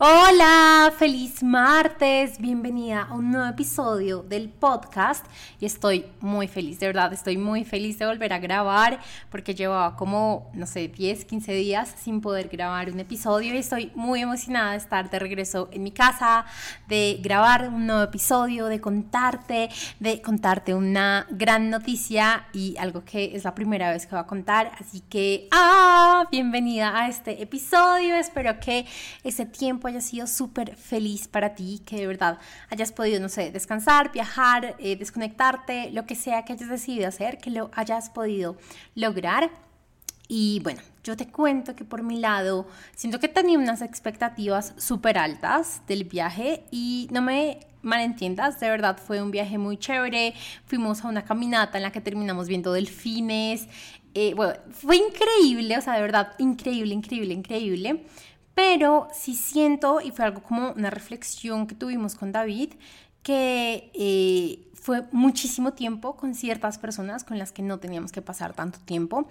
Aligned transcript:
Hola, 0.00 0.92
feliz 0.96 1.42
martes, 1.42 2.38
bienvenida 2.38 3.02
a 3.02 3.14
un 3.14 3.32
nuevo 3.32 3.48
episodio 3.48 4.22
del 4.22 4.48
podcast. 4.48 5.26
Y 5.58 5.66
estoy 5.66 6.06
muy 6.20 6.46
feliz, 6.46 6.78
de 6.78 6.86
verdad, 6.86 7.12
estoy 7.12 7.36
muy 7.36 7.64
feliz 7.64 7.98
de 7.98 8.06
volver 8.06 8.32
a 8.32 8.38
grabar 8.38 9.00
porque 9.28 9.56
llevaba 9.56 9.96
como, 9.96 10.52
no 10.54 10.66
sé, 10.66 10.86
10, 10.86 11.24
15 11.24 11.52
días 11.52 11.96
sin 12.00 12.20
poder 12.20 12.46
grabar 12.46 12.92
un 12.92 13.00
episodio 13.00 13.52
y 13.54 13.56
estoy 13.56 13.90
muy 13.96 14.20
emocionada 14.20 14.70
de 14.70 14.76
estar 14.76 15.10
de 15.10 15.18
regreso 15.18 15.68
en 15.72 15.82
mi 15.82 15.90
casa, 15.90 16.44
de 16.86 17.18
grabar 17.20 17.68
un 17.68 17.88
nuevo 17.88 18.04
episodio, 18.04 18.66
de 18.66 18.80
contarte, 18.80 19.68
de 19.98 20.22
contarte 20.22 20.74
una 20.74 21.26
gran 21.28 21.70
noticia 21.70 22.46
y 22.52 22.76
algo 22.76 23.04
que 23.04 23.34
es 23.34 23.42
la 23.42 23.52
primera 23.52 23.90
vez 23.90 24.06
que 24.06 24.12
voy 24.12 24.20
a 24.20 24.28
contar, 24.28 24.70
así 24.78 25.00
que, 25.00 25.48
ah, 25.50 26.28
bienvenida 26.30 26.96
a 26.96 27.08
este 27.08 27.42
episodio, 27.42 28.14
espero 28.14 28.60
que 28.60 28.86
ese 29.24 29.44
tiempo 29.44 29.87
haya 29.88 30.00
sido 30.00 30.26
súper 30.26 30.76
feliz 30.76 31.28
para 31.28 31.54
ti, 31.54 31.82
que 31.84 31.96
de 31.96 32.06
verdad 32.06 32.38
hayas 32.70 32.92
podido, 32.92 33.20
no 33.20 33.28
sé, 33.28 33.50
descansar, 33.50 34.12
viajar, 34.12 34.76
eh, 34.78 34.96
desconectarte, 34.96 35.90
lo 35.90 36.06
que 36.06 36.14
sea 36.14 36.44
que 36.44 36.52
hayas 36.52 36.68
decidido 36.68 37.08
hacer, 37.08 37.38
que 37.38 37.50
lo 37.50 37.70
hayas 37.74 38.10
podido 38.10 38.56
lograr. 38.94 39.50
Y 40.28 40.60
bueno, 40.60 40.82
yo 41.02 41.16
te 41.16 41.26
cuento 41.26 41.74
que 41.74 41.84
por 41.84 42.02
mi 42.02 42.18
lado, 42.18 42.66
siento 42.94 43.18
que 43.18 43.28
tenía 43.28 43.58
unas 43.58 43.80
expectativas 43.80 44.74
súper 44.76 45.16
altas 45.16 45.80
del 45.86 46.04
viaje 46.04 46.64
y 46.70 47.08
no 47.10 47.22
me 47.22 47.60
malentiendas, 47.80 48.60
de 48.60 48.68
verdad 48.68 48.98
fue 48.98 49.22
un 49.22 49.30
viaje 49.30 49.56
muy 49.56 49.78
chévere. 49.78 50.34
Fuimos 50.66 51.04
a 51.04 51.08
una 51.08 51.24
caminata 51.24 51.78
en 51.78 51.84
la 51.84 51.92
que 51.92 52.00
terminamos 52.00 52.48
viendo 52.48 52.72
delfines. 52.72 53.68
Eh, 54.14 54.34
bueno, 54.34 54.54
fue 54.70 54.96
increíble, 54.96 55.78
o 55.78 55.80
sea, 55.80 55.94
de 55.94 56.02
verdad, 56.02 56.32
increíble, 56.38 56.94
increíble, 56.94 57.34
increíble 57.34 58.04
pero 58.58 59.06
sí 59.12 59.36
siento, 59.36 60.00
y 60.00 60.10
fue 60.10 60.24
algo 60.24 60.42
como 60.42 60.72
una 60.72 60.90
reflexión 60.90 61.68
que 61.68 61.76
tuvimos 61.76 62.16
con 62.16 62.32
David, 62.32 62.72
que 63.22 63.92
eh, 63.94 64.68
fue 64.74 65.04
muchísimo 65.12 65.74
tiempo 65.74 66.16
con 66.16 66.34
ciertas 66.34 66.76
personas 66.76 67.22
con 67.22 67.38
las 67.38 67.52
que 67.52 67.62
no 67.62 67.78
teníamos 67.78 68.10
que 68.10 68.20
pasar 68.20 68.54
tanto 68.54 68.80
tiempo. 68.80 69.28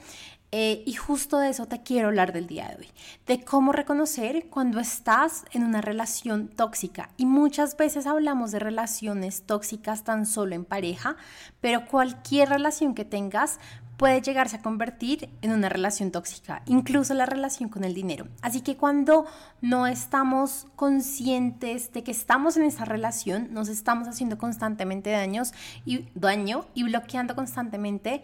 Eh, 0.53 0.81
y 0.85 0.93
justo 0.93 1.39
de 1.39 1.49
eso 1.49 1.65
te 1.65 1.83
quiero 1.83 2.07
hablar 2.07 2.31
del 2.31 2.47
día 2.47 2.69
de 2.69 2.77
hoy, 2.77 2.87
de 3.25 3.43
cómo 3.43 3.73
reconocer 3.73 4.47
cuando 4.49 4.79
estás 4.79 5.43
en 5.51 5.65
una 5.65 5.81
relación 5.81 6.47
tóxica. 6.47 7.09
Y 7.17 7.25
muchas 7.25 7.75
veces 7.75 8.07
hablamos 8.07 8.51
de 8.51 8.59
relaciones 8.59 9.43
tóxicas 9.45 10.05
tan 10.05 10.25
solo 10.25 10.55
en 10.55 10.63
pareja, 10.63 11.17
pero 11.59 11.85
cualquier 11.85 12.47
relación 12.47 12.95
que 12.95 13.03
tengas 13.03 13.59
puede 13.97 14.21
llegarse 14.21 14.57
a 14.57 14.61
convertir 14.61 15.29
en 15.41 15.51
una 15.51 15.69
relación 15.69 16.11
tóxica, 16.11 16.61
incluso 16.67 17.13
la 17.13 17.25
relación 17.25 17.69
con 17.69 17.83
el 17.83 17.93
dinero. 17.93 18.27
Así 18.41 18.61
que 18.61 18.77
cuando 18.77 19.25
no 19.61 19.87
estamos 19.87 20.67
conscientes 20.75 21.91
de 21.91 22.03
que 22.03 22.11
estamos 22.11 22.55
en 22.57 22.63
esa 22.63 22.85
relación, 22.85 23.49
nos 23.51 23.67
estamos 23.69 24.07
haciendo 24.07 24.37
constantemente 24.37 25.09
daños 25.09 25.51
y 25.85 26.05
daño 26.13 26.65
y 26.75 26.83
bloqueando 26.83 27.35
constantemente 27.35 28.23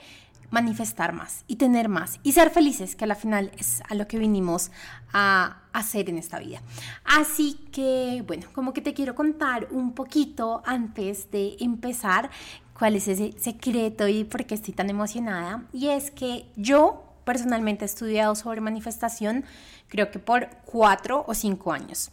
manifestar 0.53 1.13
más 1.13 1.43
y 1.47 1.55
tener 1.55 1.89
más 1.89 2.19
y 2.21 2.33
ser 2.33 2.51
felices, 2.51 2.95
que 2.95 3.05
a 3.05 3.07
la 3.07 3.15
final 3.15 3.51
es 3.57 3.81
a 3.89 3.95
lo 3.95 4.07
que 4.07 4.19
vinimos 4.19 4.69
a 5.11 5.57
hacer 5.73 6.09
en 6.09 6.19
esta 6.19 6.37
vida. 6.37 6.61
Así 7.03 7.55
que, 7.71 8.23
bueno, 8.27 8.45
como 8.53 8.71
que 8.71 8.81
te 8.81 8.93
quiero 8.93 9.15
contar 9.15 9.67
un 9.71 9.93
poquito 9.93 10.61
antes 10.63 11.31
de 11.31 11.57
empezar 11.59 12.29
cuál 12.77 12.95
es 12.95 13.07
ese 13.07 13.33
secreto 13.39 14.07
y 14.07 14.23
por 14.23 14.45
qué 14.45 14.55
estoy 14.55 14.73
tan 14.73 14.89
emocionada. 14.89 15.65
Y 15.73 15.89
es 15.89 16.11
que 16.11 16.45
yo 16.55 17.03
personalmente 17.23 17.85
he 17.85 17.87
estudiado 17.87 18.35
sobre 18.35 18.61
manifestación 18.61 19.45
creo 19.87 20.11
que 20.11 20.19
por 20.19 20.49
cuatro 20.65 21.23
o 21.27 21.33
cinco 21.33 21.71
años 21.71 22.11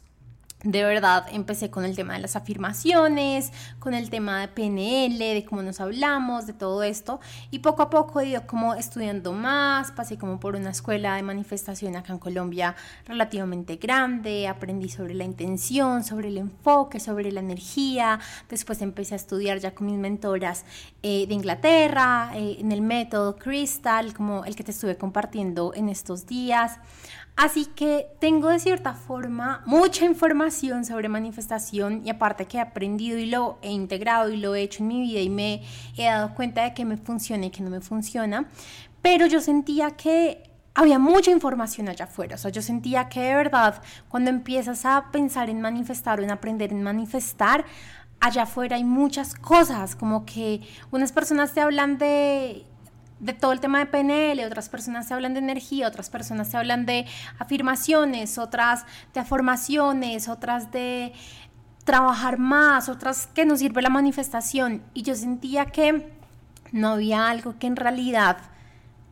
de 0.63 0.85
verdad 0.85 1.27
empecé 1.33 1.71
con 1.71 1.85
el 1.85 1.97
tema 1.97 2.15
de 2.15 2.21
las 2.21 2.37
afirmaciones, 2.37 3.51
con 3.79 3.95
el 3.95 4.11
tema 4.11 4.41
de 4.41 4.49
PNL, 4.49 5.19
de 5.19 5.47
cómo 5.49 5.63
nos 5.63 5.81
hablamos, 5.81 6.47
de 6.47 6.53
todo 6.53 6.83
esto. 6.83 7.19
Y 7.51 7.61
poco 7.61 7.83
a 7.83 7.91
poco 7.91 8.21
he 8.21 8.29
ido 8.29 8.47
como 8.47 8.75
estudiando 8.75 9.33
más, 9.33 9.91
pasé 9.93 10.19
como 10.19 10.39
por 10.39 10.57
una 10.57 10.71
escuela 10.71 11.17
de 11.17 11.23
manifestación 11.23 11.97
acá 11.97 12.13
en 12.13 12.19
Colombia 12.19 12.77
relativamente 13.07 13.77
grande, 13.77 14.49
aprendí 14.49 14.91
sobre 14.91 15.15
la 15.15 15.25
intención, 15.25 16.05
sobre 16.05 16.29
el 16.29 16.37
enfoque, 16.37 17.01
sobre 17.01 17.33
la 17.33 17.41
energía. 17.41 18.21
Después 18.49 18.83
empecé 18.83 19.15
a 19.15 19.17
estudiar 19.17 19.61
ya 19.61 19.75
con 19.75 19.87
mis 19.87 19.99
mentoras 19.99 20.65
eh, 21.03 21.27
de 21.27 21.35
Inglaterra, 21.35 22.33
eh, 22.35 22.57
en 22.61 22.73
el 22.73 22.83
método 22.83 23.37
Crystal, 23.37 24.13
como 24.13 24.45
el 24.45 24.57
que 24.57 24.65
te 24.65 24.73
estuve 24.73 24.99
compartiendo 24.99 25.73
en 25.75 25.89
estos 25.89 26.27
días. 26.27 26.79
Así 27.37 27.67
que 27.67 28.07
tengo 28.21 28.49
de 28.49 28.59
cierta 28.59 28.93
forma 28.93 29.63
mucha 29.65 30.05
información 30.05 30.85
sobre 30.85 31.09
manifestación 31.09 32.03
y 32.05 32.11
aparte 32.11 32.45
que 32.45 32.59
he 32.59 32.61
aprendido 32.61 33.19
y 33.19 33.27
lo 33.27 33.59
he 33.63 33.71
integrado 33.71 34.31
y 34.31 34.37
lo 34.37 34.55
he 34.55 34.63
hecho 34.63 34.83
en 34.83 34.89
mi 34.89 35.01
vida 35.01 35.21
y 35.21 35.31
me 35.31 35.63
he 35.97 36.05
dado 36.05 36.35
cuenta 36.35 36.65
de 36.65 36.75
que 36.75 36.85
me 36.85 36.97
funciona 36.97 37.47
y 37.47 37.51
que 37.51 37.63
no 37.63 37.71
me 37.71 37.81
funciona, 37.81 38.47
pero 39.01 39.27
yo 39.27 39.41
sentía 39.41 39.93
que 39.93 40.51
había 40.75 40.99
mucha 40.99 41.31
información 41.31 41.89
allá 41.89 42.05
afuera, 42.05 42.35
o 42.37 42.39
sea, 42.39 42.51
yo 42.51 42.63
sentía 42.63 43.09
que 43.09 43.21
de 43.21 43.35
verdad 43.35 43.83
cuando 44.09 44.31
empiezas 44.31 44.85
a 44.85 45.11
pensar 45.11 45.51
en 45.51 45.61
manifestar 45.61 46.21
o 46.21 46.23
en 46.23 46.31
aprender 46.31 46.73
en 46.73 46.83
manifestar, 46.83 47.65
allá 48.21 48.43
afuera 48.43 48.77
hay 48.77 48.85
muchas 48.85 49.35
cosas, 49.35 49.97
como 49.97 50.27
que 50.27 50.61
unas 50.91 51.13
personas 51.13 51.55
te 51.55 51.61
hablan 51.61 51.99
de 51.99 52.67
de 53.21 53.35
todo 53.35 53.53
el 53.53 53.61
tema 53.61 53.79
de 53.79 53.87
PNL, 53.87 54.45
otras 54.45 54.69
personas 54.69 55.07
se 55.07 55.15
hablan 55.15 55.35
de 55.35 55.41
energía, 55.41 55.87
otras 55.87 56.11
personas 56.11 56.49
se 56.49 56.57
hablan 56.57 56.87
de 56.87 57.07
afirmaciones, 57.39 58.39
otras 58.39 58.87
de 59.15 59.21
afirmaciones, 59.21 60.29
otras 60.29 60.73
de 60.73 61.13
trabajar 61.85 62.39
más, 62.39 62.89
otras 62.89 63.27
que 63.27 63.45
nos 63.45 63.59
sirve 63.59 63.83
la 63.83 63.91
manifestación. 63.91 64.83
Y 64.95 65.03
yo 65.03 65.15
sentía 65.15 65.67
que 65.67 66.13
no 66.73 66.91
había 66.91 67.29
algo 67.29 67.59
que 67.59 67.67
en 67.67 67.77
realidad 67.77 68.39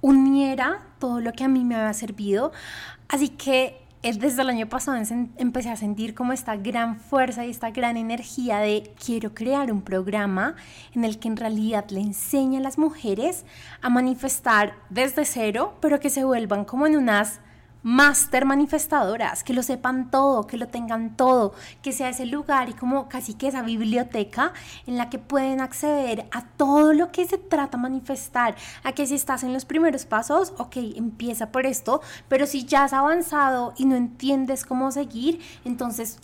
uniera 0.00 0.86
todo 0.98 1.20
lo 1.20 1.32
que 1.32 1.44
a 1.44 1.48
mí 1.48 1.64
me 1.64 1.74
había 1.74 1.92
servido. 1.92 2.52
Así 3.08 3.28
que 3.28 3.87
desde 4.02 4.42
el 4.42 4.48
año 4.48 4.68
pasado 4.68 4.96
empecé 5.38 5.70
a 5.70 5.76
sentir 5.76 6.14
como 6.14 6.32
esta 6.32 6.56
gran 6.56 7.00
fuerza 7.00 7.44
y 7.44 7.50
esta 7.50 7.70
gran 7.70 7.96
energía 7.96 8.58
de 8.58 8.92
quiero 9.04 9.34
crear 9.34 9.72
un 9.72 9.82
programa 9.82 10.54
en 10.94 11.04
el 11.04 11.18
que 11.18 11.28
en 11.28 11.36
realidad 11.36 11.86
le 11.90 12.00
enseñe 12.00 12.58
a 12.58 12.60
las 12.60 12.78
mujeres 12.78 13.44
a 13.82 13.90
manifestar 13.90 14.74
desde 14.88 15.24
cero, 15.24 15.76
pero 15.80 15.98
que 15.98 16.10
se 16.10 16.24
vuelvan 16.24 16.64
como 16.64 16.86
en 16.86 16.96
unas 16.96 17.40
máster 17.88 18.44
manifestadoras, 18.44 19.42
que 19.42 19.54
lo 19.54 19.62
sepan 19.62 20.10
todo, 20.10 20.46
que 20.46 20.58
lo 20.58 20.68
tengan 20.68 21.16
todo, 21.16 21.54
que 21.80 21.92
sea 21.92 22.10
ese 22.10 22.26
lugar 22.26 22.68
y 22.68 22.74
como 22.74 23.08
casi 23.08 23.32
que 23.32 23.48
esa 23.48 23.62
biblioteca 23.62 24.52
en 24.86 24.98
la 24.98 25.08
que 25.08 25.18
pueden 25.18 25.62
acceder 25.62 26.28
a 26.30 26.42
todo 26.42 26.92
lo 26.92 27.10
que 27.12 27.26
se 27.26 27.38
trata 27.38 27.78
manifestar, 27.78 28.56
a 28.84 28.92
que 28.92 29.06
si 29.06 29.14
estás 29.14 29.42
en 29.42 29.54
los 29.54 29.64
primeros 29.64 30.04
pasos, 30.04 30.52
ok, 30.58 30.76
empieza 30.96 31.50
por 31.50 31.64
esto, 31.64 32.02
pero 32.28 32.46
si 32.46 32.66
ya 32.66 32.84
has 32.84 32.92
avanzado 32.92 33.72
y 33.78 33.86
no 33.86 33.96
entiendes 33.96 34.66
cómo 34.66 34.92
seguir, 34.92 35.40
entonces 35.64 36.18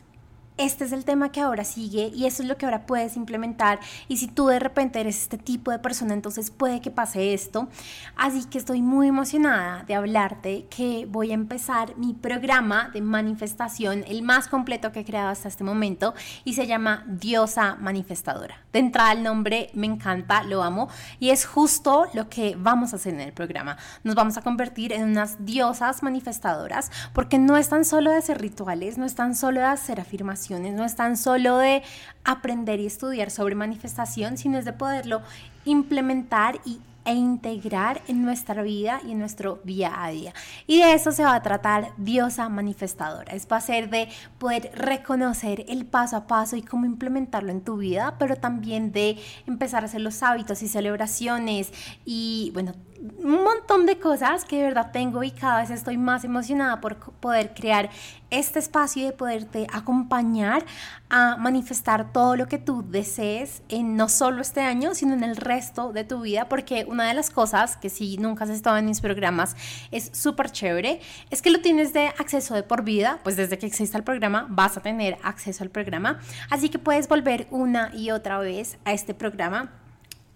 este 0.57 0.85
es 0.85 0.93
el 0.93 1.05
tema 1.05 1.33
que 1.33 1.41
ahora 1.41 1.65
sigue 1.65 2.13
y 2.15 2.27
eso 2.27 2.43
es 2.43 2.49
lo 2.49 2.57
que 2.57 2.65
ahora 2.65 2.87
puedes 2.87 3.17
implementar. 3.17 3.81
Y 4.07 4.19
si 4.19 4.29
tú 4.29 4.47
de 4.47 4.61
repente 4.61 5.01
eres 5.01 5.23
este 5.23 5.37
tipo 5.37 5.73
de 5.73 5.81
persona, 5.81 6.15
entonces 6.15 6.53
puede 6.53 6.81
que 6.81 6.93
pase 6.93 7.35
esto. 7.35 7.69
Así 8.15 8.45
que 8.45 8.59
estoy 8.59 8.81
muy 8.81 9.09
emocionada 9.09 9.83
de 9.83 9.97
hablarte 9.97 10.67
que 10.71 11.07
voy 11.11 11.33
a 11.33 11.35
empezar 11.35 11.97
mi 11.97 12.15
programa 12.15 12.91
de 12.91 13.01
manifestación, 13.01 14.05
el 14.07 14.23
más 14.23 14.47
completo 14.47 14.93
que 14.93 15.01
he 15.01 15.05
creado 15.05 15.31
hasta 15.31 15.49
este 15.49 15.65
momento, 15.65 16.15
y 16.45 16.55
se 16.55 16.69
llama 16.69 17.05
Diosa 17.09 17.75
Manifestadora. 17.75 18.65
De 18.73 18.79
entrada 18.79 19.13
el 19.13 19.25
nombre 19.25 19.71
me 19.75 19.87
encanta, 19.87 20.45
lo 20.45 20.63
amo, 20.63 20.89
y 21.19 21.31
es 21.31 21.47
justo 21.47 22.07
lo 22.15 22.29
que 22.29 22.55
vamos 22.57 22.93
a 22.93 22.97
hacer 22.97 23.15
en 23.15 23.21
el 23.21 23.33
programa. 23.33 23.77
Nos 24.05 24.15
vamos 24.15 24.37
a 24.37 24.43
convertir 24.43 24.93
en 24.93 25.03
unas 25.03 25.45
diosas 25.45 26.05
manifestadoras, 26.05 26.93
porque 27.13 27.39
no 27.39 27.57
es 27.57 27.69
tan 27.69 27.85
solo 27.85 28.11
de 28.11 28.19
hacer 28.19 28.41
rituales, 28.41 28.99
no 28.99 29.05
es 29.05 29.17
tan 29.17 29.35
solo 29.35 29.61
de 29.61 29.67
hacer 29.67 30.01
afirmaciones 30.01 30.44
no 30.51 30.85
es 30.85 30.97
tan 30.97 31.17
solo 31.17 31.59
de 31.59 31.83
aprender 32.25 32.81
y 32.81 32.87
estudiar 32.87 33.31
sobre 33.31 33.55
manifestación, 33.55 34.37
sino 34.37 34.59
es 34.59 34.65
de 34.65 34.73
poderlo 34.73 35.23
implementar 35.65 36.61
y 36.65 36.81
e 37.05 37.15
integrar 37.15 38.03
en 38.09 38.23
nuestra 38.23 38.63
vida 38.63 39.01
y 39.07 39.13
en 39.13 39.19
nuestro 39.19 39.61
día 39.65 40.03
a 40.03 40.09
día. 40.11 40.33
Y 40.67 40.81
de 40.81 40.95
eso 40.95 41.13
se 41.13 41.25
va 41.25 41.35
a 41.35 41.43
tratar 41.43 41.93
Diosa 41.99 42.49
Manifestadora. 42.49 43.33
Es 43.35 43.47
ser 43.65 43.91
de 43.91 44.09
poder 44.39 44.71
reconocer 44.75 45.65
el 45.69 45.85
paso 45.87 46.17
a 46.17 46.27
paso 46.27 46.57
y 46.57 46.63
cómo 46.63 46.87
implementarlo 46.87 47.51
en 47.51 47.61
tu 47.61 47.77
vida, 47.77 48.17
pero 48.19 48.37
también 48.37 48.93
de 48.93 49.19
empezar 49.47 49.83
a 49.83 49.87
hacer 49.87 50.01
los 50.01 50.23
hábitos 50.23 50.63
y 50.63 50.69
celebraciones 50.69 51.73
y, 52.05 52.51
bueno, 52.55 52.73
un 53.01 53.43
montón 53.43 53.87
de 53.87 53.99
cosas 53.99 54.45
que 54.45 54.57
de 54.57 54.63
verdad 54.65 54.91
tengo 54.93 55.23
y 55.23 55.31
cada 55.31 55.61
vez 55.61 55.71
estoy 55.71 55.97
más 55.97 56.25
emocionada 56.25 56.81
por 56.81 56.97
poder 56.97 57.53
crear 57.55 57.91
este 58.31 58.59
espacio 58.59 59.03
y 59.03 59.07
de 59.07 59.13
poderte 59.13 59.67
acompañar 59.73 60.65
a 61.11 61.37
manifestar 61.37 62.13
todo 62.13 62.37
lo 62.37 62.47
que 62.47 62.59
tú 62.59 62.85
desees 62.89 63.63
en 63.69 63.97
no 63.97 64.09
solo 64.09 64.43
este 64.43 64.61
año, 64.61 64.95
sino 64.95 65.15
en 65.15 65.23
el 65.23 65.37
resto 65.37 65.93
de 65.93 66.05
tu 66.05 66.23
vida, 66.23 66.49
porque 66.49 66.85
una 66.89 67.07
de 67.07 67.15
las 67.15 67.31
cosas 67.31 67.77
que 67.77 67.91
si 67.91 68.17
nunca 68.17 68.45
has 68.45 68.51
estado 68.51 68.77
en 68.77 68.87
mis 68.87 69.01
programas 69.01 69.57
es 69.91 70.11
súper 70.13 70.51
chévere, 70.51 71.01
es 71.31 71.43
que 71.43 71.51
lo 71.51 71.61
tienes 71.61 71.93
de 71.93 72.09
acceso 72.09 72.55
de 72.55 72.63
por 72.63 72.85
vida, 72.85 73.21
pues 73.23 73.37
desde 73.37 73.59
que 73.59 73.67
exista 73.67 73.99
el 73.99 74.05
programa 74.05 74.47
vas 74.51 74.77
a 74.77 74.81
tener 74.81 75.19
acceso 75.23 75.63
al 75.63 75.71
programa, 75.71 76.21
así 76.51 76.69
que 76.69 76.79
puedes 76.79 77.09
volver 77.09 77.47
una 77.51 77.95
y 77.95 78.11
otra 78.11 78.39
vez 78.39 78.79
a 78.85 78.93
este 78.93 79.15
programa 79.15 79.84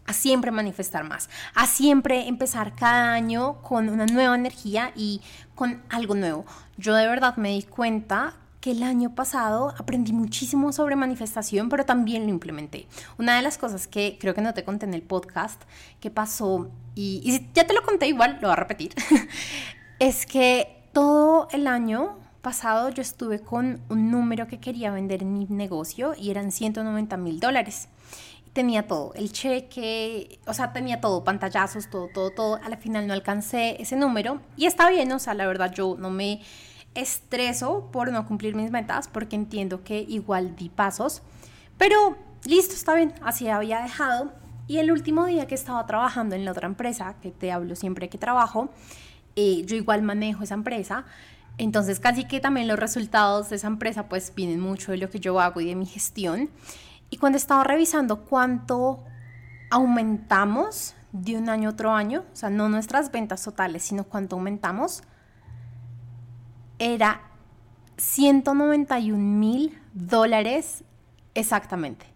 a 0.08 0.14
siempre 0.14 0.50
manifestar 0.50 1.04
más, 1.04 1.28
a 1.54 1.66
siempre 1.66 2.26
empezar 2.26 2.74
cada 2.74 3.12
año 3.12 3.60
con 3.62 3.90
una 3.90 4.06
nueva 4.06 4.34
energía 4.34 4.90
y 4.96 5.20
con 5.54 5.82
algo 5.90 6.14
nuevo. 6.14 6.46
Yo 6.78 6.94
de 6.94 7.06
verdad 7.06 7.36
me 7.36 7.50
di 7.50 7.62
cuenta 7.62 8.34
que 8.62 8.72
el 8.72 8.82
año 8.82 9.14
pasado 9.14 9.74
aprendí 9.78 10.12
muchísimo 10.12 10.72
sobre 10.72 10.96
manifestación, 10.96 11.68
pero 11.68 11.84
también 11.84 12.24
lo 12.24 12.30
implementé. 12.30 12.88
Una 13.18 13.36
de 13.36 13.42
las 13.42 13.58
cosas 13.58 13.86
que 13.86 14.16
creo 14.18 14.34
que 14.34 14.40
no 14.40 14.54
te 14.54 14.64
conté 14.64 14.86
en 14.86 14.94
el 14.94 15.02
podcast 15.02 15.62
que 16.00 16.10
pasó, 16.10 16.70
y, 16.94 17.20
y 17.22 17.50
ya 17.52 17.66
te 17.66 17.74
lo 17.74 17.82
conté 17.82 18.08
igual, 18.08 18.38
lo 18.40 18.48
voy 18.48 18.52
a 18.52 18.56
repetir, 18.56 18.94
es 19.98 20.24
que 20.24 20.82
todo 20.92 21.48
el 21.52 21.66
año 21.66 22.16
pasado 22.40 22.88
yo 22.88 23.02
estuve 23.02 23.40
con 23.40 23.82
un 23.90 24.10
número 24.10 24.46
que 24.46 24.58
quería 24.58 24.90
vender 24.90 25.22
en 25.22 25.34
mi 25.34 25.46
negocio 25.50 26.14
y 26.16 26.30
eran 26.30 26.50
190 26.50 27.16
mil 27.18 27.40
dólares 27.40 27.88
tenía 28.58 28.88
todo, 28.88 29.12
el 29.14 29.30
cheque, 29.30 30.40
o 30.44 30.52
sea, 30.52 30.72
tenía 30.72 31.00
todo, 31.00 31.22
pantallazos, 31.22 31.88
todo, 31.88 32.08
todo, 32.12 32.30
todo. 32.32 32.56
A 32.56 32.68
la 32.68 32.76
final 32.76 33.06
no 33.06 33.12
alcancé 33.12 33.80
ese 33.80 33.94
número 33.94 34.40
y 34.56 34.66
está 34.66 34.90
bien, 34.90 35.12
o 35.12 35.20
sea, 35.20 35.34
la 35.34 35.46
verdad 35.46 35.72
yo 35.72 35.94
no 35.96 36.10
me 36.10 36.40
estreso 36.96 37.88
por 37.92 38.10
no 38.10 38.26
cumplir 38.26 38.56
mis 38.56 38.72
metas 38.72 39.06
porque 39.06 39.36
entiendo 39.36 39.84
que 39.84 40.00
igual 40.00 40.56
di 40.56 40.70
pasos, 40.70 41.22
pero 41.76 42.18
listo, 42.46 42.74
está 42.74 42.94
bien, 42.94 43.14
así 43.22 43.46
había 43.46 43.80
dejado. 43.80 44.32
Y 44.66 44.78
el 44.78 44.90
último 44.90 45.26
día 45.26 45.46
que 45.46 45.54
estaba 45.54 45.86
trabajando 45.86 46.34
en 46.34 46.44
la 46.44 46.50
otra 46.50 46.66
empresa, 46.66 47.14
que 47.22 47.30
te 47.30 47.52
hablo 47.52 47.76
siempre 47.76 48.08
que 48.08 48.18
trabajo, 48.18 48.70
eh, 49.36 49.62
yo 49.66 49.76
igual 49.76 50.02
manejo 50.02 50.42
esa 50.42 50.54
empresa. 50.54 51.04
Entonces 51.58 52.00
casi 52.00 52.24
que 52.24 52.40
también 52.40 52.66
los 52.66 52.76
resultados 52.76 53.50
de 53.50 53.56
esa 53.56 53.68
empresa 53.68 54.08
pues 54.08 54.32
vienen 54.34 54.58
mucho 54.58 54.90
de 54.90 54.98
lo 54.98 55.08
que 55.10 55.20
yo 55.20 55.38
hago 55.38 55.60
y 55.60 55.66
de 55.66 55.76
mi 55.76 55.86
gestión. 55.86 56.50
Y 57.10 57.16
cuando 57.16 57.38
estaba 57.38 57.64
revisando 57.64 58.24
cuánto 58.24 59.04
aumentamos 59.70 60.94
de 61.12 61.36
un 61.36 61.48
año 61.48 61.70
a 61.70 61.72
otro 61.72 61.92
año, 61.92 62.24
o 62.32 62.36
sea, 62.36 62.50
no 62.50 62.68
nuestras 62.68 63.10
ventas 63.10 63.42
totales, 63.42 63.82
sino 63.82 64.04
cuánto 64.04 64.36
aumentamos, 64.36 65.02
era 66.78 67.22
191 67.96 69.18
mil 69.18 69.78
dólares 69.92 70.84
exactamente. 71.34 72.06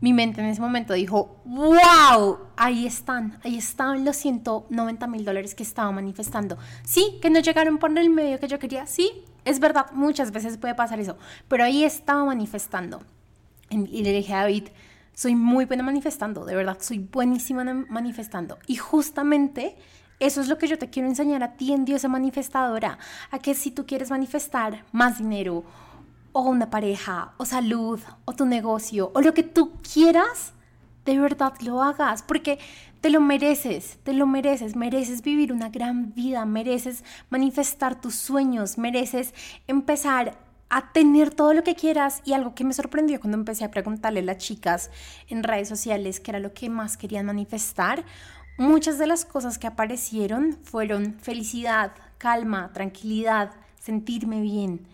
Mi 0.00 0.12
mente 0.12 0.42
en 0.42 0.48
ese 0.48 0.60
momento 0.60 0.92
dijo, 0.92 1.40
wow, 1.46 2.38
ahí 2.56 2.86
están, 2.86 3.40
ahí 3.42 3.56
están 3.56 4.04
los 4.04 4.16
190 4.16 5.06
mil 5.06 5.24
dólares 5.24 5.54
que 5.54 5.62
estaba 5.62 5.90
manifestando. 5.90 6.58
Sí, 6.84 7.18
que 7.22 7.30
no 7.30 7.40
llegaron 7.40 7.78
por 7.78 7.98
el 7.98 8.10
medio 8.10 8.38
que 8.38 8.46
yo 8.46 8.58
quería, 8.58 8.86
sí, 8.86 9.24
es 9.44 9.58
verdad, 9.58 9.86
muchas 9.92 10.32
veces 10.32 10.58
puede 10.58 10.74
pasar 10.74 11.00
eso, 11.00 11.16
pero 11.48 11.64
ahí 11.64 11.82
estaba 11.82 12.24
manifestando. 12.26 13.00
Y 13.84 14.02
le 14.02 14.12
dije 14.12 14.32
a 14.32 14.42
David, 14.42 14.68
soy 15.12 15.34
muy 15.34 15.64
buena 15.64 15.82
manifestando, 15.82 16.44
de 16.44 16.54
verdad, 16.54 16.78
soy 16.80 16.98
buenísima 16.98 17.64
manifestando. 17.88 18.58
Y 18.66 18.76
justamente 18.76 19.76
eso 20.18 20.40
es 20.40 20.48
lo 20.48 20.56
que 20.56 20.68
yo 20.68 20.78
te 20.78 20.88
quiero 20.88 21.08
enseñar 21.08 21.42
a 21.42 21.56
ti 21.56 21.72
en 21.72 21.84
Diosa 21.84 22.08
Manifestadora, 22.08 22.98
a 23.30 23.38
que 23.38 23.54
si 23.54 23.70
tú 23.70 23.86
quieres 23.86 24.10
manifestar 24.10 24.84
más 24.92 25.18
dinero, 25.18 25.64
o 26.32 26.42
una 26.42 26.68
pareja, 26.68 27.32
o 27.38 27.46
salud, 27.46 27.98
o 28.26 28.32
tu 28.34 28.44
negocio, 28.44 29.10
o 29.14 29.22
lo 29.22 29.32
que 29.32 29.42
tú 29.42 29.72
quieras, 29.80 30.52
de 31.06 31.18
verdad 31.18 31.54
lo 31.62 31.82
hagas, 31.82 32.22
porque 32.22 32.58
te 33.00 33.08
lo 33.08 33.20
mereces, 33.20 33.98
te 34.02 34.12
lo 34.12 34.26
mereces, 34.26 34.76
mereces 34.76 35.22
vivir 35.22 35.52
una 35.52 35.70
gran 35.70 36.12
vida, 36.14 36.44
mereces 36.44 37.04
manifestar 37.30 37.98
tus 38.00 38.16
sueños, 38.16 38.76
mereces 38.76 39.32
empezar 39.66 40.36
a 40.68 40.92
tener 40.92 41.32
todo 41.32 41.54
lo 41.54 41.62
que 41.62 41.74
quieras 41.74 42.22
y 42.24 42.32
algo 42.32 42.54
que 42.54 42.64
me 42.64 42.74
sorprendió 42.74 43.20
cuando 43.20 43.38
empecé 43.38 43.64
a 43.64 43.70
preguntarle 43.70 44.20
a 44.20 44.24
las 44.24 44.38
chicas 44.38 44.90
en 45.28 45.42
redes 45.42 45.68
sociales 45.68 46.20
qué 46.20 46.32
era 46.32 46.40
lo 46.40 46.54
que 46.54 46.68
más 46.68 46.96
querían 46.96 47.26
manifestar, 47.26 48.04
muchas 48.58 48.98
de 48.98 49.06
las 49.06 49.24
cosas 49.24 49.58
que 49.58 49.66
aparecieron 49.66 50.58
fueron 50.62 51.14
felicidad, 51.20 51.92
calma, 52.18 52.72
tranquilidad, 52.72 53.52
sentirme 53.78 54.40
bien. 54.40 54.86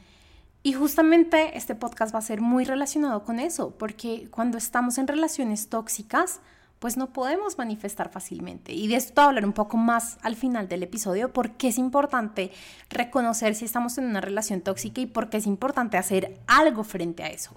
Y 0.65 0.75
justamente 0.75 1.57
este 1.57 1.75
podcast 1.75 2.15
va 2.15 2.21
a 2.21 2.23
ser 2.23 2.41
muy 2.41 2.65
relacionado 2.65 3.25
con 3.25 3.41
eso, 3.41 3.77
porque 3.79 4.29
cuando 4.31 4.59
estamos 4.59 4.99
en 4.99 5.09
relaciones 5.09 5.69
tóxicas, 5.69 6.41
pues 6.83 6.97
no 6.97 7.13
podemos 7.13 7.59
manifestar 7.59 8.11
fácilmente. 8.11 8.73
Y 8.73 8.89
de 8.89 8.97
esto 8.97 9.21
a 9.21 9.27
hablar 9.27 9.45
un 9.45 9.53
poco 9.53 9.77
más 9.77 10.19
al 10.21 10.35
final 10.35 10.67
del 10.67 10.83
episodio, 10.83 11.33
porque 11.33 11.69
es 11.69 11.79
importante 11.79 12.51
reconocer 12.91 13.55
si 13.55 13.65
estamos 13.65 13.99
en 13.99 14.07
una 14.07 14.21
relación 14.21 14.63
tóxica 14.63 15.01
y 15.01 15.07
por 15.07 15.31
qué 15.31 15.37
es 15.37 15.47
importante 15.47 15.97
hacer 15.97 16.41
algo 16.49 16.83
frente 16.83 17.23
a 17.23 17.29
eso. 17.29 17.57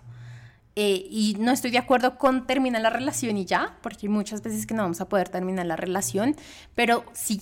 Eh, 0.75 1.07
y 1.09 1.37
no 1.39 1.51
estoy 1.51 1.71
de 1.71 1.79
acuerdo 1.79 2.19
con 2.19 2.45
terminar 2.45 2.83
la 2.83 2.91
relación 2.91 3.35
y 3.35 3.45
ya, 3.45 3.79
porque 3.81 4.05
hay 4.05 4.09
muchas 4.09 4.43
veces 4.43 4.67
que 4.67 4.75
no 4.75 4.83
vamos 4.83 5.01
a 5.01 5.09
poder 5.09 5.27
terminar 5.29 5.65
la 5.65 5.75
relación, 5.75 6.35
pero 6.75 7.03
sí 7.13 7.41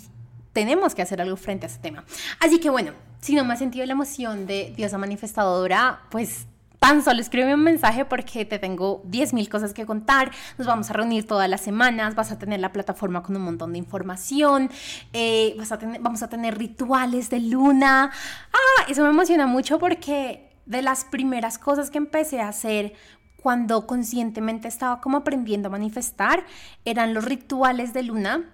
tenemos 0.53 0.95
que 0.95 1.01
hacer 1.01 1.19
algo 1.19 1.35
frente 1.35 1.65
a 1.65 1.69
ese 1.69 1.80
tema. 1.80 2.06
Así 2.39 2.62
que 2.62 2.69
bueno, 2.69 2.94
si 3.19 3.35
no 3.35 3.44
me 3.44 3.51
has 3.51 3.59
sentido 3.59 3.85
la 3.85 3.91
emoción 3.91 4.45
de 4.45 4.71
diosa 4.77 4.97
manifestadora, 4.97 6.03
pues 6.12 6.47
tan 6.83 7.01
solo 7.01 7.21
escribe 7.21 7.53
un 7.53 7.63
mensaje 7.63 8.03
porque 8.03 8.44
te 8.44 8.59
tengo 8.59 9.03
10.000 9.03 9.47
cosas 9.47 9.74
que 9.74 9.85
contar, 9.85 10.31
nos 10.57 10.68
vamos 10.68 10.89
a 10.89 10.94
reunir 10.94 11.25
todas 11.25 11.50
las 11.50 11.62
semanas, 11.62 12.13
vas 12.13 12.30
a 12.33 12.38
tener 12.38 12.59
la 12.59 12.74
plataforma 12.74 13.24
con 13.24 13.38
un 13.38 13.41
montón 13.41 13.71
de 13.71 13.77
información, 13.77 14.69
eh, 15.13 15.56
vas 15.57 15.71
a 15.71 15.77
tener, 15.77 16.01
vamos 16.01 16.24
a 16.24 16.27
tener 16.27 16.57
rituales 16.57 17.30
de 17.30 17.39
luna. 17.39 18.12
Ah, 18.51 18.83
eso 18.89 19.01
me 19.03 19.12
emociona 19.12 19.47
mucho 19.47 19.80
porque 19.80 20.50
de 20.65 20.81
las 20.81 21.06
primeras 21.06 21.57
cosas 21.57 21.89
que 21.89 22.00
empecé 22.00 22.41
a 22.41 22.50
hacer 22.50 22.95
cuando 23.41 23.88
conscientemente 23.88 24.68
estaba 24.68 25.00
como 25.00 25.19
aprendiendo 25.19 25.69
a 25.69 25.71
manifestar 25.71 26.45
eran 26.83 27.13
los 27.13 27.24
rituales 27.24 27.94
de 27.94 28.03
luna. 28.03 28.51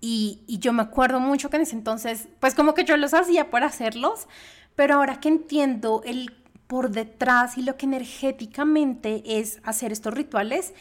Y, 0.00 0.44
y 0.46 0.60
yo 0.60 0.72
me 0.72 0.82
acuerdo 0.82 1.18
mucho 1.18 1.50
que 1.50 1.56
en 1.56 1.62
ese 1.62 1.74
entonces, 1.74 2.28
pues 2.38 2.54
como 2.54 2.74
que 2.74 2.84
yo 2.84 2.96
los 2.96 3.12
hacía 3.12 3.50
por 3.50 3.64
hacerlos, 3.64 4.28
pero 4.76 4.94
ahora 4.94 5.18
que 5.18 5.28
entiendo 5.28 6.02
el 6.04 6.39
por 6.70 6.92
detrás 6.92 7.58
y 7.58 7.62
lo 7.62 7.76
que 7.76 7.86
energéticamente 7.86 9.24
es 9.26 9.58
hacer 9.64 9.90
estos 9.90 10.14
rituales, 10.14 10.72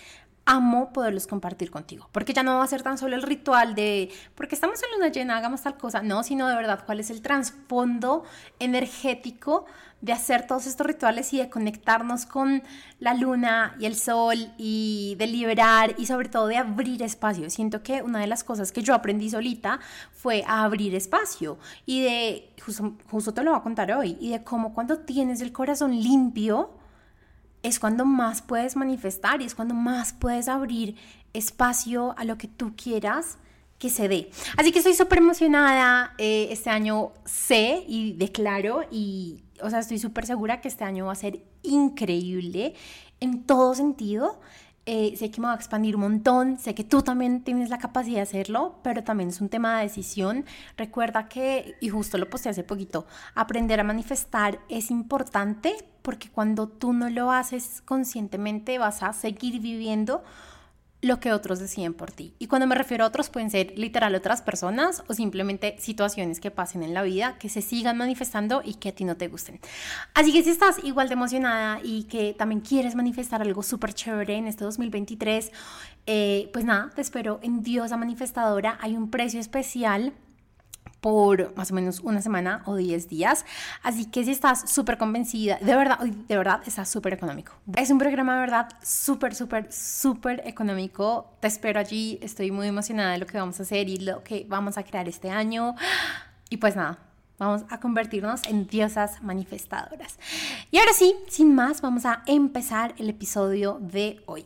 amo 0.50 0.92
poderlos 0.92 1.28
compartir 1.28 1.70
contigo, 1.70 2.10
porque 2.12 2.34
ya 2.34 2.42
no 2.42 2.58
va 2.58 2.64
a 2.64 2.68
ser 2.68 2.82
tan 2.82 2.98
solo 2.98 3.16
el 3.16 3.22
ritual 3.22 3.76
de, 3.76 4.10
porque 4.34 4.56
estamos 4.56 4.82
en 4.82 4.92
luna 4.98 5.12
llena, 5.12 5.38
hagamos 5.38 5.62
tal 5.62 5.78
cosa, 5.78 6.02
no, 6.02 6.24
sino 6.24 6.48
de 6.48 6.56
verdad 6.56 6.84
cuál 6.88 7.00
es 7.00 7.12
el 7.12 7.22
trasfondo 7.22 8.24
energético 8.58 9.68
de 10.02 10.12
hacer 10.12 10.48
todos 10.48 10.66
estos 10.66 10.88
rituales 10.88 11.32
y 11.34 11.38
de 11.38 11.52
conectarnos 11.52 12.26
con 12.26 12.64
la 13.00 13.14
luna 13.14 13.76
y 13.80 13.86
el 13.86 13.96
sol 13.96 14.52
y 14.58 15.16
de 15.20 15.28
liberar 15.28 15.94
y 16.00 16.08
sobre 16.08 16.30
todo 16.30 16.48
de 16.48 16.58
abrir 16.58 17.04
espacio. 17.04 17.50
Siento 17.52 17.84
que 17.84 18.02
una 18.02 18.20
de 18.20 18.28
las 18.28 18.44
cosas 18.44 18.72
que 18.72 18.82
yo 18.82 18.96
aprendí 18.96 19.30
solita 19.30 19.80
fue 20.12 20.44
a 20.48 20.64
abrir 20.64 20.96
espacio 20.96 21.60
y 21.86 22.02
de, 22.02 22.54
justo, 22.66 22.94
justo 23.12 23.36
te 23.36 23.44
lo 23.44 23.52
voy 23.52 23.60
a 23.60 23.64
contar 23.64 23.92
hoy, 23.92 24.18
y 24.20 24.32
de 24.32 24.44
cómo 24.44 24.74
cuando 24.74 24.98
tienes 24.98 25.42
el 25.42 25.52
corazón 25.52 25.92
limpio, 25.92 26.72
es 27.64 27.80
cuando 27.80 28.06
más 28.06 28.42
puedes 28.42 28.76
manifestar 28.76 29.42
y 29.42 29.46
es 29.46 29.56
cuando 29.56 29.74
más 29.74 30.14
puedes 30.14 30.48
abrir 30.48 30.96
espacio 31.34 32.16
a 32.18 32.24
lo 32.24 32.38
que 32.38 32.48
tú 32.48 32.74
quieras 32.76 33.38
que 33.78 33.90
se 33.90 34.08
dé. 34.08 34.30
Así 34.58 34.72
que 34.72 34.80
estoy 34.80 34.94
súper 34.94 35.20
emocionada. 35.20 36.14
Eh, 36.18 36.50
este 36.52 36.70
año 36.70 37.14
sé 37.26 37.84
y 37.88 38.14
declaro 38.14 38.84
y, 38.92 39.44
o 39.62 39.70
sea, 39.70 39.80
estoy 39.80 40.00
súper 40.00 40.26
segura 40.26 40.62
que 40.62 40.68
este 40.68 40.84
año 40.84 41.06
va 41.06 41.14
a 41.14 41.16
ser 41.16 41.42
increíble 41.64 42.76
en 43.20 43.44
todo 43.44 43.74
sentido. 43.74 44.40
Eh, 44.86 45.16
sé 45.18 45.30
que 45.30 45.40
me 45.40 45.48
va 45.48 45.54
a 45.54 45.56
expandir 45.56 45.96
un 45.96 46.02
montón, 46.02 46.58
sé 46.58 46.74
que 46.74 46.84
tú 46.84 47.04
también 47.04 47.44
tienes 47.44 47.70
la 47.70 47.78
capacidad 47.78 48.16
de 48.16 48.22
hacerlo, 48.22 48.80
pero 48.82 49.04
también 49.04 49.30
es 49.30 49.40
un 49.40 49.48
tema 49.48 49.78
de 49.78 49.84
decisión. 49.84 50.46
Recuerda 50.78 51.30
que, 51.30 51.76
y 51.80 51.90
justo 51.90 52.18
lo 52.18 52.30
posté 52.30 52.50
hace 52.50 52.64
poquito, 52.64 53.06
aprender 53.36 53.80
a 53.80 53.84
manifestar 53.84 54.60
es 54.68 54.90
importante 54.90 55.76
porque 56.10 56.28
cuando 56.28 56.68
tú 56.68 56.92
no 56.92 57.08
lo 57.08 57.32
haces 57.32 57.84
conscientemente 57.86 58.80
vas 58.80 59.04
a 59.04 59.14
seguir 59.14 59.60
viviendo 59.60 60.24
lo 61.02 61.20
que 61.20 61.32
otros 61.34 61.60
deciden 61.60 61.94
por 61.94 62.12
ti. 62.12 62.34
Y 62.40 62.48
cuando 62.48 62.66
me 62.66 62.74
refiero 62.74 63.04
a 63.04 63.08
otros, 63.08 63.30
pueden 63.30 63.52
ser 63.52 63.78
literal 63.78 64.16
otras 64.16 64.42
personas 64.42 65.04
o 65.08 65.14
simplemente 65.14 65.76
situaciones 65.78 66.40
que 66.40 66.50
pasen 66.50 66.82
en 66.82 66.96
la 66.96 67.04
vida, 67.04 67.38
que 67.38 67.48
se 67.48 67.62
sigan 67.62 67.96
manifestando 67.96 68.64
y 68.66 68.74
que 68.74 68.90
a 68.90 68.92
ti 68.96 69.06
no 69.06 69.18
te 69.18 69.28
gusten. 69.28 69.60
Así 70.16 70.34
que 70.34 70.42
si 70.42 70.50
estás 70.50 70.84
igual 70.84 71.10
de 71.10 71.14
emocionada 71.14 71.80
y 71.84 72.06
que 72.06 72.34
también 72.34 72.62
quieres 72.62 72.96
manifestar 72.96 73.44
algo 73.44 73.62
súper 73.62 73.94
chévere 73.94 74.36
en 74.36 74.48
este 74.48 74.64
2023, 74.64 75.52
eh, 76.08 76.50
pues 76.52 76.66
nada, 76.66 76.90
te 76.96 77.02
espero 77.02 77.40
en 77.44 77.62
Diosa 77.62 77.98
Manifestadora. 77.98 78.80
Hay 78.82 78.98
un 78.98 79.12
precio 79.12 79.40
especial 79.40 80.12
por 81.02 81.56
más 81.56 81.72
o 81.72 81.76
menos 81.76 82.00
una 82.02 82.22
semana 82.22 82.62
o 82.66 82.76
10 82.76 83.10
días. 83.10 83.46
Así 83.84 84.06
que 84.06 84.24
si 84.24 84.32
estás 84.32 84.70
súper 84.70 84.98
convencida, 84.98 85.58
de 85.62 85.76
verdad, 85.76 86.00
de 86.00 86.38
verdad, 86.38 86.62
está 86.66 86.86
súper 86.86 87.14
económico. 87.14 87.54
Es 87.76 87.90
un 87.90 87.98
programa 87.98 88.36
de 88.36 88.40
verdad 88.42 88.70
súper, 88.84 89.36
súper, 89.36 89.72
súper 89.72 90.42
económico. 90.46 91.32
Te 91.40 91.48
espero 91.48 91.80
allí. 91.80 92.20
Estoy 92.22 92.52
muy 92.52 92.68
emocionada 92.68 93.14
de 93.14 93.20
lo 93.20 93.26
que 93.26 93.38
vamos 93.38 93.60
a 93.60 93.64
hacer 93.64 93.90
y 93.90 93.98
lo 93.98 94.24
que 94.24 94.46
vamos 94.50 94.78
a 94.78 94.84
crear 94.84 95.08
este 95.08 95.30
año. 95.30 95.76
Y 96.50 96.58
pues 96.58 96.76
nada, 96.76 96.98
vamos 97.38 97.64
a 97.70 97.80
convertirnos 97.80 98.44
en 98.48 98.68
diosas 98.68 99.22
manifestadoras. 99.24 100.20
Y 100.72 100.78
ahora 100.78 100.94
sí, 100.94 101.16
sin 101.28 101.56
más, 101.56 101.82
vamos 101.82 102.06
a 102.06 102.24
empezar 102.26 102.94
el 102.98 103.10
episodio 103.10 103.80
de 103.80 104.22
hoy. 104.26 104.46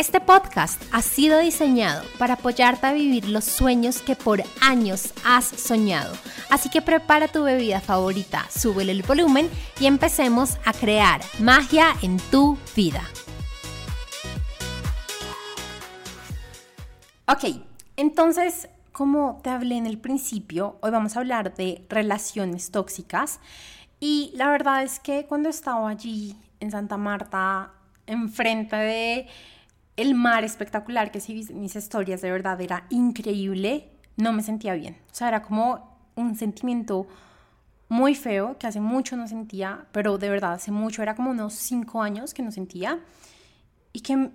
Este 0.00 0.18
podcast 0.18 0.82
ha 0.92 1.02
sido 1.02 1.40
diseñado 1.40 2.02
para 2.18 2.32
apoyarte 2.32 2.86
a 2.86 2.94
vivir 2.94 3.28
los 3.28 3.44
sueños 3.44 4.00
que 4.00 4.16
por 4.16 4.42
años 4.62 5.12
has 5.26 5.44
soñado. 5.44 6.16
Así 6.48 6.70
que 6.70 6.80
prepara 6.80 7.28
tu 7.28 7.42
bebida 7.42 7.82
favorita, 7.82 8.46
súbele 8.48 8.92
el 8.92 9.02
volumen 9.02 9.50
y 9.78 9.84
empecemos 9.84 10.56
a 10.64 10.72
crear 10.72 11.20
magia 11.38 11.88
en 12.00 12.16
tu 12.30 12.56
vida. 12.74 13.02
Ok, 17.28 17.60
entonces, 17.98 18.70
como 18.92 19.38
te 19.44 19.50
hablé 19.50 19.76
en 19.76 19.84
el 19.84 19.98
principio, 19.98 20.78
hoy 20.80 20.92
vamos 20.92 21.14
a 21.14 21.20
hablar 21.20 21.54
de 21.56 21.84
relaciones 21.90 22.70
tóxicas. 22.70 23.38
Y 24.00 24.32
la 24.34 24.48
verdad 24.48 24.82
es 24.82 24.98
que 24.98 25.26
cuando 25.26 25.50
estaba 25.50 25.90
allí 25.90 26.36
en 26.58 26.70
Santa 26.70 26.96
Marta, 26.96 27.72
enfrente 28.06 28.76
de 28.76 29.28
el 29.96 30.14
mar 30.14 30.44
espectacular 30.44 31.10
que 31.10 31.20
si 31.20 31.34
mis 31.52 31.76
historias 31.76 32.20
de 32.20 32.30
verdad 32.30 32.60
era 32.60 32.86
increíble, 32.90 33.90
no 34.16 34.32
me 34.32 34.42
sentía 34.42 34.74
bien. 34.74 34.96
O 35.10 35.14
sea, 35.14 35.28
era 35.28 35.42
como 35.42 35.98
un 36.16 36.36
sentimiento 36.36 37.06
muy 37.88 38.14
feo 38.14 38.56
que 38.58 38.66
hace 38.66 38.80
mucho 38.80 39.16
no 39.16 39.26
sentía, 39.26 39.86
pero 39.92 40.16
de 40.16 40.30
verdad 40.30 40.54
hace 40.54 40.70
mucho, 40.70 41.02
era 41.02 41.16
como 41.16 41.30
unos 41.30 41.54
cinco 41.54 42.02
años 42.02 42.32
que 42.32 42.42
no 42.42 42.52
sentía 42.52 43.00
y 43.92 44.00
que 44.00 44.30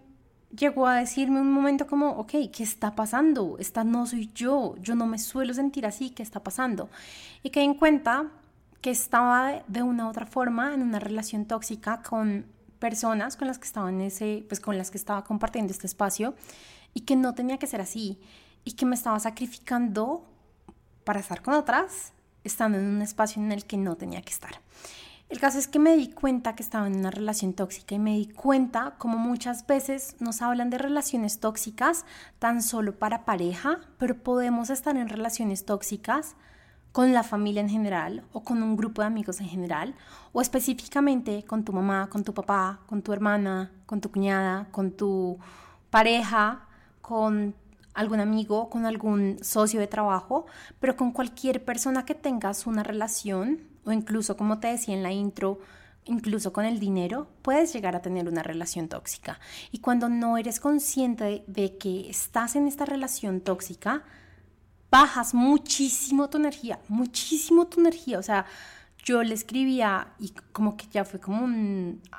llegó 0.56 0.88
a 0.88 0.96
decirme 0.98 1.40
un 1.40 1.52
momento 1.52 1.88
como, 1.88 2.12
ok, 2.12 2.32
¿qué 2.52 2.64
está 2.64 2.96
pasando? 2.96 3.58
Esta 3.58 3.84
no 3.84 4.06
soy 4.06 4.30
yo, 4.36 4.76
yo 4.82 4.96
no 4.96 5.06
me 5.06 5.20
suelo 5.20 5.54
sentir 5.54 5.86
así, 5.86 6.10
¿qué 6.10 6.22
está 6.22 6.44
pasando? 6.44 6.90
Y 7.44 7.50
que 7.50 7.62
en 7.62 7.76
cuenta 7.76 8.30
que 8.82 8.92
estaba 8.92 9.64
de 9.68 9.84
una 9.84 10.06
u 10.06 10.10
otra 10.10 10.26
forma 10.26 10.74
en 10.74 10.82
una 10.82 11.00
relación 11.00 11.46
tóxica 11.46 12.02
con 12.02 12.46
personas 12.80 13.38
con 13.38 13.48
las 13.48 13.58
que 13.58 13.66
estaba 13.66 13.90
en 13.90 14.02
ese, 14.02 14.46
pues 14.48 14.60
con 14.60 14.78
las 14.78 14.92
que 14.92 14.98
estaba 14.98 15.24
compartiendo 15.24 15.72
este 15.72 15.88
espacio 15.88 16.36
y 16.94 17.02
que 17.02 17.16
no 17.16 17.34
tenía 17.34 17.58
que 17.58 17.68
ser 17.68 17.82
así 17.82 18.20
y 18.64 18.74
que 18.74 18.86
me 18.86 18.96
estaba 18.96 19.20
sacrificando 19.20 20.26
para 21.04 21.20
estar 21.20 21.42
con 21.42 21.54
otras, 21.54 22.14
estando 22.44 22.78
en 22.78 22.86
un 22.86 23.02
espacio 23.02 23.42
en 23.42 23.52
el 23.52 23.66
que 23.66 23.78
no 23.78 23.96
tenía 23.96 24.22
que 24.22 24.32
estar. 24.32 24.60
El 25.28 25.40
caso 25.40 25.58
es 25.58 25.68
que 25.68 25.80
me 25.80 25.98
di 25.98 26.10
cuenta 26.12 26.56
que 26.56 26.62
estaba 26.62 26.86
en 26.86 26.98
una 26.98 27.10
relación 27.10 27.54
tóxica 27.54 27.96
y 27.96 28.00
me 28.00 28.16
di 28.16 28.28
cuenta 28.28 28.96
como 29.00 29.18
muchas 29.18 29.66
veces 29.66 30.16
nos 30.20 30.42
hablan 30.44 30.70
de 30.70 30.78
relaciones 30.78 31.40
tóxicas 31.40 32.06
tan 32.38 32.62
solo 32.62 33.00
para 33.00 33.26
pareja, 33.26 33.80
pero 33.98 34.22
podemos 34.22 34.70
estar 34.70 34.96
en 34.98 35.10
relaciones 35.10 35.66
tóxicas 35.66 36.36
con 36.96 37.12
la 37.12 37.24
familia 37.24 37.60
en 37.60 37.68
general 37.68 38.24
o 38.32 38.46
con 38.46 38.64
un 38.64 38.78
grupo 38.78 39.02
de 39.02 39.08
amigos 39.08 39.42
en 39.42 39.50
general 39.50 39.96
o 40.32 40.40
específicamente 40.40 41.44
con 41.44 41.66
tu 41.66 41.74
mamá, 41.74 42.08
con 42.10 42.24
tu 42.24 42.34
papá, 42.34 42.80
con 42.88 43.02
tu 43.02 43.12
hermana, 43.12 43.70
con 43.86 44.00
tu 44.00 44.10
cuñada, 44.10 44.70
con 44.72 44.92
tu 44.92 45.38
pareja, 45.90 46.70
con 47.02 47.54
algún 47.94 48.22
amigo, 48.22 48.70
con 48.70 48.86
algún 48.86 49.40
socio 49.42 49.82
de 49.82 49.88
trabajo, 49.88 50.46
pero 50.80 50.96
con 50.96 51.12
cualquier 51.12 51.66
persona 51.66 52.06
que 52.06 52.16
tengas 52.16 52.66
una 52.66 52.82
relación 52.82 53.60
o 53.84 53.92
incluso 53.92 54.38
como 54.38 54.62
te 54.62 54.70
decía 54.70 54.96
en 54.96 55.04
la 55.04 55.12
intro, 55.12 55.60
incluso 56.06 56.54
con 56.54 56.64
el 56.64 56.80
dinero, 56.80 57.28
puedes 57.42 57.74
llegar 57.74 57.98
a 57.98 58.02
tener 58.02 58.30
una 58.30 58.42
relación 58.42 58.88
tóxica. 58.88 59.42
Y 59.70 59.80
cuando 59.80 60.08
no 60.08 60.38
eres 60.38 60.62
consciente 60.62 61.44
de 61.46 61.78
que 61.78 62.10
estás 62.10 62.56
en 62.56 62.70
esta 62.70 62.86
relación 62.86 63.42
tóxica, 63.42 64.04
bajas 64.92 65.34
muchísimo 65.34 66.30
tu 66.30 66.38
energía, 66.38 66.80
muchísimo 66.88 67.68
tu 67.68 67.80
energía. 67.80 68.20
O 68.20 68.24
sea, 68.24 68.46
yo 69.06 69.22
le 69.22 69.36
escribía 69.36 70.08
y 70.20 70.34
como 70.52 70.76
que 70.76 70.88
ya 70.88 71.06
fue 71.06 71.20
como 71.20 71.48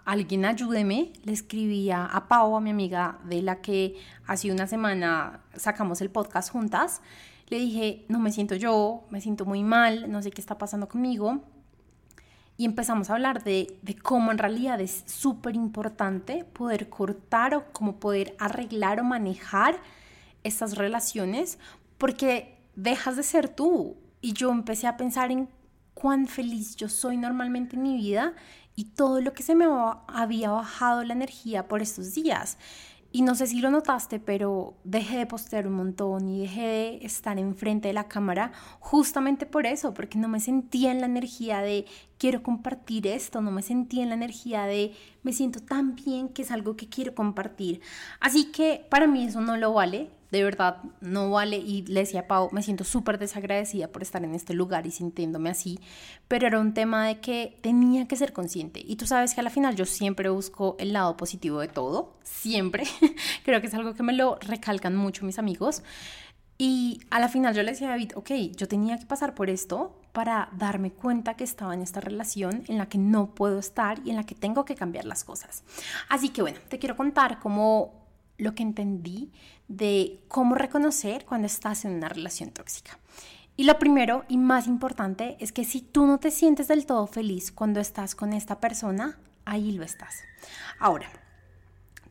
alguien 0.04 0.44
ayúdeme, 0.44 1.12
le 1.24 1.32
escribía 1.32 2.06
a 2.06 2.28
Pau, 2.28 2.56
a 2.56 2.60
mi 2.60 2.70
amiga 2.70 3.18
de 3.24 3.42
la 3.42 3.60
que 3.60 3.96
hace 4.26 4.52
una 4.52 4.68
semana 4.68 5.40
sacamos 5.56 6.00
el 6.00 6.10
podcast 6.10 6.50
juntas. 6.50 7.02
Le 7.48 7.58
dije, 7.58 8.04
no 8.08 8.20
me 8.20 8.30
siento 8.30 8.54
yo, 8.54 9.04
me 9.10 9.20
siento 9.20 9.44
muy 9.44 9.64
mal, 9.64 10.10
no 10.10 10.22
sé 10.22 10.30
qué 10.30 10.40
está 10.40 10.58
pasando 10.58 10.88
conmigo. 10.88 11.42
Y 12.56 12.64
empezamos 12.64 13.10
a 13.10 13.14
hablar 13.14 13.42
de, 13.42 13.78
de 13.82 13.96
cómo 13.96 14.30
en 14.30 14.38
realidad 14.38 14.80
es 14.80 15.02
súper 15.06 15.56
importante 15.56 16.44
poder 16.44 16.88
cortar 16.88 17.54
o 17.54 17.72
cómo 17.72 17.96
poder 17.98 18.36
arreglar 18.38 19.00
o 19.00 19.04
manejar 19.04 19.76
estas 20.44 20.76
relaciones, 20.76 21.58
porque 21.98 22.55
dejas 22.76 23.16
de 23.16 23.22
ser 23.22 23.48
tú. 23.48 23.96
Y 24.20 24.32
yo 24.32 24.50
empecé 24.52 24.86
a 24.86 24.96
pensar 24.96 25.32
en 25.32 25.48
cuán 25.94 26.26
feliz 26.28 26.76
yo 26.76 26.88
soy 26.88 27.16
normalmente 27.16 27.76
en 27.76 27.82
mi 27.82 27.96
vida 27.96 28.34
y 28.76 28.84
todo 28.84 29.20
lo 29.20 29.32
que 29.32 29.42
se 29.42 29.54
me 29.54 29.66
había 30.08 30.50
bajado 30.50 31.02
la 31.02 31.14
energía 31.14 31.66
por 31.66 31.82
estos 31.82 32.14
días. 32.14 32.58
Y 33.12 33.22
no 33.22 33.34
sé 33.34 33.46
si 33.46 33.60
lo 33.60 33.70
notaste, 33.70 34.20
pero 34.20 34.74
dejé 34.84 35.16
de 35.16 35.26
postear 35.26 35.66
un 35.66 35.72
montón 35.72 36.28
y 36.28 36.40
dejé 36.40 36.60
de 36.60 36.98
estar 37.00 37.38
enfrente 37.38 37.88
de 37.88 37.94
la 37.94 38.08
cámara 38.08 38.52
justamente 38.78 39.46
por 39.46 39.64
eso, 39.64 39.94
porque 39.94 40.18
no 40.18 40.28
me 40.28 40.38
sentía 40.38 40.90
en 40.92 41.00
la 41.00 41.06
energía 41.06 41.60
de 41.60 41.86
quiero 42.18 42.42
compartir 42.42 43.06
esto, 43.06 43.40
no 43.40 43.50
me 43.50 43.62
sentía 43.62 44.02
en 44.02 44.10
la 44.10 44.16
energía 44.16 44.64
de 44.64 44.92
me 45.22 45.32
siento 45.32 45.60
tan 45.60 45.94
bien 45.94 46.28
que 46.28 46.42
es 46.42 46.50
algo 46.50 46.76
que 46.76 46.90
quiero 46.90 47.14
compartir. 47.14 47.80
Así 48.20 48.52
que 48.52 48.86
para 48.90 49.06
mí 49.06 49.24
eso 49.24 49.40
no 49.40 49.56
lo 49.56 49.72
vale, 49.72 50.10
de 50.30 50.42
verdad 50.42 50.82
no 51.00 51.30
vale. 51.30 51.58
Y 51.58 51.82
le 51.86 52.00
decía 52.00 52.20
a 52.20 52.26
Pau, 52.26 52.48
me 52.52 52.62
siento 52.62 52.84
súper 52.84 53.18
desagradecida 53.18 53.88
por 53.88 54.02
estar 54.02 54.24
en 54.24 54.34
este 54.34 54.54
lugar 54.54 54.86
y 54.86 54.90
sintiéndome 54.90 55.50
así, 55.50 55.78
pero 56.28 56.46
era 56.46 56.60
un 56.60 56.74
tema 56.74 57.06
de 57.06 57.20
que 57.20 57.58
tenía 57.62 58.06
que 58.08 58.16
ser 58.16 58.32
consciente. 58.32 58.82
Y 58.84 58.96
tú 58.96 59.06
sabes 59.06 59.34
que 59.34 59.40
a 59.40 59.44
la 59.44 59.50
final 59.50 59.76
yo 59.76 59.84
siempre 59.84 60.28
busco 60.28 60.76
el 60.78 60.92
lado 60.92 61.16
positivo 61.16 61.60
de 61.60 61.68
todo, 61.68 62.14
siempre. 62.22 62.84
Creo 63.44 63.60
que 63.60 63.66
es 63.66 63.74
algo 63.74 63.94
que 63.94 64.02
me 64.02 64.12
lo 64.12 64.36
recalcan 64.36 64.96
mucho 64.96 65.24
mis 65.24 65.38
amigos. 65.38 65.82
Y 66.58 67.00
a 67.10 67.20
la 67.20 67.28
final 67.28 67.54
yo 67.54 67.62
le 67.62 67.72
decía 67.72 67.88
a 67.88 67.90
David, 67.90 68.12
ok, 68.14 68.30
yo 68.56 68.66
tenía 68.66 68.98
que 68.98 69.04
pasar 69.04 69.34
por 69.34 69.50
esto 69.50 70.00
para 70.12 70.48
darme 70.56 70.90
cuenta 70.90 71.34
que 71.34 71.44
estaba 71.44 71.74
en 71.74 71.82
esta 71.82 72.00
relación 72.00 72.64
en 72.68 72.78
la 72.78 72.88
que 72.88 72.96
no 72.96 73.34
puedo 73.34 73.58
estar 73.58 74.00
y 74.06 74.10
en 74.10 74.16
la 74.16 74.24
que 74.24 74.34
tengo 74.34 74.64
que 74.64 74.74
cambiar 74.74 75.04
las 75.04 75.24
cosas. 75.24 75.64
Así 76.08 76.30
que 76.30 76.40
bueno, 76.40 76.58
te 76.68 76.78
quiero 76.78 76.96
contar 76.96 77.38
cómo 77.40 78.06
lo 78.38 78.54
que 78.54 78.62
entendí 78.62 79.30
de 79.68 80.20
cómo 80.28 80.54
reconocer 80.54 81.24
cuando 81.24 81.46
estás 81.46 81.84
en 81.84 81.94
una 81.94 82.08
relación 82.08 82.50
tóxica. 82.50 82.98
Y 83.56 83.64
lo 83.64 83.78
primero 83.78 84.24
y 84.28 84.36
más 84.36 84.66
importante 84.66 85.36
es 85.40 85.52
que 85.52 85.64
si 85.64 85.80
tú 85.80 86.06
no 86.06 86.18
te 86.18 86.30
sientes 86.30 86.68
del 86.68 86.84
todo 86.84 87.06
feliz 87.06 87.50
cuando 87.50 87.80
estás 87.80 88.14
con 88.14 88.32
esta 88.32 88.60
persona, 88.60 89.18
ahí 89.46 89.72
lo 89.72 89.82
estás. 89.82 90.22
Ahora, 90.78 91.08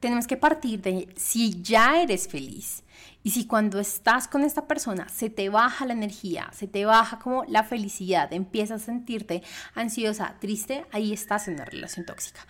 tenemos 0.05 0.27
que 0.27 0.37
partir 0.37 0.83
de 0.83 1.09
si 1.15 1.63
ya 1.63 1.99
eres 1.99 2.27
feliz 2.27 2.83
y 3.23 3.31
si 3.31 3.47
cuando 3.47 3.79
estás 3.79 4.27
con 4.27 4.43
esta 4.43 4.67
persona 4.67 5.09
se 5.09 5.31
te 5.31 5.49
baja 5.49 5.87
la 5.87 5.93
energía, 5.93 6.47
se 6.53 6.67
te 6.67 6.85
baja 6.85 7.17
como 7.17 7.43
la 7.45 7.63
felicidad, 7.63 8.31
empiezas 8.31 8.83
a 8.83 8.85
sentirte 8.85 9.41
ansiosa, 9.73 10.35
triste, 10.39 10.85
ahí 10.91 11.11
estás 11.11 11.47
en 11.47 11.55
una 11.55 11.65
relación 11.65 12.05
tóxica. 12.05 12.41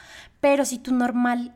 Pero 0.41 0.65
si 0.65 0.79
tu, 0.79 0.93
normal, 0.93 1.55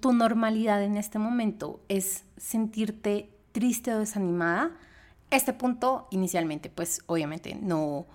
tu 0.00 0.12
normalidad 0.12 0.84
en 0.84 0.96
este 0.96 1.18
momento 1.18 1.80
es 1.88 2.22
sentirte 2.36 3.28
triste 3.50 3.92
o 3.92 3.98
desanimada, 3.98 4.70
este 5.32 5.52
punto 5.52 6.06
inicialmente 6.12 6.70
pues 6.70 7.02
obviamente 7.06 7.58
no 7.60 8.06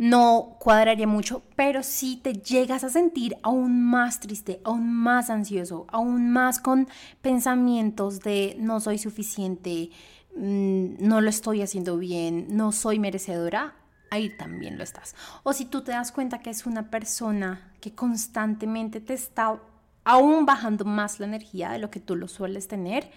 no 0.00 0.56
cuadraría 0.58 1.06
mucho, 1.06 1.42
pero 1.56 1.82
si 1.82 2.16
te 2.16 2.32
llegas 2.32 2.84
a 2.84 2.88
sentir 2.88 3.36
aún 3.42 3.84
más 3.84 4.18
triste, 4.18 4.62
aún 4.64 4.90
más 4.94 5.28
ansioso, 5.28 5.84
aún 5.88 6.30
más 6.30 6.58
con 6.58 6.88
pensamientos 7.20 8.20
de 8.20 8.56
no 8.58 8.80
soy 8.80 8.96
suficiente, 8.96 9.90
mm, 10.34 11.06
no 11.06 11.20
lo 11.20 11.28
estoy 11.28 11.60
haciendo 11.60 11.98
bien, 11.98 12.46
no 12.48 12.72
soy 12.72 12.98
merecedora, 12.98 13.74
ahí 14.10 14.34
también 14.38 14.78
lo 14.78 14.84
estás. 14.84 15.14
O 15.42 15.52
si 15.52 15.66
tú 15.66 15.82
te 15.82 15.92
das 15.92 16.12
cuenta 16.12 16.38
que 16.38 16.48
es 16.48 16.64
una 16.64 16.88
persona 16.88 17.70
que 17.82 17.94
constantemente 17.94 19.02
te 19.02 19.12
está 19.12 19.60
aún 20.04 20.46
bajando 20.46 20.86
más 20.86 21.20
la 21.20 21.26
energía 21.26 21.72
de 21.72 21.78
lo 21.78 21.90
que 21.90 22.00
tú 22.00 22.16
lo 22.16 22.26
sueles 22.26 22.68
tener, 22.68 23.10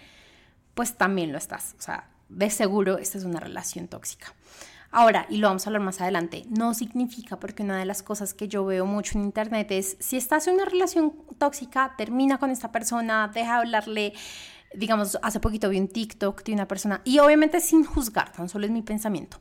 pues 0.74 0.98
también 0.98 1.32
lo 1.32 1.38
estás. 1.38 1.76
O 1.78 1.80
sea, 1.80 2.10
de 2.28 2.50
seguro 2.50 2.98
esta 2.98 3.16
es 3.16 3.24
una 3.24 3.40
relación 3.40 3.88
tóxica. 3.88 4.34
Ahora, 4.96 5.26
y 5.28 5.38
lo 5.38 5.48
vamos 5.48 5.66
a 5.66 5.70
hablar 5.70 5.82
más 5.82 6.00
adelante, 6.00 6.44
no 6.48 6.72
significa 6.72 7.40
porque 7.40 7.64
una 7.64 7.76
de 7.80 7.84
las 7.84 8.04
cosas 8.04 8.32
que 8.32 8.46
yo 8.46 8.64
veo 8.64 8.86
mucho 8.86 9.18
en 9.18 9.24
internet 9.24 9.72
es 9.72 9.96
si 9.98 10.16
estás 10.16 10.46
en 10.46 10.54
una 10.54 10.66
relación 10.66 11.12
tóxica, 11.36 11.96
termina 11.98 12.38
con 12.38 12.52
esta 12.52 12.70
persona, 12.70 13.28
deja 13.34 13.54
de 13.54 13.58
hablarle. 13.58 14.12
Digamos, 14.72 15.18
hace 15.20 15.40
poquito 15.40 15.68
vi 15.68 15.80
un 15.80 15.88
TikTok 15.88 16.44
de 16.44 16.52
una 16.52 16.68
persona, 16.68 17.00
y 17.02 17.18
obviamente 17.18 17.58
sin 17.58 17.82
juzgar, 17.84 18.30
tan 18.30 18.48
solo 18.48 18.66
es 18.66 18.70
mi 18.70 18.82
pensamiento. 18.82 19.38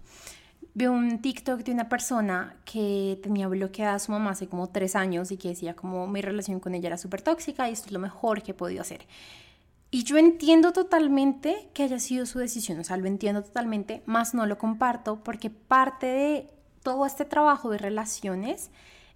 Vi 0.74 0.88
un 0.88 1.22
TikTok 1.22 1.60
de 1.60 1.72
una 1.72 1.88
persona 1.88 2.55
que 2.65 3.19
tenía 3.22 3.48
bloqueada 3.48 3.93
a 3.93 4.00
su 4.00 4.12
mamá 4.12 4.31
hace 4.31 4.48
como 4.48 4.69
tres 4.69 4.95
años 4.95 5.29
y 5.29 5.38
que 5.38 5.50
decía 5.50 5.75
como 5.75 6.07
mi 6.07 6.24
relación 6.24 6.60
con 6.60 6.74
ella 6.74 6.88
era 6.88 6.98
súper 6.98 7.22
tóxica 7.22 7.69
y 7.69 7.74
esto 7.74 7.86
es 7.86 7.91
lo 7.91 8.00
mejor 8.00 8.41
que 8.41 8.51
he 8.51 8.55
podido 8.55 8.81
hacer. 8.81 9.05
Y 9.93 10.05
yo 10.05 10.17
entiendo 10.17 10.73
totalmente 10.73 11.69
que 11.75 11.83
haya 11.83 12.00
sido 12.00 12.25
su 12.25 12.39
decisión, 12.39 12.79
o 12.79 12.83
sea, 12.83 12.97
lo 12.97 13.05
entiendo 13.05 13.43
totalmente, 13.43 14.01
más 14.07 14.33
no 14.33 14.47
lo 14.47 14.57
comparto 14.57 15.23
porque 15.23 15.51
parte 15.51 16.07
de 16.07 16.47
todo 16.81 17.05
este 17.05 17.25
trabajo 17.25 17.69
de 17.69 17.77
relaciones 17.77 18.71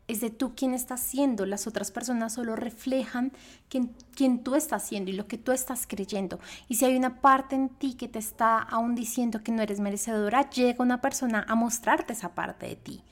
es 0.08 0.22
de 0.22 0.30
tú 0.30 0.54
quién 0.56 0.76
estás 0.76 1.00
siendo. 1.00 1.48
Las 1.48 1.66
otras 1.66 1.90
personas 1.90 2.34
solo 2.36 2.56
reflejan 2.56 3.32
quién, 3.70 3.96
quién, 4.14 4.44
tú 4.44 4.54
estás 4.54 4.84
siendo 4.84 5.10
y 5.10 5.16
lo 5.16 5.28
que 5.28 5.40
tú 5.40 5.52
estás 5.52 5.88
creyendo. 5.88 6.40
Y 6.68 6.76
si 6.76 6.86
hay 6.86 6.96
una 6.96 7.22
parte 7.22 7.56
en 7.56 7.70
ti 7.70 7.96
que 7.96 8.08
te 8.08 8.20
está 8.20 8.60
aún 8.60 8.94
diciendo 8.94 9.42
que 9.42 9.52
no 9.52 9.64
eres 9.64 9.80
merecedora, 9.80 10.48
llega 10.52 10.84
una 10.84 11.02
persona 11.02 11.44
a 11.50 11.56
mostrarte 11.56 12.14
esa 12.14 12.36
parte 12.36 12.68
de 12.68 12.76
ti. 12.76 13.04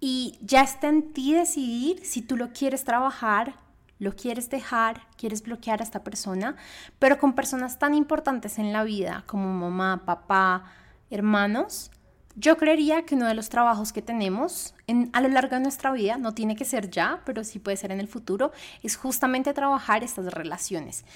Y 0.00 0.38
ya 0.40 0.62
está 0.62 0.88
en 0.88 1.12
ti 1.12 1.34
decidir 1.34 2.06
si 2.06 2.22
tú 2.22 2.38
lo 2.38 2.54
quieres 2.54 2.84
trabajar 2.84 3.65
lo 3.98 4.14
quieres 4.14 4.50
dejar, 4.50 5.02
quieres 5.16 5.42
bloquear 5.42 5.80
a 5.80 5.84
esta 5.84 6.04
persona, 6.04 6.56
pero 6.98 7.18
con 7.18 7.34
personas 7.34 7.78
tan 7.78 7.94
importantes 7.94 8.58
en 8.58 8.72
la 8.72 8.84
vida 8.84 9.24
como 9.26 9.52
mamá, 9.52 10.04
papá, 10.04 10.64
hermanos, 11.10 11.90
yo 12.34 12.58
creería 12.58 13.06
que 13.06 13.14
uno 13.14 13.26
de 13.26 13.34
los 13.34 13.48
trabajos 13.48 13.94
que 13.94 14.02
tenemos 14.02 14.74
en, 14.86 15.08
a 15.14 15.22
lo 15.22 15.28
largo 15.28 15.56
de 15.56 15.62
nuestra 15.62 15.90
vida, 15.92 16.18
no 16.18 16.34
tiene 16.34 16.54
que 16.54 16.66
ser 16.66 16.90
ya, 16.90 17.22
pero 17.24 17.44
sí 17.44 17.58
puede 17.58 17.78
ser 17.78 17.92
en 17.92 18.00
el 18.00 18.08
futuro, 18.08 18.52
es 18.82 18.96
justamente 18.96 19.54
trabajar 19.54 20.04
estas 20.04 20.26
relaciones. 20.26 21.06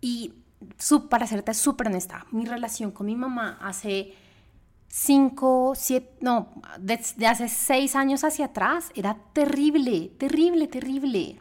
Y 0.00 0.34
para 1.08 1.26
serte 1.26 1.54
súper 1.54 1.88
honesta, 1.88 2.26
mi 2.30 2.44
relación 2.44 2.92
con 2.92 3.06
mi 3.06 3.16
mamá 3.16 3.58
hace 3.60 4.14
cinco, 4.86 5.72
siete, 5.74 6.16
no, 6.20 6.52
desde 6.78 7.26
hace 7.26 7.48
seis 7.48 7.96
años 7.96 8.22
hacia 8.22 8.46
atrás 8.46 8.92
era 8.94 9.16
terrible, 9.32 10.12
terrible, 10.18 10.68
terrible. 10.68 11.40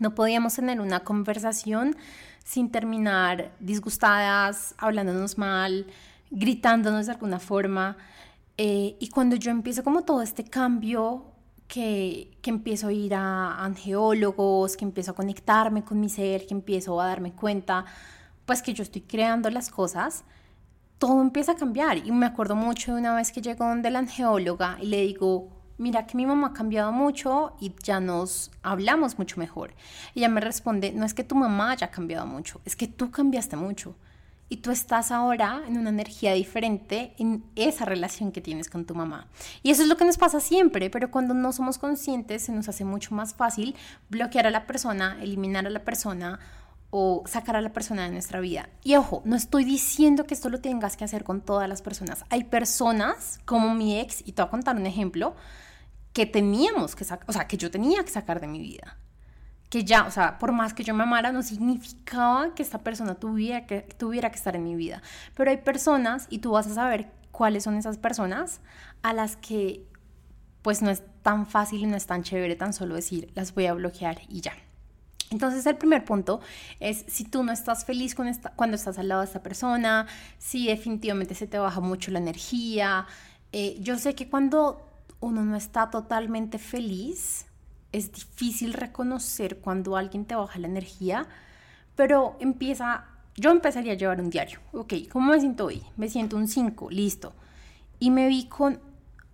No 0.00 0.14
podíamos 0.14 0.54
tener 0.54 0.80
una 0.80 1.00
conversación 1.00 1.96
sin 2.44 2.70
terminar 2.70 3.52
disgustadas, 3.60 4.74
hablándonos 4.78 5.38
mal, 5.38 5.86
gritándonos 6.30 7.06
de 7.06 7.12
alguna 7.12 7.38
forma. 7.38 7.96
Eh, 8.56 8.96
y 8.98 9.08
cuando 9.08 9.36
yo 9.36 9.50
empiezo 9.50 9.84
como 9.84 10.02
todo 10.02 10.22
este 10.22 10.44
cambio, 10.44 11.26
que, 11.68 12.36
que 12.42 12.50
empiezo 12.50 12.88
a 12.88 12.92
ir 12.92 13.14
a 13.14 13.64
angeólogos, 13.64 14.76
que 14.76 14.84
empiezo 14.84 15.12
a 15.12 15.14
conectarme 15.14 15.82
con 15.82 16.00
mi 16.00 16.10
ser, 16.10 16.46
que 16.46 16.52
empiezo 16.52 17.00
a 17.00 17.06
darme 17.06 17.32
cuenta, 17.32 17.86
pues 18.44 18.60
que 18.60 18.74
yo 18.74 18.82
estoy 18.82 19.00
creando 19.00 19.48
las 19.48 19.70
cosas, 19.70 20.24
todo 20.98 21.22
empieza 21.22 21.52
a 21.52 21.56
cambiar. 21.56 21.96
Y 21.98 22.12
me 22.12 22.26
acuerdo 22.26 22.56
mucho 22.56 22.92
de 22.94 23.00
una 23.00 23.14
vez 23.14 23.32
que 23.32 23.40
llegó 23.40 23.64
donde 23.66 23.90
la 23.90 24.00
angeóloga 24.00 24.76
y 24.82 24.86
le 24.86 25.00
digo, 25.00 25.48
mira 25.82 26.06
que 26.06 26.16
mi 26.16 26.24
mamá 26.24 26.48
ha 26.48 26.52
cambiado 26.52 26.92
mucho 26.92 27.56
y 27.60 27.74
ya 27.82 27.98
nos 27.98 28.52
hablamos 28.62 29.18
mucho 29.18 29.38
mejor. 29.40 29.74
Ella 30.14 30.28
me 30.28 30.40
responde, 30.40 30.92
no 30.92 31.04
es 31.04 31.12
que 31.12 31.24
tu 31.24 31.34
mamá 31.34 31.72
haya 31.72 31.90
cambiado 31.90 32.24
mucho, 32.24 32.60
es 32.64 32.76
que 32.76 32.86
tú 32.86 33.10
cambiaste 33.10 33.56
mucho. 33.56 33.96
Y 34.48 34.58
tú 34.58 34.70
estás 34.70 35.10
ahora 35.10 35.62
en 35.66 35.78
una 35.78 35.88
energía 35.88 36.34
diferente 36.34 37.14
en 37.18 37.42
esa 37.56 37.86
relación 37.86 38.32
que 38.32 38.42
tienes 38.42 38.68
con 38.68 38.84
tu 38.84 38.94
mamá. 38.94 39.26
Y 39.62 39.70
eso 39.70 39.82
es 39.82 39.88
lo 39.88 39.96
que 39.96 40.04
nos 40.04 40.18
pasa 40.18 40.40
siempre, 40.40 40.90
pero 40.90 41.10
cuando 41.10 41.32
no 41.32 41.52
somos 41.52 41.78
conscientes 41.78 42.42
se 42.42 42.52
nos 42.52 42.68
hace 42.68 42.84
mucho 42.84 43.14
más 43.14 43.34
fácil 43.34 43.74
bloquear 44.10 44.46
a 44.46 44.50
la 44.50 44.66
persona, 44.66 45.16
eliminar 45.22 45.66
a 45.66 45.70
la 45.70 45.84
persona 45.84 46.38
o 46.90 47.22
sacar 47.24 47.56
a 47.56 47.62
la 47.62 47.72
persona 47.72 48.02
de 48.02 48.10
nuestra 48.10 48.40
vida. 48.40 48.68
Y 48.84 48.96
ojo, 48.96 49.22
no 49.24 49.34
estoy 49.36 49.64
diciendo 49.64 50.26
que 50.26 50.34
esto 50.34 50.50
lo 50.50 50.60
tengas 50.60 50.98
que 50.98 51.04
hacer 51.04 51.24
con 51.24 51.40
todas 51.40 51.66
las 51.66 51.80
personas. 51.80 52.26
Hay 52.28 52.44
personas 52.44 53.40
como 53.46 53.74
mi 53.74 53.98
ex, 53.98 54.20
y 54.20 54.32
te 54.32 54.42
voy 54.42 54.48
a 54.48 54.50
contar 54.50 54.76
un 54.76 54.84
ejemplo, 54.84 55.34
que 56.12 56.26
teníamos 56.26 56.94
que 56.94 57.04
sacar, 57.04 57.28
o 57.28 57.32
sea, 57.32 57.46
que 57.46 57.56
yo 57.56 57.70
tenía 57.70 58.04
que 58.04 58.10
sacar 58.10 58.40
de 58.40 58.46
mi 58.46 58.60
vida. 58.60 58.98
Que 59.70 59.84
ya, 59.84 60.04
o 60.06 60.10
sea, 60.10 60.38
por 60.38 60.52
más 60.52 60.74
que 60.74 60.84
yo 60.84 60.94
me 60.94 61.04
amara, 61.04 61.32
no 61.32 61.42
significaba 61.42 62.54
que 62.54 62.62
esta 62.62 62.78
persona 62.78 63.14
tuviera 63.14 63.66
que, 63.66 63.80
tuviera 63.80 64.30
que 64.30 64.36
estar 64.36 64.54
en 64.54 64.64
mi 64.64 64.74
vida. 64.74 65.02
Pero 65.34 65.50
hay 65.50 65.56
personas, 65.58 66.26
y 66.28 66.38
tú 66.38 66.52
vas 66.52 66.66
a 66.66 66.74
saber 66.74 67.10
cuáles 67.30 67.64
son 67.64 67.76
esas 67.76 67.96
personas, 67.96 68.60
a 69.02 69.12
las 69.14 69.36
que 69.36 69.86
pues 70.60 70.80
no 70.80 70.90
es 70.90 71.02
tan 71.22 71.46
fácil 71.46 71.80
y 71.80 71.86
no 71.86 71.96
es 71.96 72.06
tan 72.06 72.22
chévere 72.22 72.54
tan 72.54 72.72
solo 72.72 72.94
decir, 72.94 73.32
las 73.34 73.54
voy 73.54 73.66
a 73.66 73.74
bloquear 73.74 74.20
y 74.28 74.40
ya. 74.40 74.52
Entonces 75.30 75.64
el 75.66 75.76
primer 75.76 76.04
punto 76.04 76.40
es 76.78 77.04
si 77.08 77.24
tú 77.24 77.42
no 77.42 77.52
estás 77.52 77.84
feliz 77.84 78.14
con 78.14 78.28
esta, 78.28 78.50
cuando 78.50 78.76
estás 78.76 78.98
al 78.98 79.08
lado 79.08 79.22
de 79.22 79.26
esta 79.26 79.42
persona, 79.42 80.06
si 80.38 80.66
definitivamente 80.66 81.34
se 81.34 81.46
te 81.46 81.58
baja 81.58 81.80
mucho 81.80 82.10
la 82.10 82.18
energía. 82.18 83.06
Eh, 83.50 83.76
yo 83.80 83.98
sé 83.98 84.14
que 84.14 84.28
cuando 84.28 84.91
uno 85.22 85.44
no 85.44 85.56
está 85.56 85.88
totalmente 85.88 86.58
feliz, 86.58 87.46
es 87.92 88.12
difícil 88.12 88.74
reconocer 88.74 89.58
cuando 89.58 89.96
alguien 89.96 90.24
te 90.24 90.34
baja 90.34 90.58
la 90.58 90.66
energía, 90.66 91.26
pero 91.94 92.36
empieza, 92.40 93.04
yo 93.36 93.50
empezaría 93.50 93.92
a 93.92 93.96
llevar 93.96 94.20
un 94.20 94.30
diario. 94.30 94.58
Ok, 94.72 94.94
¿cómo 95.10 95.30
me 95.30 95.40
siento 95.40 95.66
hoy? 95.66 95.82
Me 95.96 96.08
siento 96.08 96.36
un 96.36 96.48
5, 96.48 96.90
listo. 96.90 97.32
Y 98.00 98.10
me 98.10 98.26
vi 98.26 98.48
con, 98.48 98.80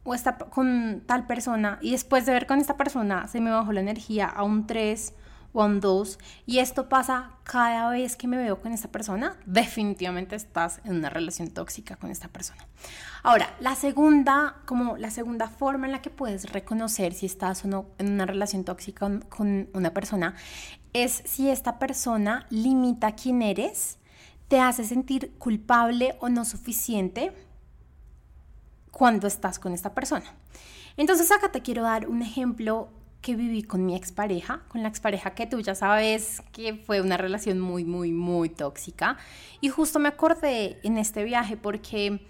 o 0.05 0.15
esta, 0.15 0.37
con 0.37 1.03
tal 1.07 1.27
persona 1.27 1.79
y 1.81 1.93
después 1.93 2.27
de 2.27 2.33
ver 2.33 2.47
con 2.47 2.61
esta 2.61 2.77
persona 2.77 3.27
se 3.27 3.41
me 3.41 3.51
bajó 3.51 3.73
la 3.73 3.81
energía 3.81 4.27
a 4.27 4.43
un 4.43 4.67
3 4.67 5.15
one 5.53 5.81
dos 5.81 6.19
y 6.47 6.59
esto 6.59 6.89
pasa 6.89 7.33
cada 7.45 7.91
vez 7.91 8.17
que 8.17 8.29
me 8.29 8.37
veo 8.37 8.61
con 8.61 8.73
esta 8.73 8.89
persona, 8.89 9.37
definitivamente 9.47 10.37
estás 10.37 10.81
en 10.85 10.97
una 10.97 11.11
relación 11.11 11.51
tóxica 11.51 11.97
con 11.97 12.11
esta 12.11 12.29
persona. 12.29 12.67
Ahora, 13.23 13.55
la 13.61 13.75
segunda, 13.75 14.57
como 14.67 14.97
la 14.97 15.11
segunda 15.11 15.49
forma 15.49 15.87
en 15.87 15.93
la 15.93 16.03
que 16.03 16.11
puedes 16.11 16.53
reconocer 16.53 17.15
si 17.15 17.27
estás 17.27 17.65
o 17.65 17.69
no 17.69 17.87
en 17.99 18.13
una 18.13 18.27
relación 18.27 18.65
tóxica 18.65 19.11
con 19.29 19.69
una 19.73 19.95
persona 19.95 20.35
es 20.93 21.23
si 21.25 21.51
esta 21.51 21.79
persona 21.79 22.47
limita 22.51 23.13
quién 23.13 23.43
eres, 23.43 23.99
te 24.49 24.61
hace 24.61 24.85
sentir 24.85 25.35
culpable 25.39 26.17
o 26.21 26.29
no 26.29 26.45
suficiente 26.45 27.33
cuando 28.91 29.27
estás 29.27 29.59
con 29.59 29.73
esta 29.73 29.95
persona. 29.95 30.27
Entonces 30.97 31.31
acá 31.31 31.53
te 31.53 31.63
quiero 31.63 31.83
dar 31.83 32.09
un 32.09 32.23
ejemplo 32.23 32.91
que 33.21 33.35
viví 33.35 33.63
con 33.63 33.85
mi 33.85 33.97
expareja, 33.97 34.63
con 34.69 34.83
la 34.83 34.89
expareja 34.89 35.35
que 35.35 35.47
tú 35.47 35.61
ya 35.61 35.75
sabes 35.75 36.43
que 36.53 36.75
fue 36.75 37.01
una 37.01 37.17
relación 37.17 37.59
muy, 37.59 37.85
muy, 37.85 38.13
muy 38.13 38.49
tóxica. 38.49 39.19
Y 39.61 39.69
justo 39.69 39.99
me 39.99 40.09
acordé 40.09 40.79
en 40.83 40.99
este 40.99 41.25
viaje 41.25 41.57
porque 41.57 42.21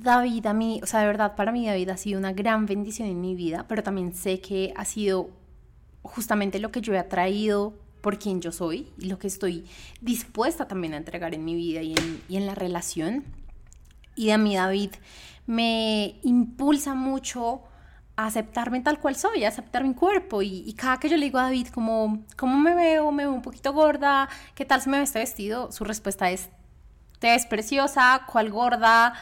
David 0.00 0.46
a 0.46 0.52
mí, 0.52 0.80
o 0.82 0.86
sea, 0.86 1.00
de 1.00 1.06
verdad 1.06 1.34
para 1.36 1.52
mí 1.52 1.66
David 1.66 1.88
ha 1.90 1.96
sido 1.96 2.18
una 2.18 2.32
gran 2.32 2.66
bendición 2.66 3.08
en 3.08 3.20
mi 3.20 3.34
vida, 3.34 3.66
pero 3.66 3.82
también 3.82 4.14
sé 4.14 4.40
que 4.40 4.72
ha 4.76 4.84
sido 4.84 5.30
justamente 6.02 6.58
lo 6.58 6.70
que 6.70 6.80
yo 6.80 6.94
he 6.94 6.98
atraído 6.98 7.74
por 8.00 8.18
quien 8.18 8.40
yo 8.40 8.52
soy 8.52 8.92
y 8.98 9.06
lo 9.06 9.18
que 9.18 9.26
estoy 9.26 9.64
dispuesta 10.00 10.68
también 10.68 10.94
a 10.94 10.98
entregar 10.98 11.34
en 11.34 11.44
mi 11.44 11.54
vida 11.54 11.82
y 11.82 11.92
en, 11.92 12.22
y 12.28 12.36
en 12.36 12.46
la 12.46 12.54
relación. 12.54 13.24
Y 14.14 14.30
a 14.30 14.38
mí 14.38 14.54
David 14.54 14.90
me 15.46 16.16
impulsa 16.22 16.94
mucho 16.94 17.62
aceptarme 18.26 18.80
tal 18.80 18.98
cual 18.98 19.14
soy, 19.14 19.44
aceptar 19.44 19.84
mi 19.84 19.94
cuerpo. 19.94 20.42
Y, 20.42 20.72
cada 20.74 20.98
que 20.98 21.08
yo 21.08 21.16
le 21.16 21.26
digo 21.26 21.38
a 21.38 21.44
David, 21.44 21.68
como, 21.68 22.24
¿cómo 22.36 22.58
me 22.58 22.74
veo? 22.74 23.12
Me 23.12 23.24
veo 23.24 23.32
un 23.32 23.42
poquito 23.42 23.72
gorda, 23.72 24.28
¿qué 24.54 24.64
tal 24.64 24.82
se 24.82 24.90
me 24.90 24.98
ve 24.98 25.04
este 25.04 25.20
vestido? 25.20 25.70
Su 25.70 25.84
respuesta 25.84 26.30
es, 26.30 26.48
te 27.20 27.28
ves 27.28 27.46
preciosa, 27.46 28.22
cuál 28.30 28.50
gorda. 28.50 29.14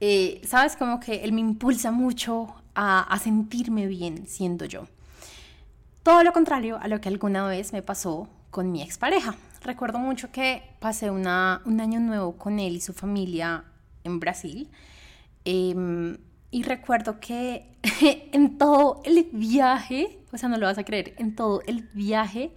Eh, 0.00 0.42
Sabes, 0.44 0.76
como 0.76 1.00
que 1.00 1.24
él 1.24 1.32
me 1.32 1.40
impulsa 1.40 1.90
mucho 1.90 2.54
a, 2.74 3.00
a 3.00 3.18
sentirme 3.18 3.86
bien 3.86 4.26
siendo 4.26 4.66
yo. 4.66 4.86
Todo 6.02 6.22
lo 6.22 6.32
contrario 6.32 6.78
a 6.80 6.88
lo 6.88 7.00
que 7.00 7.08
alguna 7.08 7.46
vez 7.46 7.72
me 7.72 7.80
pasó 7.80 8.28
con 8.50 8.70
mi 8.70 8.82
expareja. 8.82 9.34
Recuerdo 9.62 9.98
mucho 9.98 10.30
que 10.30 10.62
pasé 10.78 11.10
una, 11.10 11.62
un 11.64 11.80
año 11.80 12.00
nuevo 12.00 12.36
con 12.36 12.58
él 12.58 12.76
y 12.76 12.80
su 12.82 12.92
familia 12.92 13.64
en 14.04 14.20
Brasil. 14.20 14.68
Eh, 15.44 16.18
Y 16.52 16.62
recuerdo 16.64 17.18
que 17.18 17.78
en 18.32 18.58
todo 18.58 19.00
el 19.04 19.26
viaje, 19.32 20.20
o 20.32 20.38
sea, 20.38 20.48
no 20.48 20.58
lo 20.58 20.66
vas 20.66 20.78
a 20.78 20.84
creer, 20.84 21.14
en 21.18 21.34
todo 21.34 21.62
el 21.66 21.88
viaje 21.94 22.52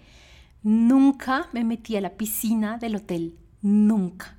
nunca 0.63 1.47
me 1.53 1.63
metí 1.63 1.95
a 1.95 2.01
la 2.01 2.11
piscina 2.11 2.77
del 2.77 2.97
hotel, 2.97 3.37
nunca. 3.61 4.35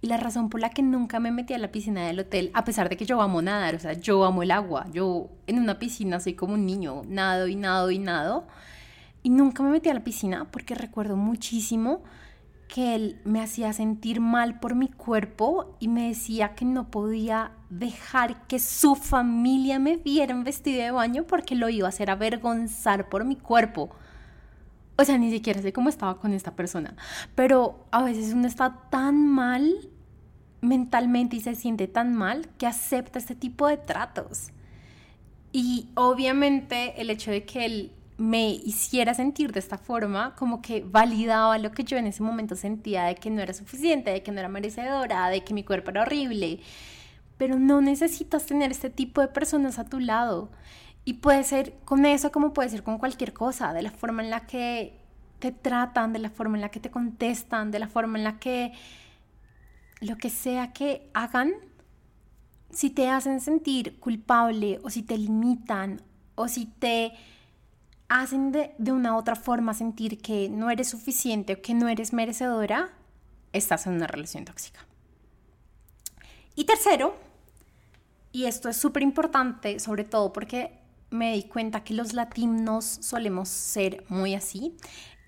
Y 0.00 0.06
la 0.06 0.16
razón 0.16 0.48
por 0.48 0.60
la 0.60 0.70
que 0.70 0.82
nunca 0.82 1.18
me 1.18 1.32
metí 1.32 1.54
a 1.54 1.58
la 1.58 1.72
piscina 1.72 2.06
del 2.06 2.20
hotel, 2.20 2.50
a 2.54 2.64
pesar 2.64 2.88
de 2.88 2.96
que 2.96 3.04
yo 3.04 3.20
amo 3.20 3.42
nadar, 3.42 3.74
o 3.74 3.78
sea, 3.80 3.94
yo 3.94 4.24
amo 4.24 4.42
el 4.42 4.52
agua, 4.52 4.86
yo 4.92 5.30
en 5.46 5.58
una 5.58 5.78
piscina 5.78 6.20
soy 6.20 6.34
como 6.34 6.54
un 6.54 6.64
niño, 6.64 7.02
nado 7.08 7.48
y 7.48 7.56
nado 7.56 7.90
y 7.90 7.98
nado, 7.98 8.46
y 9.24 9.30
nunca 9.30 9.62
me 9.62 9.70
metí 9.70 9.88
a 9.88 9.94
la 9.94 10.04
piscina 10.04 10.50
porque 10.52 10.74
recuerdo 10.74 11.16
muchísimo 11.16 12.04
que 12.68 12.94
él 12.94 13.20
me 13.24 13.40
hacía 13.40 13.72
sentir 13.72 14.20
mal 14.20 14.58
por 14.58 14.74
mi 14.74 14.88
cuerpo 14.88 15.76
y 15.80 15.88
me 15.88 16.08
decía 16.08 16.54
que 16.54 16.64
no 16.64 16.90
podía 16.90 17.52
dejar 17.70 18.46
que 18.46 18.58
su 18.58 18.96
familia 18.96 19.78
me 19.78 19.96
viera 19.96 20.32
en 20.32 20.44
vestido 20.44 20.82
de 20.82 20.90
baño 20.90 21.24
porque 21.24 21.54
lo 21.54 21.68
iba 21.68 21.86
a 21.86 21.90
hacer 21.90 22.10
avergonzar 22.10 23.08
por 23.08 23.24
mi 23.24 23.36
cuerpo. 23.36 23.90
O 24.96 25.04
sea, 25.04 25.18
ni 25.18 25.30
siquiera 25.30 25.60
sé 25.60 25.72
cómo 25.72 25.88
estaba 25.88 26.18
con 26.18 26.32
esta 26.32 26.54
persona. 26.54 26.94
Pero 27.34 27.84
a 27.90 28.02
veces 28.02 28.32
uno 28.32 28.46
está 28.46 28.88
tan 28.90 29.26
mal 29.26 29.90
mentalmente 30.60 31.36
y 31.36 31.40
se 31.40 31.54
siente 31.54 31.88
tan 31.88 32.14
mal 32.14 32.48
que 32.58 32.66
acepta 32.66 33.18
este 33.18 33.34
tipo 33.34 33.68
de 33.68 33.76
tratos. 33.76 34.48
Y 35.52 35.88
obviamente 35.94 37.00
el 37.00 37.10
hecho 37.10 37.30
de 37.30 37.44
que 37.44 37.66
él 37.66 37.92
me 38.16 38.50
hiciera 38.50 39.14
sentir 39.14 39.52
de 39.52 39.58
esta 39.58 39.78
forma, 39.78 40.34
como 40.36 40.62
que 40.62 40.84
validaba 40.86 41.58
lo 41.58 41.72
que 41.72 41.84
yo 41.84 41.96
en 41.96 42.06
ese 42.06 42.22
momento 42.22 42.54
sentía 42.54 43.04
de 43.04 43.16
que 43.16 43.30
no 43.30 43.42
era 43.42 43.52
suficiente, 43.52 44.10
de 44.10 44.22
que 44.22 44.30
no 44.30 44.40
era 44.40 44.48
merecedora, 44.48 45.28
de 45.28 45.42
que 45.42 45.54
mi 45.54 45.64
cuerpo 45.64 45.90
era 45.90 46.02
horrible. 46.02 46.60
Pero 47.38 47.58
no 47.58 47.80
necesitas 47.80 48.46
tener 48.46 48.70
este 48.70 48.90
tipo 48.90 49.20
de 49.20 49.28
personas 49.28 49.78
a 49.78 49.84
tu 49.84 49.98
lado. 49.98 50.50
Y 51.04 51.14
puede 51.14 51.44
ser 51.44 51.74
con 51.84 52.06
eso 52.06 52.30
como 52.32 52.52
puede 52.52 52.70
ser 52.70 52.82
con 52.82 52.98
cualquier 52.98 53.32
cosa, 53.32 53.72
de 53.72 53.82
la 53.82 53.90
forma 53.90 54.22
en 54.22 54.30
la 54.30 54.46
que 54.46 55.00
te 55.40 55.52
tratan, 55.52 56.12
de 56.12 56.20
la 56.20 56.30
forma 56.30 56.56
en 56.56 56.62
la 56.62 56.70
que 56.70 56.80
te 56.80 56.90
contestan, 56.90 57.70
de 57.70 57.78
la 57.78 57.88
forma 57.88 58.16
en 58.18 58.24
la 58.24 58.38
que 58.38 58.72
lo 60.00 60.16
que 60.16 60.30
sea 60.30 60.72
que 60.72 61.10
hagan, 61.14 61.52
si 62.70 62.90
te 62.90 63.08
hacen 63.08 63.40
sentir 63.40 63.98
culpable 64.00 64.80
o 64.82 64.90
si 64.90 65.02
te 65.02 65.18
limitan 65.18 66.00
o 66.34 66.48
si 66.48 66.66
te 66.66 67.12
hacen 68.08 68.52
de, 68.52 68.74
de 68.78 68.92
una 68.92 69.16
otra 69.16 69.36
forma 69.36 69.74
sentir 69.74 70.20
que 70.20 70.48
no 70.48 70.70
eres 70.70 70.88
suficiente 70.88 71.54
o 71.54 71.62
que 71.62 71.74
no 71.74 71.88
eres 71.88 72.12
merecedora, 72.12 72.92
estás 73.52 73.86
en 73.86 73.94
una 73.94 74.06
relación 74.06 74.44
tóxica. 74.44 74.80
Y 76.54 76.64
tercero, 76.64 77.16
y 78.32 78.46
esto 78.46 78.68
es 78.68 78.76
súper 78.76 79.02
importante, 79.02 79.80
sobre 79.80 80.04
todo 80.04 80.32
porque 80.32 80.78
me 81.10 81.32
di 81.32 81.44
cuenta 81.44 81.84
que 81.84 81.94
los 81.94 82.12
latinos 82.12 82.84
solemos 82.84 83.48
ser 83.48 84.04
muy 84.08 84.34
así, 84.34 84.76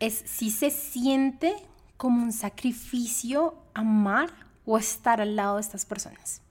es 0.01 0.23
si 0.27 0.51
se 0.51 0.71
siente 0.71 1.55
como 1.97 2.23
un 2.23 2.33
sacrificio 2.33 3.55
amar 3.75 4.31
o 4.65 4.77
estar 4.79 5.21
al 5.21 5.37
lado 5.37 5.57
de 5.57 5.61
estas 5.62 5.87
personas. 5.87 6.43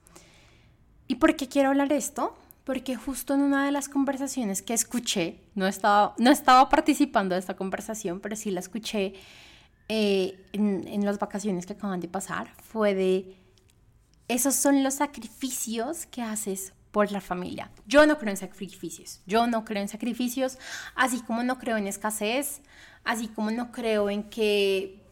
¿Y 1.06 1.16
por 1.16 1.36
qué 1.36 1.48
quiero 1.48 1.68
hablar 1.68 1.88
de 1.88 1.96
esto? 1.96 2.36
Porque 2.66 2.96
justo 2.96 3.32
en 3.32 3.42
una 3.42 3.64
de 3.64 3.70
las 3.70 3.88
conversaciones 3.88 4.60
que 4.60 4.74
escuché, 4.74 5.40
no 5.54 5.68
estaba, 5.68 6.16
no 6.18 6.32
estaba 6.32 6.68
participando 6.68 7.36
de 7.36 7.38
esta 7.38 7.54
conversación, 7.54 8.18
pero 8.18 8.34
sí 8.34 8.50
la 8.50 8.58
escuché 8.58 9.14
eh, 9.88 10.44
en, 10.52 10.84
en 10.88 11.04
las 11.04 11.20
vacaciones 11.20 11.64
que 11.64 11.74
acaban 11.74 12.00
de 12.00 12.08
pasar, 12.08 12.52
fue 12.64 12.92
de, 12.92 13.36
esos 14.26 14.56
son 14.56 14.82
los 14.82 14.94
sacrificios 14.94 16.06
que 16.06 16.22
haces 16.22 16.72
por 16.90 17.12
la 17.12 17.20
familia. 17.20 17.70
Yo 17.86 18.04
no 18.04 18.18
creo 18.18 18.32
en 18.32 18.36
sacrificios, 18.36 19.20
yo 19.26 19.46
no 19.46 19.64
creo 19.64 19.80
en 19.80 19.88
sacrificios, 19.88 20.58
así 20.96 21.20
como 21.20 21.44
no 21.44 21.60
creo 21.60 21.76
en 21.76 21.86
escasez, 21.86 22.62
así 23.04 23.28
como 23.28 23.52
no 23.52 23.70
creo 23.70 24.10
en 24.10 24.24
que 24.24 25.04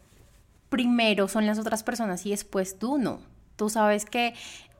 primero 0.67 1.29
son 1.29 1.45
las 1.45 1.57
otras 1.57 1.83
personas 1.83 2.25
y 2.25 2.31
después 2.31 2.77
tú 2.77 2.97
no. 2.97 3.21
Tú 3.55 3.69
sabes 3.69 4.03
que 4.03 4.33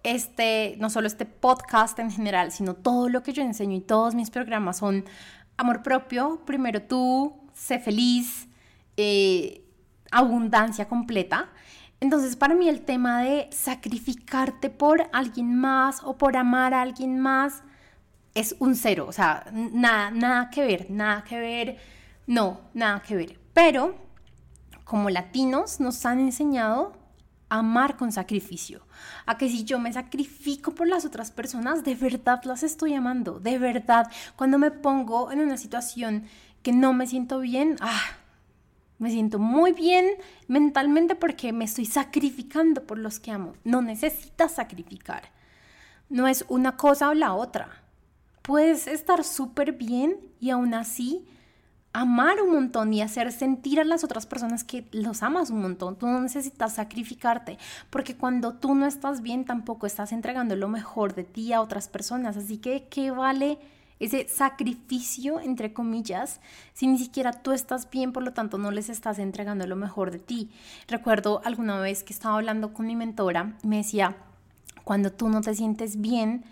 este, 0.06 0.76
no 0.78 0.91
solo 0.91 1.08
este 1.08 1.26
podcast 1.26 1.98
en 1.98 2.12
general, 2.12 2.52
sino 2.52 2.76
todo 2.76 3.10
lo 3.10 3.24
que 3.24 3.34
yo 3.34 3.41
enseño 3.41 3.76
y 3.76 3.82
todos 3.82 4.13
mis 4.13 4.30
programas 4.30 4.78
son 4.78 5.04
amor 5.58 5.82
propio, 5.82 6.41
primero 6.46 6.84
tú, 6.84 7.36
sé 7.56 7.80
feliz, 7.80 8.48
eh, 8.98 9.65
abundancia 10.12 10.88
completa. 10.88 11.50
Entonces, 12.00 12.36
para 12.36 12.54
mí 12.54 12.70
el 12.70 12.82
tema 12.82 13.24
de 13.24 13.50
sacrificarte 13.52 14.70
por 14.70 15.10
alguien 15.12 15.56
más 15.56 16.04
o 16.04 16.20
por 16.20 16.38
amar 16.38 16.76
a 16.76 16.84
alguien 16.84 17.20
más 17.20 17.63
es 18.36 18.56
un 18.60 18.76
cero, 18.76 19.08
o 19.10 19.12
sea, 19.12 19.46
nada, 19.52 20.12
nada 20.12 20.50
que 20.52 20.62
ver, 20.62 20.91
nada 20.91 21.24
que 21.24 21.39
ver, 21.39 21.78
no, 22.28 22.60
nada 22.76 23.02
que 23.02 23.15
ver. 23.15 23.39
Pero 23.54 23.96
como 24.84 25.10
latinos 25.10 25.80
nos 25.80 26.06
han 26.06 26.20
enseñado 26.20 26.94
amar 27.60 27.98
con 27.98 28.12
sacrificio. 28.12 28.86
A 29.26 29.38
que 29.38 29.50
si 29.50 29.63
yo 29.63 29.80
me 29.80 29.94
sacrifico 29.94 30.74
por 30.74 30.88
las 30.88 31.06
otras 31.06 31.32
personas, 31.32 31.84
de 31.84 31.96
verdad 31.96 32.41
las 32.44 32.63
estoy 32.63 32.94
amando, 32.94 33.39
de 33.39 33.58
verdad. 33.58 34.12
Cuando 34.36 34.58
me 34.58 34.72
pongo 34.72 35.32
en 35.32 35.39
una 35.39 35.58
situación 35.58 36.26
que 36.62 36.72
no 36.72 36.94
me 36.94 37.08
siento 37.08 37.39
bien, 37.39 37.78
ah, 37.82 38.02
me 38.98 39.12
siento 39.12 39.39
muy 39.39 39.74
bien 39.74 40.06
mentalmente 40.48 41.15
porque 41.15 41.52
me 41.52 41.65
estoy 41.65 41.86
sacrificando 41.86 42.84
por 42.86 42.98
los 42.98 43.20
que 43.20 43.32
amo. 43.32 43.54
No 43.63 43.82
necesitas 43.82 44.54
sacrificar. 44.54 45.32
No 46.10 46.28
es 46.28 46.46
una 46.48 46.78
cosa 46.78 47.10
o 47.10 47.13
la 47.13 47.34
otra. 47.34 47.84
Puedes 48.41 48.88
estar 48.88 49.24
súper 49.24 49.74
bien 49.74 50.18
y 50.39 50.52
aún 50.52 50.74
así 50.74 51.28
amar 51.95 52.41
un 52.41 52.51
montón 52.51 52.93
y 52.93 53.01
hacer 53.01 53.31
sentir 53.31 53.79
a 53.79 53.86
las 53.86 54.03
otras 54.03 54.25
personas 54.25 54.65
que 54.65 54.86
los 54.91 55.23
amas 55.23 55.49
un 55.49 55.62
montón. 55.62 55.95
Tú 55.95 56.08
no 56.08 56.19
necesitas 56.19 56.75
sacrificarte, 56.75 57.58
porque 57.89 58.17
cuando 58.17 58.53
tú 58.53 58.75
no 58.75 58.86
estás 58.86 59.21
bien 59.21 59.45
tampoco 59.45 59.88
estás 59.88 60.12
entregando 60.12 60.58
lo 60.58 60.67
mejor 60.67 61.15
de 61.15 61.23
ti 61.23 61.53
a 61.53 61.62
otras 61.62 61.88
personas. 61.88 62.36
Así 62.36 62.58
que, 62.58 62.89
¿qué 62.89 63.12
vale 63.12 63.60
ese 64.01 64.27
sacrificio, 64.27 65.39
entre 65.39 65.71
comillas, 65.71 66.41
si 66.73 66.88
ni 66.88 66.97
siquiera 66.97 67.31
tú 67.31 67.53
estás 67.53 67.89
bien, 67.89 68.12
por 68.12 68.23
lo 68.23 68.34
tanto 68.34 68.58
no 68.58 68.71
les 68.71 68.89
estás 68.89 69.17
entregando 69.17 69.65
lo 69.65 69.77
mejor 69.77 70.12
de 70.12 70.19
ti? 70.19 70.49
Recuerdo 70.89 71.41
alguna 71.45 71.79
vez 71.79 72.03
que 72.03 72.12
estaba 72.12 72.36
hablando 72.36 72.73
con 72.73 72.88
mi 72.88 72.97
mentora, 72.97 73.55
me 73.63 73.77
decía, 73.77 74.17
cuando 74.84 75.13
tú 75.13 75.29
no 75.29 75.39
te 75.39 75.55
sientes 75.55 76.01
bien 76.01 76.43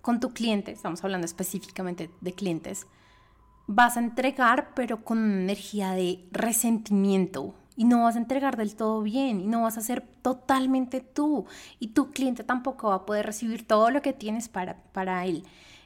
con 0.00 0.18
tu 0.18 0.30
cliente, 0.30 0.72
estamos 0.72 1.04
hablando 1.04 1.26
específicamente 1.26 2.10
de 2.20 2.32
clientes, 2.32 2.88
vas 3.72 3.96
a 3.96 4.00
entregar 4.00 4.72
pero 4.74 5.04
con 5.04 5.18
energía 5.32 5.92
de 5.92 6.26
resentimiento 6.32 7.54
y 7.76 7.84
no 7.84 8.02
vas 8.02 8.16
a 8.16 8.18
entregar 8.18 8.56
del 8.56 8.74
todo 8.74 9.00
bien 9.02 9.40
y 9.40 9.46
no 9.46 9.62
vas 9.62 9.78
a 9.78 9.80
ser 9.80 10.02
totalmente 10.22 11.00
tú 11.00 11.46
y 11.78 11.88
tu 11.88 12.10
cliente 12.10 12.42
tampoco 12.42 12.88
va 12.88 12.96
a 12.96 13.06
poder 13.06 13.26
recibir 13.26 13.66
todo 13.66 13.90
lo 13.90 14.02
que 14.02 14.12
tienes 14.12 14.48
para, 14.48 14.82
para 14.92 15.24
él. 15.24 15.44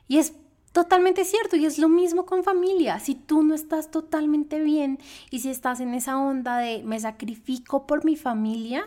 Y 0.08 0.16
es 0.16 0.32
totalmente 0.72 1.26
cierto 1.26 1.56
y 1.56 1.66
es 1.66 1.78
lo 1.78 1.90
mismo 1.90 2.24
con 2.24 2.42
familia. 2.42 2.98
Si 3.00 3.14
tú 3.14 3.42
no 3.42 3.54
estás 3.54 3.90
totalmente 3.90 4.60
bien 4.60 4.98
y 5.30 5.40
si 5.40 5.50
estás 5.50 5.80
en 5.80 5.92
esa 5.92 6.18
onda 6.18 6.56
de 6.56 6.82
me 6.82 6.98
sacrifico 6.98 7.86
por 7.86 8.02
mi 8.04 8.16
familia, 8.16 8.86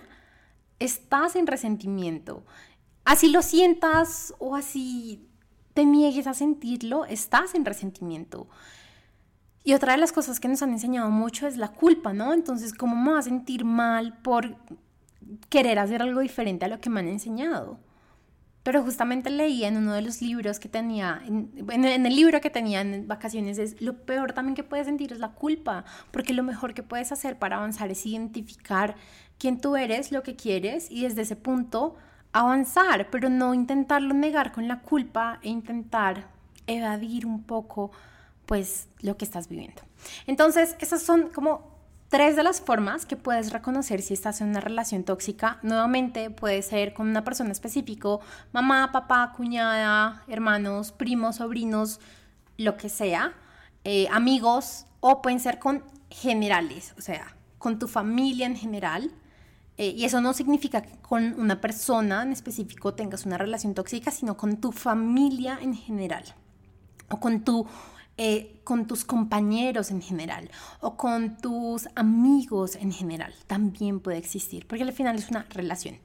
estás 0.80 1.36
en 1.36 1.46
resentimiento. 1.46 2.44
Así 3.06 3.30
lo 3.30 3.44
sientas 3.44 4.34
o 4.40 4.56
así 4.56 5.30
te 5.76 5.86
niegues 5.86 6.26
a 6.26 6.34
sentirlo, 6.34 7.06
estás 7.06 7.54
en 7.54 7.64
resentimiento. 7.64 8.48
Y 9.68 9.74
otra 9.74 9.92
de 9.92 9.98
las 9.98 10.14
cosas 10.14 10.40
que 10.40 10.48
nos 10.48 10.62
han 10.62 10.70
enseñado 10.72 11.10
mucho 11.10 11.46
es 11.46 11.58
la 11.58 11.74
culpa, 11.74 12.14
¿no? 12.14 12.32
Entonces, 12.32 12.74
¿cómo 12.74 12.96
me 12.96 13.10
voy 13.10 13.20
a 13.20 13.22
sentir 13.22 13.66
mal 13.66 14.18
por 14.20 14.56
querer 15.50 15.78
hacer 15.78 16.02
algo 16.02 16.22
diferente 16.22 16.64
a 16.64 16.70
lo 16.70 16.80
que 16.80 16.90
me 16.90 17.02
han 17.02 17.10
enseñado? 17.10 17.78
Pero 18.64 18.82
justamente 18.82 19.30
leí 19.30 19.66
en 19.66 19.76
uno 19.76 19.94
de 19.94 20.04
los 20.04 20.22
libros 20.22 20.62
que 20.62 20.70
tenía, 20.70 21.22
en, 21.26 21.52
en, 21.70 22.06
el 22.06 22.16
libro 22.16 22.40
que 22.40 22.50
tenía 22.50 22.80
en 22.80 23.10
vacaciones, 23.10 23.58
es 23.58 23.82
lo 23.82 24.06
peor 24.06 24.32
también 24.32 24.56
que 24.56 24.64
puedes 24.64 24.86
sentir 24.86 25.12
es 25.12 25.20
la 25.20 25.34
culpa, 25.34 25.84
porque 26.12 26.32
lo 26.32 26.44
mejor 26.44 26.74
que 26.74 26.82
puedes 26.82 27.12
hacer 27.12 27.38
para 27.38 27.58
avanzar 27.58 27.92
es 27.92 28.06
identificar 28.06 28.96
quién 29.38 29.60
tú 29.60 29.76
eres, 29.76 30.14
lo 30.14 30.24
que 30.24 30.38
quieres 30.38 30.90
y 30.90 31.04
desde 31.04 31.24
ese 31.24 31.36
punto 31.36 31.98
avanzar, 32.32 33.10
pero 33.12 33.28
no 33.28 33.54
intentarlo 33.54 34.14
negar 34.14 34.54
con 34.54 34.70
la 34.70 34.80
culpa 34.80 35.40
e 35.44 35.50
intentar 35.50 36.30
evadir 36.68 37.26
un 37.26 37.44
poco 37.44 37.92
pues 38.48 38.88
lo 39.02 39.18
que 39.18 39.26
estás 39.26 39.50
viviendo. 39.50 39.84
Entonces, 40.26 40.76
esas 40.80 41.04
son 41.04 41.30
como 41.30 41.78
tres 42.10 42.38
de 42.38 42.44
las 42.44 42.62
formas 42.62 43.06
que 43.06 43.18
puedes 43.18 43.52
reconocer 43.52 44.02
si 44.02 44.14
estás 44.14 44.42
en 44.42 44.48
una 44.48 44.62
relación 44.62 45.04
tóxica. 45.04 45.60
Nuevamente, 45.62 46.30
puede 46.32 46.62
ser 46.62 46.94
con 46.94 47.08
una 47.10 47.24
persona 47.24 47.52
específico, 47.52 48.22
mamá, 48.54 48.92
papá, 48.92 49.34
cuñada, 49.36 50.24
hermanos, 50.28 50.94
primos, 50.94 51.36
sobrinos, 51.36 52.00
lo 52.58 52.78
que 52.78 52.90
sea, 52.90 53.34
eh, 53.84 54.08
amigos, 54.12 54.86
o 55.02 55.22
pueden 55.22 55.42
ser 55.42 55.60
con 55.60 55.84
generales, 56.10 56.96
o 56.98 57.02
sea, 57.02 57.36
con 57.58 57.78
tu 57.78 57.88
familia 57.88 58.48
en 58.48 58.56
general. 58.56 59.12
Eh, 59.78 59.94
y 59.96 60.06
eso 60.06 60.22
no 60.22 60.34
significa 60.34 60.82
que 60.82 60.98
con 61.02 61.40
una 61.40 61.60
persona 61.60 62.24
en 62.24 62.32
específico 62.32 62.94
tengas 62.94 63.26
una 63.26 63.38
relación 63.38 63.74
tóxica, 63.74 64.10
sino 64.10 64.38
con 64.38 64.58
tu 64.58 64.72
familia 64.72 65.60
en 65.62 65.76
general 65.76 66.24
o 67.10 67.20
con 67.20 67.44
tu 67.44 67.68
eh, 68.18 68.60
con 68.64 68.88
tus 68.88 69.06
compañeros 69.06 69.92
en 69.92 70.02
general 70.02 70.50
o 70.82 70.98
con 70.98 71.38
tus 71.38 71.88
amigos 71.96 72.76
en 72.76 72.92
general. 72.92 73.34
También 73.46 74.00
puede 74.00 74.18
existir, 74.18 74.66
porque 74.68 74.84
al 74.84 74.94
final 74.94 75.16
es 75.18 75.30
una 75.30 75.46
relación. 75.50 76.00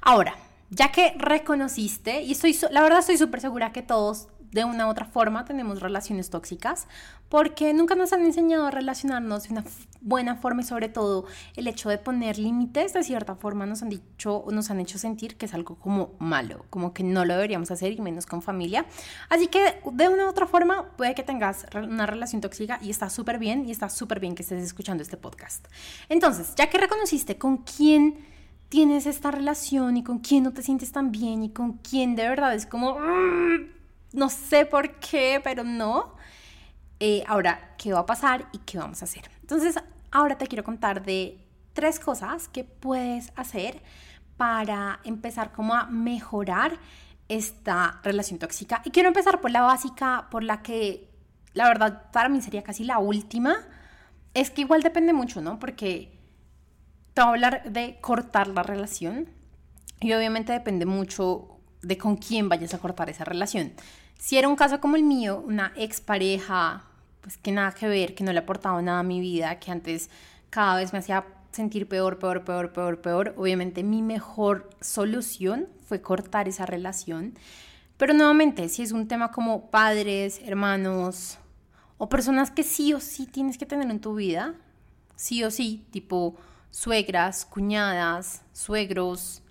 Ahora, 0.00 0.36
ya 0.70 0.92
que 0.92 1.14
reconociste, 1.18 2.22
y 2.22 2.32
estoy, 2.32 2.56
la 2.70 2.82
verdad 2.82 3.00
estoy 3.00 3.18
súper 3.18 3.40
segura 3.40 3.72
que 3.72 3.82
todos 3.82 4.28
de 4.56 4.64
una 4.64 4.86
u 4.86 4.90
otra 4.90 5.04
forma 5.04 5.44
tenemos 5.44 5.80
relaciones 5.80 6.30
tóxicas, 6.30 6.88
porque 7.28 7.74
nunca 7.74 7.94
nos 7.94 8.14
han 8.14 8.24
enseñado 8.24 8.66
a 8.66 8.70
relacionarnos 8.70 9.42
de 9.42 9.52
una 9.52 9.64
buena 10.00 10.36
forma 10.36 10.62
y 10.62 10.64
sobre 10.64 10.88
todo 10.88 11.26
el 11.56 11.66
hecho 11.66 11.90
de 11.90 11.98
poner 11.98 12.38
límites 12.38 12.94
de 12.94 13.02
cierta 13.02 13.34
forma 13.34 13.66
nos 13.66 13.82
han 13.82 13.90
dicho, 13.90 14.46
nos 14.50 14.70
han 14.70 14.80
hecho 14.80 14.96
sentir 14.98 15.36
que 15.36 15.44
es 15.44 15.52
algo 15.52 15.76
como 15.76 16.14
malo, 16.18 16.64
como 16.70 16.94
que 16.94 17.04
no 17.04 17.26
lo 17.26 17.34
deberíamos 17.34 17.70
hacer 17.70 17.92
y 17.92 18.00
menos 18.00 18.24
con 18.24 18.40
familia. 18.40 18.86
Así 19.28 19.48
que 19.48 19.78
de 19.92 20.08
una 20.08 20.24
u 20.24 20.28
otra 20.30 20.46
forma 20.46 20.90
puede 20.96 21.14
que 21.14 21.22
tengas 21.22 21.66
una 21.74 22.06
relación 22.06 22.40
tóxica 22.40 22.78
y 22.80 22.88
está 22.88 23.10
súper 23.10 23.38
bien 23.38 23.68
y 23.68 23.72
está 23.72 23.90
súper 23.90 24.20
bien 24.20 24.34
que 24.34 24.42
estés 24.42 24.64
escuchando 24.64 25.02
este 25.02 25.18
podcast. 25.18 25.66
Entonces, 26.08 26.54
ya 26.56 26.70
que 26.70 26.78
reconociste 26.78 27.36
con 27.36 27.58
quién 27.58 28.24
tienes 28.70 29.04
esta 29.04 29.30
relación 29.30 29.98
y 29.98 30.02
con 30.02 30.20
quién 30.20 30.44
no 30.44 30.52
te 30.52 30.62
sientes 30.62 30.92
tan 30.92 31.12
bien 31.12 31.42
y 31.42 31.50
con 31.50 31.74
quién 31.74 32.16
de 32.16 32.26
verdad 32.26 32.54
es 32.54 32.64
como 32.64 32.96
no 34.16 34.28
sé 34.30 34.66
por 34.66 34.98
qué, 34.98 35.40
pero 35.44 35.62
no. 35.62 36.16
Eh, 36.98 37.22
ahora, 37.26 37.74
¿qué 37.78 37.92
va 37.92 38.00
a 38.00 38.06
pasar 38.06 38.48
y 38.52 38.58
qué 38.58 38.78
vamos 38.78 39.02
a 39.02 39.04
hacer? 39.04 39.30
Entonces, 39.42 39.76
ahora 40.10 40.38
te 40.38 40.46
quiero 40.46 40.64
contar 40.64 41.04
de 41.04 41.38
tres 41.74 42.00
cosas 42.00 42.48
que 42.48 42.64
puedes 42.64 43.32
hacer 43.36 43.82
para 44.36 45.00
empezar 45.04 45.52
como 45.52 45.74
a 45.74 45.86
mejorar 45.86 46.78
esta 47.28 48.00
relación 48.02 48.38
tóxica. 48.38 48.82
Y 48.84 48.90
quiero 48.90 49.08
empezar 49.08 49.40
por 49.40 49.50
la 49.50 49.62
básica, 49.62 50.28
por 50.30 50.42
la 50.42 50.62
que 50.62 51.10
la 51.52 51.68
verdad 51.68 52.10
para 52.12 52.28
mí 52.28 52.40
sería 52.40 52.62
casi 52.62 52.84
la 52.84 52.98
última. 52.98 53.56
Es 54.34 54.50
que 54.50 54.62
igual 54.62 54.82
depende 54.82 55.12
mucho, 55.12 55.40
¿no? 55.40 55.58
Porque 55.58 56.18
te 57.14 57.22
voy 57.22 57.28
a 57.28 57.32
hablar 57.32 57.72
de 57.72 57.98
cortar 58.00 58.48
la 58.48 58.62
relación 58.62 59.28
y 60.00 60.12
obviamente 60.12 60.52
depende 60.52 60.86
mucho 60.86 61.60
de 61.82 61.98
con 61.98 62.16
quién 62.16 62.48
vayas 62.48 62.74
a 62.74 62.78
cortar 62.78 63.10
esa 63.10 63.24
relación. 63.24 63.72
Si 64.18 64.36
era 64.38 64.48
un 64.48 64.56
caso 64.56 64.80
como 64.80 64.96
el 64.96 65.02
mío, 65.02 65.42
una 65.46 65.72
expareja, 65.76 66.84
pues 67.20 67.36
que 67.36 67.52
nada 67.52 67.72
que 67.72 67.88
ver, 67.88 68.14
que 68.14 68.24
no 68.24 68.32
le 68.32 68.38
aportaba 68.38 68.80
nada 68.82 69.00
a 69.00 69.04
mi 69.04 69.20
vida, 69.20 69.58
que 69.58 69.70
antes 69.70 70.10
cada 70.50 70.76
vez 70.76 70.92
me 70.92 71.00
hacía 71.00 71.24
sentir 71.52 71.88
peor, 71.88 72.18
peor, 72.18 72.44
peor, 72.44 72.72
peor, 72.72 73.00
peor, 73.00 73.34
obviamente 73.36 73.82
mi 73.82 74.02
mejor 74.02 74.70
solución 74.80 75.68
fue 75.86 76.02
cortar 76.02 76.48
esa 76.48 76.66
relación. 76.66 77.34
Pero 77.96 78.12
nuevamente, 78.12 78.68
si 78.68 78.82
es 78.82 78.92
un 78.92 79.08
tema 79.08 79.32
como 79.32 79.70
padres, 79.70 80.40
hermanos 80.44 81.38
o 81.98 82.08
personas 82.08 82.50
que 82.50 82.62
sí 82.62 82.92
o 82.92 83.00
sí 83.00 83.26
tienes 83.26 83.56
que 83.56 83.64
tener 83.64 83.90
en 83.90 84.00
tu 84.00 84.14
vida, 84.14 84.54
sí 85.16 85.42
o 85.44 85.50
sí, 85.50 85.86
tipo 85.90 86.36
suegras, 86.70 87.46
cuñadas, 87.46 88.42
suegros, 88.52 89.42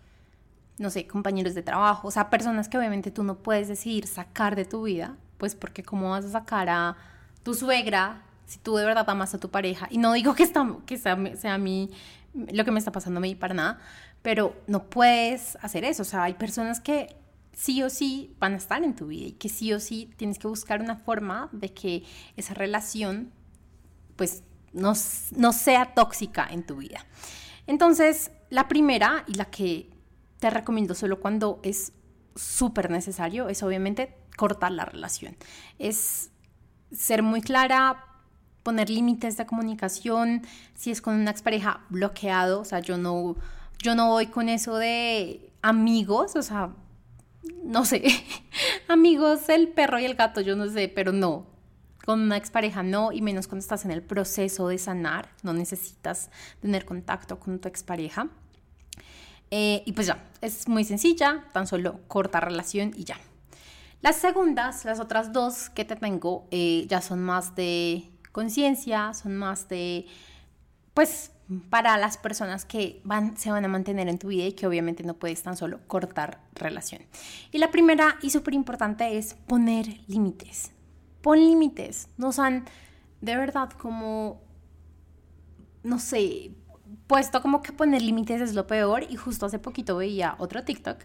no 0.77 0.89
sé, 0.89 1.07
compañeros 1.07 1.55
de 1.55 1.63
trabajo, 1.63 2.07
o 2.07 2.11
sea, 2.11 2.29
personas 2.29 2.67
que 2.67 2.77
obviamente 2.77 3.11
tú 3.11 3.23
no 3.23 3.35
puedes 3.37 3.67
decidir 3.67 4.07
sacar 4.07 4.55
de 4.55 4.65
tu 4.65 4.83
vida, 4.83 5.15
pues 5.37 5.55
porque 5.55 5.83
cómo 5.83 6.11
vas 6.11 6.25
a 6.25 6.31
sacar 6.31 6.69
a 6.69 6.97
tu 7.43 7.53
suegra 7.53 8.23
si 8.45 8.59
tú 8.59 8.75
de 8.75 8.85
verdad 8.85 9.09
amas 9.09 9.33
a 9.33 9.39
tu 9.39 9.49
pareja. 9.49 9.87
Y 9.89 9.97
no 9.97 10.13
digo 10.13 10.35
que, 10.35 10.43
está, 10.43 10.67
que 10.85 10.97
sea, 10.97 11.13
a 11.53 11.57
mí 11.57 11.91
lo 12.33 12.65
que 12.65 12.71
me 12.71 12.79
está 12.79 12.91
pasando 12.91 13.19
a 13.19 13.21
mí 13.21 13.35
para 13.35 13.53
nada, 13.53 13.79
pero 14.21 14.55
no 14.67 14.83
puedes 14.83 15.57
hacer 15.61 15.85
eso, 15.85 16.01
o 16.01 16.05
sea, 16.05 16.23
hay 16.23 16.33
personas 16.33 16.81
que 16.81 17.15
sí 17.53 17.81
o 17.83 17.89
sí 17.89 18.35
van 18.39 18.53
a 18.53 18.57
estar 18.57 18.83
en 18.83 18.95
tu 18.95 19.07
vida 19.07 19.27
y 19.27 19.31
que 19.33 19.47
sí 19.47 19.71
o 19.71 19.79
sí 19.79 20.11
tienes 20.17 20.39
que 20.39 20.47
buscar 20.47 20.81
una 20.81 20.97
forma 20.97 21.47
de 21.53 21.73
que 21.73 22.03
esa 22.35 22.53
relación 22.53 23.31
pues 24.17 24.43
no, 24.73 24.93
no 25.37 25.53
sea 25.53 25.93
tóxica 25.93 26.47
en 26.51 26.65
tu 26.65 26.77
vida. 26.77 27.05
Entonces, 27.65 28.31
la 28.49 28.67
primera 28.67 29.23
y 29.27 29.35
la 29.35 29.45
que 29.45 29.89
te 30.39 30.49
recomiendo 30.49 30.95
solo 30.95 31.19
cuando 31.19 31.59
es 31.63 31.93
súper 32.35 32.91
necesario, 32.91 33.49
es 33.49 33.63
obviamente 33.63 34.15
cortar 34.35 34.71
la 34.71 34.85
relación. 34.85 35.35
Es 35.79 36.31
ser 36.91 37.23
muy 37.23 37.41
clara, 37.41 38.05
poner 38.63 38.89
límites 38.89 39.37
de 39.37 39.45
comunicación, 39.45 40.41
si 40.73 40.91
es 40.91 41.01
con 41.01 41.15
una 41.15 41.31
expareja 41.31 41.81
bloqueado, 41.89 42.61
o 42.61 42.65
sea, 42.65 42.79
yo 42.79 42.97
no, 42.97 43.35
yo 43.81 43.95
no 43.95 44.09
voy 44.09 44.27
con 44.27 44.49
eso 44.49 44.77
de 44.77 45.51
amigos, 45.61 46.35
o 46.35 46.41
sea, 46.41 46.73
no 47.63 47.85
sé, 47.85 48.03
amigos, 48.87 49.49
el 49.49 49.69
perro 49.69 49.99
y 49.99 50.05
el 50.05 50.15
gato, 50.15 50.41
yo 50.41 50.55
no 50.55 50.67
sé, 50.67 50.89
pero 50.89 51.11
no, 51.11 51.45
con 52.05 52.21
una 52.21 52.37
expareja 52.37 52.83
no, 52.83 53.11
y 53.11 53.21
menos 53.21 53.47
cuando 53.47 53.61
estás 53.61 53.85
en 53.85 53.91
el 53.91 54.01
proceso 54.01 54.67
de 54.67 54.77
sanar, 54.77 55.29
no 55.43 55.53
necesitas 55.53 56.29
tener 56.59 56.85
contacto 56.85 57.39
con 57.39 57.59
tu 57.59 57.67
expareja. 57.67 58.29
Eh, 59.51 59.83
y 59.85 59.93
pues 59.93 60.07
ya, 60.07 60.23
es 60.41 60.67
muy 60.67 60.83
sencilla, 60.83 61.45
tan 61.53 61.67
solo 61.67 61.99
corta 62.07 62.39
relación 62.39 62.91
y 62.95 63.03
ya. 63.03 63.17
Las 64.01 64.17
segundas, 64.17 64.85
las 64.85 64.99
otras 64.99 65.33
dos 65.33 65.69
que 65.69 65.85
te 65.85 65.95
tengo, 65.95 66.47
eh, 66.51 66.85
ya 66.87 67.01
son 67.01 67.21
más 67.21 67.55
de 67.55 68.11
conciencia, 68.31 69.13
son 69.13 69.35
más 69.35 69.67
de, 69.69 70.05
pues, 70.93 71.31
para 71.69 71.97
las 71.97 72.17
personas 72.17 72.65
que 72.65 73.01
van, 73.03 73.37
se 73.37 73.51
van 73.51 73.65
a 73.65 73.67
mantener 73.67 74.07
en 74.07 74.17
tu 74.17 74.29
vida 74.29 74.45
y 74.45 74.53
que 74.53 74.67
obviamente 74.67 75.03
no 75.03 75.13
puedes 75.13 75.41
tan 75.43 75.55
solo 75.55 75.79
cortar 75.87 76.39
relación. 76.53 77.03
Y 77.51 77.59
la 77.59 77.71
primera 77.71 78.17
y 78.21 78.31
súper 78.31 78.53
importante 78.53 79.17
es 79.17 79.35
poner 79.47 80.01
límites. 80.07 80.71
Pon 81.21 81.39
límites, 81.39 82.07
no 82.17 82.31
sean 82.31 82.65
de 83.21 83.37
verdad 83.37 83.69
como, 83.71 84.41
no 85.83 85.99
sé, 85.99 86.51
puesto 87.07 87.41
como 87.41 87.61
que 87.61 87.71
poner 87.71 88.01
límites 88.01 88.41
es 88.41 88.55
lo 88.55 88.65
peor 88.65 89.03
y 89.09 89.15
justo 89.15 89.45
hace 89.45 89.59
poquito 89.59 89.97
veía 89.97 90.35
otro 90.39 90.63
TikTok 90.63 90.97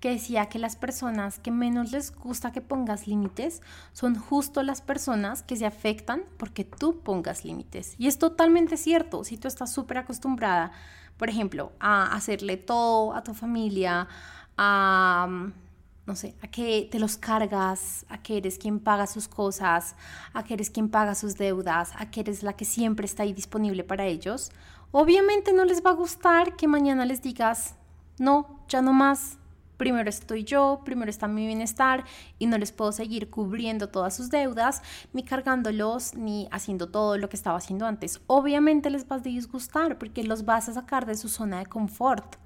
que 0.00 0.10
decía 0.10 0.46
que 0.46 0.58
las 0.58 0.76
personas 0.76 1.38
que 1.38 1.50
menos 1.50 1.92
les 1.92 2.14
gusta 2.14 2.52
que 2.52 2.60
pongas 2.60 3.06
límites 3.06 3.62
son 3.92 4.16
justo 4.16 4.62
las 4.62 4.80
personas 4.80 5.42
que 5.42 5.56
se 5.56 5.66
afectan 5.66 6.24
porque 6.38 6.64
tú 6.64 7.00
pongas 7.00 7.44
límites. 7.44 7.94
Y 7.98 8.08
es 8.08 8.18
totalmente 8.18 8.76
cierto, 8.76 9.24
si 9.24 9.36
tú 9.36 9.48
estás 9.48 9.72
súper 9.72 9.98
acostumbrada, 9.98 10.72
por 11.16 11.28
ejemplo, 11.28 11.72
a 11.78 12.14
hacerle 12.14 12.56
todo 12.56 13.14
a 13.14 13.22
tu 13.22 13.34
familia, 13.34 14.08
a 14.56 15.52
no 16.06 16.14
sé, 16.16 16.34
a 16.42 16.48
que 16.48 16.86
te 16.90 16.98
los 16.98 17.16
cargas, 17.16 18.04
a 18.10 18.18
que 18.18 18.36
eres 18.36 18.58
quien 18.58 18.78
paga 18.78 19.06
sus 19.06 19.26
cosas, 19.26 19.96
a 20.34 20.44
que 20.44 20.54
eres 20.54 20.68
quien 20.68 20.90
paga 20.90 21.14
sus 21.14 21.36
deudas, 21.36 21.92
a 21.96 22.10
que 22.10 22.20
eres 22.20 22.42
la 22.42 22.52
que 22.52 22.66
siempre 22.66 23.06
está 23.06 23.22
ahí 23.22 23.32
disponible 23.32 23.84
para 23.84 24.04
ellos, 24.04 24.52
Obviamente 24.96 25.52
no 25.52 25.64
les 25.64 25.84
va 25.84 25.90
a 25.90 25.94
gustar 25.94 26.54
que 26.54 26.68
mañana 26.68 27.04
les 27.04 27.20
digas, 27.20 27.74
no, 28.20 28.60
ya 28.68 28.80
no 28.80 28.92
más, 28.92 29.38
primero 29.76 30.08
estoy 30.08 30.44
yo, 30.44 30.82
primero 30.84 31.10
está 31.10 31.26
mi 31.26 31.48
bienestar 31.48 32.04
y 32.38 32.46
no 32.46 32.58
les 32.58 32.70
puedo 32.70 32.92
seguir 32.92 33.28
cubriendo 33.28 33.88
todas 33.88 34.14
sus 34.14 34.30
deudas, 34.30 34.82
ni 35.12 35.24
cargándolos, 35.24 36.14
ni 36.14 36.46
haciendo 36.52 36.90
todo 36.90 37.18
lo 37.18 37.28
que 37.28 37.34
estaba 37.34 37.58
haciendo 37.58 37.86
antes. 37.86 38.20
Obviamente 38.28 38.88
les 38.88 39.08
vas 39.08 39.22
a 39.22 39.24
disgustar 39.24 39.98
porque 39.98 40.22
los 40.22 40.44
vas 40.44 40.68
a 40.68 40.74
sacar 40.74 41.06
de 41.06 41.16
su 41.16 41.28
zona 41.28 41.58
de 41.58 41.66
confort. 41.66 42.36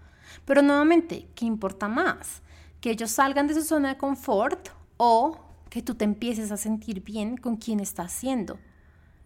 Pero 0.47 0.63
nuevamente, 0.63 1.29
¿qué 1.35 1.45
importa 1.45 1.87
más? 1.87 2.41
¿Que 2.81 2.93
ellos 2.93 3.11
salgan 3.11 3.47
de 3.47 3.57
su 3.57 3.63
zona 3.63 3.91
de 3.91 3.99
confort 3.99 4.71
o 4.97 5.37
que 5.69 5.83
tú 5.83 5.97
te 5.97 6.07
empieces 6.07 6.51
a 6.51 6.57
sentir 6.57 7.05
bien 7.05 7.37
con 7.37 7.57
quien 7.57 7.79
estás 7.79 8.07
haciendo? 8.07 8.59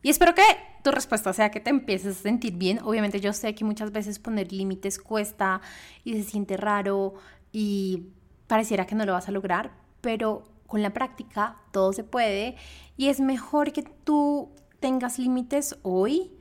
Y 0.03 0.11
espero 0.11 0.35
que 0.35 0.43
tu 0.83 0.91
respuesta 0.91 1.33
sea 1.33 1.51
que 1.51 1.61
te 1.61 1.71
empieces 1.71 2.19
a 2.19 2.23
sentir 2.23 2.55
bien. 2.55 2.81
Obviamente 2.83 3.21
yo 3.21 3.33
sé 3.33 3.55
que 3.55 3.65
muchas 3.65 3.93
veces 3.93 4.19
poner 4.19 4.53
límites 4.53 4.99
cuesta 4.99 5.61
y 6.05 6.15
se 6.15 6.29
siente 6.29 6.57
raro 6.57 7.15
y 7.53 8.09
pareciera 8.49 8.87
que 8.87 8.95
no 8.95 9.07
lo 9.07 9.13
vas 9.13 9.29
a 9.29 9.33
lograr, 9.33 9.73
pero 10.01 10.43
con 10.67 10.83
la 10.83 10.93
práctica 10.93 11.57
todo 11.71 11.93
se 11.93 12.03
puede 12.03 12.57
y 12.97 13.09
es 13.09 13.21
mejor 13.21 13.73
que 13.73 13.83
tú 13.83 14.51
tengas 14.81 15.19
límites 15.19 15.77
hoy 15.83 16.33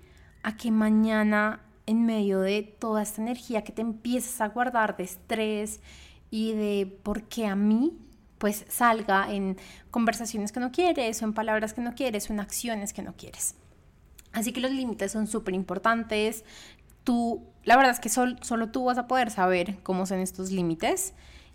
a 0.41 0.57
que 0.57 0.71
mañana 0.71 1.61
en 1.85 2.05
medio 2.05 2.39
de 2.39 2.63
toda 2.63 3.03
esta 3.03 3.21
energía 3.21 3.63
que 3.63 3.71
te 3.71 3.81
empieces 3.81 4.41
a 4.41 4.47
guardar 4.47 4.97
de 4.97 5.03
estrés 5.03 5.81
y 6.29 6.53
de 6.53 6.99
por 7.03 7.23
qué 7.23 7.45
a 7.45 7.55
mí 7.55 7.97
pues 8.41 8.65
salga 8.69 9.31
en 9.31 9.55
conversaciones 9.91 10.51
que 10.51 10.59
no 10.59 10.71
quieres 10.71 11.21
o 11.21 11.25
en 11.25 11.33
palabras 11.33 11.73
que 11.73 11.81
no 11.81 11.93
quieres 11.93 12.27
o 12.27 12.33
en 12.33 12.39
acciones 12.39 12.91
que 12.91 13.03
no 13.03 13.13
quieres. 13.15 13.53
Así 14.33 14.51
que 14.51 14.59
los 14.59 14.71
límites 14.71 15.11
son 15.11 15.27
súper 15.27 15.53
importantes. 15.53 16.43
Tú, 17.03 17.43
la 17.63 17.77
verdad 17.77 17.91
es 17.91 17.99
que 17.99 18.09
solo 18.09 18.69
tú 18.71 18.85
vas 18.85 18.97
a 18.97 19.07
poder 19.07 19.29
saber 19.29 19.77
cómo 19.83 20.07
son 20.07 20.17
estos 20.17 20.49
límites 20.49 21.13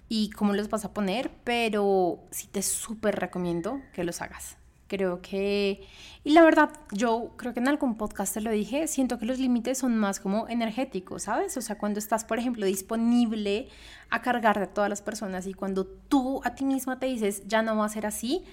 y 0.08 0.30
cómo 0.30 0.52
los 0.52 0.70
vas 0.70 0.84
a 0.84 0.94
poner, 0.94 1.32
pero 1.42 2.20
sí 2.30 2.46
te 2.46 2.62
súper 2.62 3.16
recomiendo 3.16 3.80
que 3.92 4.04
los 4.04 4.22
hagas. 4.22 4.56
Creo 4.88 5.20
que, 5.20 5.80
y 6.22 6.30
la 6.30 6.42
verdad, 6.42 6.70
yo 6.92 7.32
creo 7.36 7.52
que 7.52 7.58
en 7.58 7.66
algún 7.66 7.96
podcast 7.96 8.34
te 8.34 8.40
lo 8.40 8.52
dije, 8.52 8.86
siento 8.86 9.18
que 9.18 9.26
los 9.26 9.40
límites 9.40 9.78
son 9.78 9.96
más 9.96 10.20
como 10.20 10.48
energéticos, 10.48 11.24
¿sabes? 11.24 11.56
O 11.56 11.60
sea, 11.60 11.76
cuando 11.76 11.98
estás, 11.98 12.24
por 12.24 12.38
ejemplo, 12.38 12.66
disponible 12.66 13.68
a 14.10 14.22
cargar 14.22 14.60
de 14.60 14.68
todas 14.68 14.88
las 14.88 15.02
personas 15.02 15.48
y 15.48 15.54
cuando 15.54 15.86
tú 15.86 16.40
a 16.44 16.54
ti 16.54 16.64
misma 16.64 17.00
te 17.00 17.06
dices, 17.06 17.42
ya 17.48 17.62
no 17.62 17.76
va 17.76 17.86
a 17.86 17.88
ser 17.88 18.06
así, 18.06 18.44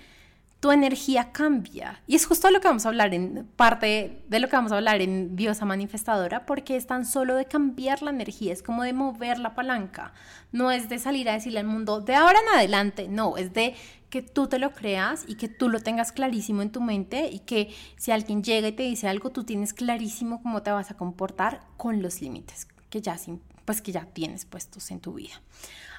tu 0.63 0.71
energía 0.71 1.34
cambia. 1.34 2.02
Y 2.08 2.15
es 2.15 2.26
justo 2.26 2.49
lo 2.49 2.62
que 2.62 2.69
vamos 2.69 2.86
a 2.86 2.88
hablar 2.88 3.13
en 3.13 3.45
parte 3.58 4.23
de 4.30 4.39
lo 4.39 4.47
que 4.47 4.56
vamos 4.56 4.71
a 4.71 4.78
hablar 4.78 5.02
en 5.02 5.36
Diosa 5.36 5.65
Manifestadora, 5.65 6.45
porque 6.45 6.78
es 6.78 6.88
tan 6.88 7.06
solo 7.06 7.36
de 7.36 7.43
cambiar 7.43 8.02
la 8.02 8.12
energía, 8.12 8.54
es 8.54 8.63
como 8.63 8.84
de 8.84 8.93
mover 8.93 9.39
la 9.39 9.56
palanca. 9.56 10.13
No 10.54 10.71
es 10.71 10.88
de 10.88 10.99
salir 10.99 11.28
a 11.28 11.34
decirle 11.34 11.60
al 11.60 11.65
mundo, 11.65 11.99
de 11.99 12.15
ahora 12.15 12.39
en 12.39 12.56
adelante, 12.56 13.10
no, 13.10 13.36
es 13.36 13.52
de 13.52 13.76
que 14.10 14.21
tú 14.21 14.47
te 14.47 14.58
lo 14.58 14.71
creas 14.71 15.26
y 15.28 15.36
que 15.36 15.49
tú 15.49 15.67
lo 15.67 15.82
tengas 15.82 16.13
clarísimo 16.13 16.62
en 16.62 16.71
tu 16.71 16.80
mente 16.80 17.28
y 17.30 17.39
que 17.39 17.76
si 17.97 18.12
alguien 18.12 18.41
llega 18.41 18.69
y 18.69 18.71
te 18.71 18.84
dice 18.84 19.10
algo, 19.10 19.32
tú 19.32 19.43
tienes 19.43 19.73
clarísimo 19.73 20.41
cómo 20.41 20.63
te 20.63 20.71
vas 20.71 20.91
a 20.91 20.95
comportar 20.95 21.60
con 21.76 22.02
los 22.02 22.21
límites 22.21 22.69
que 22.89 23.02
ya, 23.02 23.17
pues 23.65 23.82
que 23.82 23.91
ya 23.91 24.06
tienes 24.06 24.45
puestos 24.45 24.91
en 24.91 24.99
tu 24.99 25.13
vida. 25.13 25.41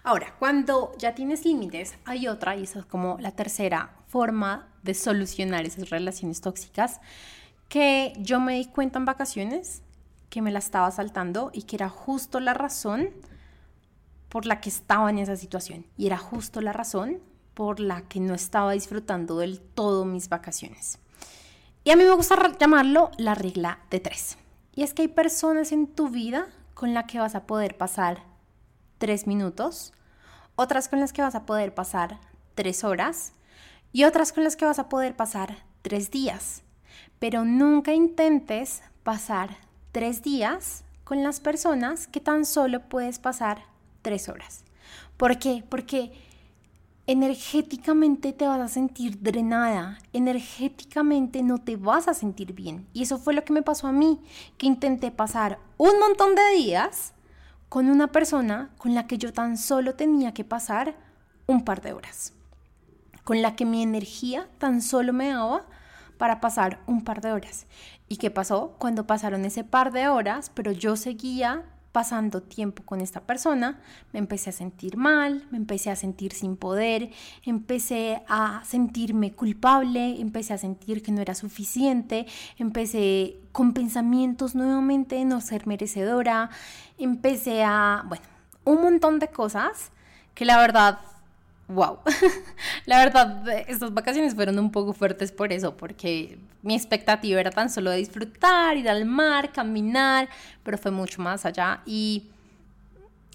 Ahora, 0.03 0.35
cuando 0.39 0.93
ya 0.99 1.15
tienes 1.15 1.45
límites, 1.45 1.95
hay 2.05 2.29
otra, 2.29 2.57
y 2.57 2.65
esa 2.65 2.81
es 2.81 2.85
como 2.85 3.17
la 3.21 3.33
tercera 3.33 3.97
forma 4.07 4.69
de 4.83 4.95
solucionar 4.95 5.65
esas 5.65 5.91
relaciones 5.91 6.41
tóxicas, 6.41 7.01
que 7.69 8.13
yo 8.19 8.39
me 8.39 8.55
di 8.55 8.67
cuenta 8.67 8.99
en 8.99 9.07
vacaciones 9.07 9.83
que 10.29 10.43
me 10.43 10.53
la 10.53 10.59
estaba 10.59 10.91
saltando 10.91 11.51
y 11.53 11.63
que 11.63 11.77
era 11.77 11.89
justo 11.89 12.41
la 12.41 12.55
razón 12.55 13.11
por 14.29 14.47
la 14.47 14.61
que 14.61 14.69
estaba 14.69 15.09
en 15.11 15.19
esa 15.19 15.37
situación. 15.37 15.87
Y 15.97 16.07
era 16.07 16.19
justo 16.19 16.61
la 16.61 16.73
razón 16.73 17.21
por 17.55 17.81
la 17.81 18.03
que 18.03 18.21
no 18.21 18.35
estaba 18.35 18.73
disfrutando 18.73 19.39
del 19.39 19.61
todo 19.61 20.05
mis 20.05 20.29
vacaciones. 20.29 20.99
Y 21.85 21.91
a 21.91 21.97
mí 21.97 22.05
me 22.05 22.15
gusta 22.15 22.37
llamarlo 22.59 23.11
la 23.17 23.35
regla 23.35 23.79
de 23.91 24.01
tres. 24.01 24.37
Y 24.75 24.83
es 24.83 24.93
que 24.93 25.03
hay 25.03 25.09
personas 25.09 25.71
en 25.71 25.87
tu 25.87 26.09
vida 26.09 26.49
con 26.85 26.93
las 26.93 27.07
que 27.07 27.19
vas 27.19 27.35
a 27.35 27.47
poder 27.47 27.79
pasar 27.79 28.25
tres 28.99 29.27
minutos, 29.27 29.95
otras 30.55 30.91
con 30.91 31.01
las 31.01 31.15
que 31.15 31.23
vas 31.23 31.35
a 31.35 31.47
poder 31.47 31.75
pasar 31.75 32.21
tres 32.55 32.85
horas 32.85 33.33
y 33.91 34.05
otras 34.05 34.35
con 34.35 34.45
las 34.45 34.55
que 34.55 34.67
vas 34.67 34.79
a 34.79 34.91
poder 34.91 35.17
pasar 35.17 35.65
tres 35.81 36.11
días. 36.11 36.63
Pero 37.19 37.47
nunca 37.47 37.95
intentes 37.95 38.83
pasar 39.03 39.57
tres 39.93 40.23
días 40.23 40.85
con 41.05 41.23
las 41.23 41.41
personas 41.41 42.07
que 42.07 42.21
tan 42.21 42.45
solo 42.45 42.81
puedes 42.81 43.19
pasar 43.19 43.63
tres 44.03 44.29
horas. 44.29 44.63
¿Por 45.17 45.39
qué? 45.39 45.65
Porque 45.67 46.13
energéticamente 47.07 48.33
te 48.33 48.47
vas 48.47 48.61
a 48.61 48.69
sentir 48.69 49.21
drenada, 49.23 49.99
energéticamente 50.13 51.43
no 51.43 51.59
te 51.59 51.77
vas 51.77 52.09
a 52.09 52.15
sentir 52.15 52.55
bien. 52.55 52.87
Y 52.93 53.03
eso 53.03 53.19
fue 53.19 53.35
lo 53.35 53.45
que 53.45 53.53
me 53.53 53.63
pasó 53.63 53.87
a 53.87 53.93
mí, 53.93 54.21
que 54.57 54.67
intenté 54.67 55.11
pasar 55.11 55.59
un 55.77 55.99
montón 55.99 56.35
de 56.35 56.57
días 56.57 57.13
con 57.69 57.91
una 57.91 58.09
persona 58.09 58.71
con 58.79 58.95
la 58.95 59.07
que 59.07 59.19
yo 59.19 59.33
tan 59.33 59.59
solo 59.59 59.95
tenía 59.95 60.33
que 60.33 60.45
pasar 60.45 60.97
un 61.47 61.65
par 61.65 61.83
de 61.83 61.93
horas, 61.93 62.33
con 63.25 63.43
la 63.43 63.55
que 63.55 63.67
mi 63.67 63.83
energía 63.83 64.49
tan 64.59 64.81
solo 64.81 65.13
me 65.13 65.29
daba 65.29 65.67
para 66.17 66.41
pasar 66.41 66.81
un 66.87 67.05
par 67.05 67.21
de 67.21 67.33
horas. 67.33 67.67
¿Y 68.09 68.17
qué 68.17 68.31
pasó? 68.31 68.77
Cuando 68.79 69.07
pasaron 69.07 69.45
ese 69.45 69.65
par 69.65 69.93
de 69.93 70.09
horas, 70.09 70.51
pero 70.55 70.73
yo 70.73 70.97
seguía 70.97 71.65
pasando 71.95 72.43
tiempo 72.43 72.83
con 72.83 73.01
esta 73.01 73.21
persona, 73.21 73.79
me 74.13 74.19
empecé 74.19 74.51
a 74.51 74.53
sentir 74.53 74.97
mal, 74.97 75.47
me 75.53 75.59
empecé 75.59 75.93
a 75.93 75.97
sentir 75.97 76.33
sin 76.33 76.57
poder, 76.57 77.13
empecé 77.45 78.21
a 78.27 78.63
sentirme 78.65 79.31
culpable, 79.31 80.21
empecé 80.21 80.55
a 80.55 80.59
sentir 80.59 81.05
que 81.05 81.13
no 81.13 81.21
era 81.21 81.37
suficiente, 81.37 82.27
empecé 82.59 83.37
con 83.53 83.75
pensamientos 83.75 84.57
nuevamente 84.57 85.15
de 85.15 85.25
no 85.25 85.41
ser 85.41 85.69
merecedora, 85.69 86.51
empecé 86.99 87.63
a, 87.63 88.03
bueno, 88.09 88.25
un 88.65 88.83
montón 88.83 89.21
de 89.21 89.29
cosas 89.29 89.93
que 90.35 90.45
la 90.45 90.59
verdad 90.59 90.99
wow. 91.69 91.99
la 92.87 92.99
verdad, 92.99 93.49
estas 93.69 93.93
vacaciones 93.93 94.35
fueron 94.35 94.59
un 94.59 94.71
poco 94.71 94.93
fuertes 94.93 95.33
por 95.33 95.53
eso, 95.53 95.77
porque 95.77 96.39
mi 96.63 96.75
expectativa 96.75 97.41
era 97.41 97.51
tan 97.51 97.71
solo 97.71 97.91
de 97.91 97.99
disfrutar, 97.99 98.77
ir 98.77 98.89
al 98.89 99.05
mar, 99.05 99.53
caminar, 99.53 100.29
pero 100.63 100.79
fue 100.79 100.91
mucho 100.91 101.23
más 101.23 101.45
allá 101.45 101.83
y 101.87 102.31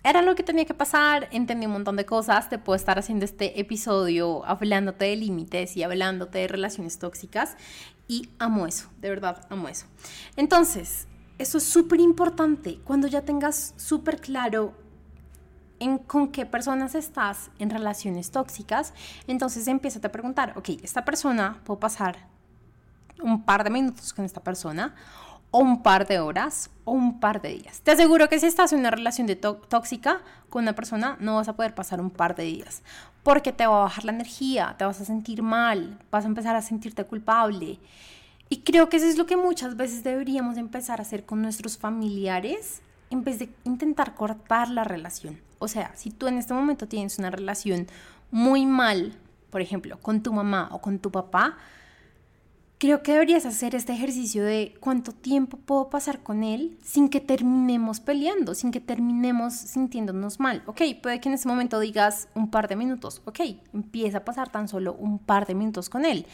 era 0.03 0.21
lo 0.21 0.35
que 0.35 0.43
tenía 0.43 0.65
que 0.65 0.73
pasar, 0.73 1.27
entendí 1.31 1.65
un 1.65 1.73
montón 1.73 1.95
de 1.97 2.05
cosas, 2.05 2.49
te 2.49 2.57
puedo 2.57 2.75
estar 2.75 2.97
haciendo 2.97 3.25
este 3.25 3.59
episodio 3.59 4.45
hablándote 4.45 5.05
de 5.05 5.15
límites 5.15 5.75
y 5.75 5.83
hablándote 5.83 6.39
de 6.39 6.47
relaciones 6.47 6.99
tóxicas 6.99 7.57
y 8.07 8.29
amo 8.39 8.65
eso, 8.65 8.89
de 9.01 9.09
verdad, 9.09 9.45
amo 9.49 9.67
eso. 9.67 9.85
Entonces, 10.35 11.07
eso 11.37 11.57
es 11.57 11.63
súper 11.63 11.99
importante, 11.99 12.79
cuando 12.83 13.07
ya 13.07 13.21
tengas 13.21 13.73
súper 13.77 14.19
claro 14.21 14.73
con 16.05 16.29
qué 16.29 16.45
personas 16.45 16.95
estás 16.95 17.51
en 17.59 17.69
relaciones 17.69 18.31
tóxicas, 18.31 18.93
entonces 19.27 19.67
empieza 19.67 19.99
a 20.05 20.11
preguntar, 20.11 20.53
ok, 20.57 20.69
esta 20.83 21.05
persona, 21.05 21.59
puedo 21.63 21.79
pasar 21.79 22.27
un 23.21 23.43
par 23.43 23.63
de 23.63 23.69
minutos 23.69 24.13
con 24.13 24.25
esta 24.25 24.41
persona, 24.41 24.95
o 25.51 25.59
un 25.59 25.81
par 25.81 26.05
de 26.07 26.19
horas, 26.19 26.69
o 26.85 26.91
un 26.91 27.19
par 27.19 27.41
de 27.41 27.49
días. 27.49 27.81
Te 27.81 27.91
aseguro 27.91 28.29
que 28.29 28.39
si 28.39 28.45
estás 28.45 28.71
en 28.73 28.79
una 28.79 28.91
relación 28.91 29.25
de 29.25 29.35
tóxica 29.35 30.21
con 30.49 30.63
una 30.63 30.73
persona, 30.73 31.17
no 31.19 31.35
vas 31.35 31.47
a 31.47 31.53
poder 31.53 31.73
pasar 31.73 32.01
un 32.01 32.11
par 32.11 32.35
de 32.35 32.43
días, 32.43 32.83
porque 33.23 33.51
te 33.51 33.65
va 33.65 33.79
a 33.79 33.83
bajar 33.83 34.05
la 34.05 34.11
energía, 34.11 34.75
te 34.77 34.85
vas 34.85 35.01
a 35.01 35.05
sentir 35.05 35.41
mal, 35.41 35.99
vas 36.11 36.25
a 36.25 36.27
empezar 36.27 36.55
a 36.55 36.61
sentirte 36.61 37.03
culpable. 37.03 37.79
Y 38.49 38.61
creo 38.61 38.89
que 38.89 38.97
eso 38.97 39.07
es 39.07 39.17
lo 39.17 39.25
que 39.25 39.37
muchas 39.37 39.75
veces 39.75 40.03
deberíamos 40.03 40.57
empezar 40.57 40.99
a 40.99 41.03
hacer 41.03 41.25
con 41.25 41.41
nuestros 41.41 41.77
familiares 41.77 42.81
en 43.09 43.23
vez 43.23 43.39
de 43.39 43.49
intentar 43.63 44.15
cortar 44.15 44.69
la 44.69 44.83
relación. 44.83 45.39
O 45.59 45.67
sea, 45.67 45.91
si 45.95 46.09
tú 46.09 46.27
en 46.27 46.37
este 46.37 46.53
momento 46.53 46.87
tienes 46.87 47.19
una 47.19 47.29
relación 47.29 47.87
muy 48.31 48.65
mal, 48.65 49.13
por 49.49 49.61
ejemplo, 49.61 49.99
con 49.99 50.23
tu 50.23 50.33
mamá 50.33 50.69
o 50.71 50.81
con 50.81 50.99
tu 50.99 51.11
papá, 51.11 51.57
creo 52.77 53.03
que 53.03 53.11
deberías 53.11 53.45
hacer 53.45 53.75
este 53.75 53.93
ejercicio 53.93 54.43
de 54.43 54.73
cuánto 54.79 55.11
tiempo 55.11 55.57
puedo 55.57 55.89
pasar 55.89 56.23
con 56.23 56.43
él 56.43 56.77
sin 56.81 57.09
que 57.09 57.19
terminemos 57.19 57.99
peleando, 57.99 58.55
sin 58.55 58.71
que 58.71 58.79
terminemos 58.79 59.53
sintiéndonos 59.53 60.39
mal. 60.39 60.63
Ok, 60.65 60.81
puede 61.03 61.19
que 61.19 61.27
en 61.29 61.35
este 61.35 61.49
momento 61.49 61.79
digas 61.79 62.29
un 62.35 62.49
par 62.49 62.67
de 62.69 62.77
minutos. 62.77 63.21
Ok, 63.25 63.41
empieza 63.73 64.19
a 64.19 64.25
pasar 64.25 64.49
tan 64.49 64.67
solo 64.67 64.93
un 64.93 65.19
par 65.19 65.45
de 65.45 65.55
minutos 65.55 65.89
con 65.89 66.05
él. 66.05 66.25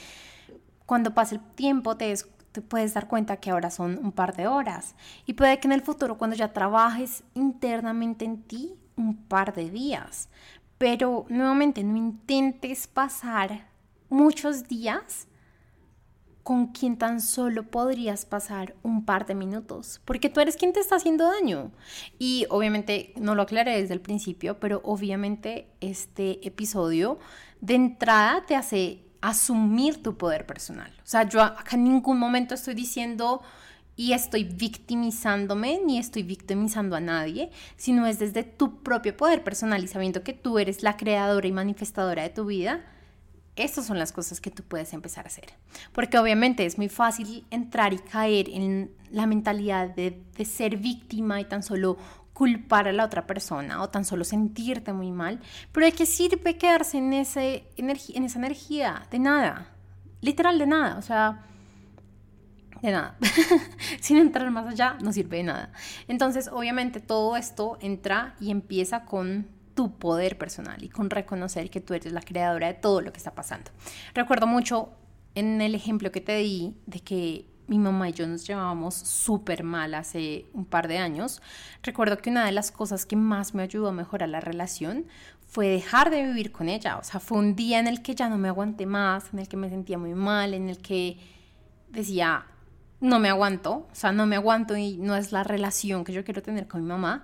Cuando 0.86 1.16
pase 1.16 1.36
el 1.36 1.42
tiempo 1.56 1.98
te 1.98 2.14
te 2.56 2.62
puedes 2.62 2.94
dar 2.94 3.10
cuenta 3.10 3.36
que 3.36 3.52
ahora 3.52 3.70
son 3.70 4.00
un 4.02 4.14
par 4.14 4.34
de 4.34 4.48
horas 4.48 4.96
y 5.26 5.34
puede 5.34 5.60
que 5.60 5.68
en 5.68 5.74
el 5.74 5.82
futuro 5.82 6.18
cuando 6.18 6.38
ya 6.38 6.54
trabajes 6.54 7.26
internamente 7.34 8.24
en 8.24 8.44
ti 8.44 8.76
un 8.98 9.16
par 9.16 9.54
de 9.54 9.70
días. 9.70 10.30
Pero 10.78 11.26
nuevamente 11.30 11.84
no 11.84 11.98
intentes 11.98 12.88
pasar 12.88 13.68
muchos 14.10 14.68
días 14.68 15.28
con 16.46 16.68
quien 16.68 16.96
tan 16.96 17.22
solo 17.22 17.64
podrías 17.64 18.26
pasar 18.26 18.76
un 18.84 19.04
par 19.04 19.26
de 19.26 19.34
minutos, 19.34 20.00
porque 20.06 20.30
tú 20.30 20.42
eres 20.42 20.58
quien 20.58 20.74
te 20.74 20.80
está 20.80 20.98
haciendo 20.98 21.28
daño. 21.28 21.72
Y 22.20 22.46
obviamente, 22.52 23.14
no 23.16 23.34
lo 23.34 23.42
aclaré 23.42 23.82
desde 23.82 23.96
el 23.96 24.00
principio, 24.00 24.60
pero 24.60 24.80
obviamente 24.84 25.72
este 25.82 26.46
episodio 26.48 27.18
de 27.62 27.74
entrada 27.74 28.46
te 28.46 28.56
hace 28.56 29.06
asumir 29.22 30.04
tu 30.04 30.18
poder 30.18 30.46
personal. 30.46 30.94
O 31.00 31.08
sea, 31.08 31.28
yo 31.28 31.42
acá 31.42 31.78
en 31.78 31.86
ningún 31.86 32.20
momento 32.20 32.54
estoy 32.54 32.76
diciendo 32.76 33.42
y 33.96 34.14
estoy 34.14 34.44
victimizándome 34.44 35.80
ni 35.86 35.98
estoy 35.98 36.24
victimizando 36.24 36.96
a 36.96 37.00
nadie, 37.00 37.52
sino 37.78 38.06
es 38.06 38.20
desde 38.20 38.44
tu 38.44 38.84
propio 38.84 39.16
poder 39.16 39.44
personal 39.44 39.84
y 39.84 39.88
sabiendo 39.88 40.24
que 40.24 40.34
tú 40.34 40.60
eres 40.60 40.84
la 40.84 40.98
creadora 40.98 41.48
y 41.48 41.52
manifestadora 41.52 42.24
de 42.24 42.30
tu 42.30 42.46
vida. 42.46 42.82
Estas 43.56 43.86
son 43.86 43.98
las 43.98 44.12
cosas 44.12 44.42
que 44.42 44.52
tú 44.52 44.64
puedes 44.64 44.92
empezar 44.92 45.26
a 45.26 45.28
hacer. 45.30 45.54
Porque 45.94 46.18
obviamente 46.18 46.66
es 46.66 46.78
muy 46.78 46.90
fácil 46.90 47.46
entrar 47.52 47.94
y 47.94 48.00
caer 48.00 48.50
en 48.50 48.92
la 49.12 49.28
mentalidad 49.28 49.90
de, 49.96 50.22
ser 50.44 50.76
víctima 50.76 51.40
y 51.40 51.46
tan 51.46 51.64
solo 51.64 51.98
culpar 52.34 52.90
a 52.90 52.92
la 52.92 53.06
otra 53.06 53.26
persona 53.26 53.82
o 53.82 53.88
tan 53.88 54.04
solo 54.04 54.26
sentirte 54.26 54.92
muy 54.92 55.10
mal, 55.10 55.40
pero 55.72 55.86
¿de 55.86 55.94
qué 55.94 56.06
sirve 56.06 56.58
quedarse 56.58 56.98
en, 56.98 57.14
ese 57.14 57.64
en 57.78 57.90
esa 58.26 58.40
energía? 58.40 59.08
De 59.10 59.20
nada, 59.20 59.70
literal 60.20 60.60
de 60.60 60.68
nada, 60.68 60.98
o 60.98 61.02
sea, 61.02 61.46
de 62.86 62.92
nada. 62.92 63.18
Sin 64.02 64.18
entrar 64.18 64.50
más 64.52 64.68
allá, 64.68 64.98
no 65.02 65.12
sirve 65.12 65.38
de 65.38 65.44
nada. 65.44 65.72
Entonces, 66.08 66.50
obviamente, 66.52 67.00
todo 67.00 67.36
esto 67.38 67.78
entra 67.82 68.36
y 68.40 68.52
empieza 68.52 69.06
con 69.06 69.48
tu 69.76 69.98
poder 69.98 70.38
personal 70.38 70.84
y 70.84 70.90
con 70.90 71.10
reconocer 71.10 71.70
que 71.70 71.82
tú 71.82 71.94
eres 71.94 72.14
la 72.14 72.22
creadora 72.22 72.68
de 72.68 72.74
todo 72.76 73.02
lo 73.02 73.12
que 73.12 73.18
está 73.18 73.36
pasando. 73.36 73.72
Recuerdo 74.14 74.48
mucho 74.48 74.90
en 75.36 75.62
el 75.62 75.76
ejemplo 75.76 76.12
que 76.12 76.22
te 76.22 76.38
di 76.38 76.76
de 76.86 77.02
que 77.02 77.46
mi 77.68 77.80
mamá 77.80 78.10
y 78.10 78.14
yo 78.14 78.28
nos 78.28 78.48
llevábamos 78.48 78.96
súper 78.96 79.64
mal 79.64 79.96
hace 79.96 80.46
un 80.54 80.66
par 80.66 80.88
de 80.88 80.98
años, 80.98 81.42
recuerdo 81.82 82.20
que 82.20 82.30
una 82.30 82.46
de 82.46 82.52
las 82.52 82.72
cosas 82.72 83.06
que 83.06 83.16
más 83.16 83.54
me 83.54 83.64
ayudó 83.64 83.88
a 83.90 83.92
mejorar 83.92 84.30
la 84.30 84.40
relación 84.40 85.06
fue 85.48 85.68
dejar 85.68 86.10
de 86.10 86.24
vivir 86.24 86.52
con 86.52 86.70
ella. 86.70 86.98
O 86.98 87.04
sea, 87.04 87.20
fue 87.20 87.38
un 87.38 87.56
día 87.56 87.80
en 87.80 87.88
el 87.88 88.02
que 88.02 88.16
ya 88.16 88.30
no 88.30 88.38
me 88.38 88.50
aguanté 88.50 88.86
más, 88.86 89.34
en 89.34 89.40
el 89.40 89.48
que 89.48 89.58
me 89.58 89.70
sentía 89.70 89.98
muy 89.98 90.14
mal, 90.14 90.54
en 90.54 90.70
el 90.70 90.78
que 90.80 91.18
decía, 91.90 92.46
no 93.06 93.20
me 93.20 93.30
aguanto, 93.30 93.88
o 93.92 93.96
sea, 93.96 94.12
no 94.12 94.26
me 94.26 94.36
aguanto 94.36 94.76
y 94.76 94.98
no 94.98 95.16
es 95.16 95.32
la 95.32 95.44
relación 95.44 96.04
que 96.04 96.12
yo 96.12 96.24
quiero 96.26 96.42
tener 96.42 96.68
con 96.68 96.82
mi 96.82 96.88
mamá. 96.88 97.24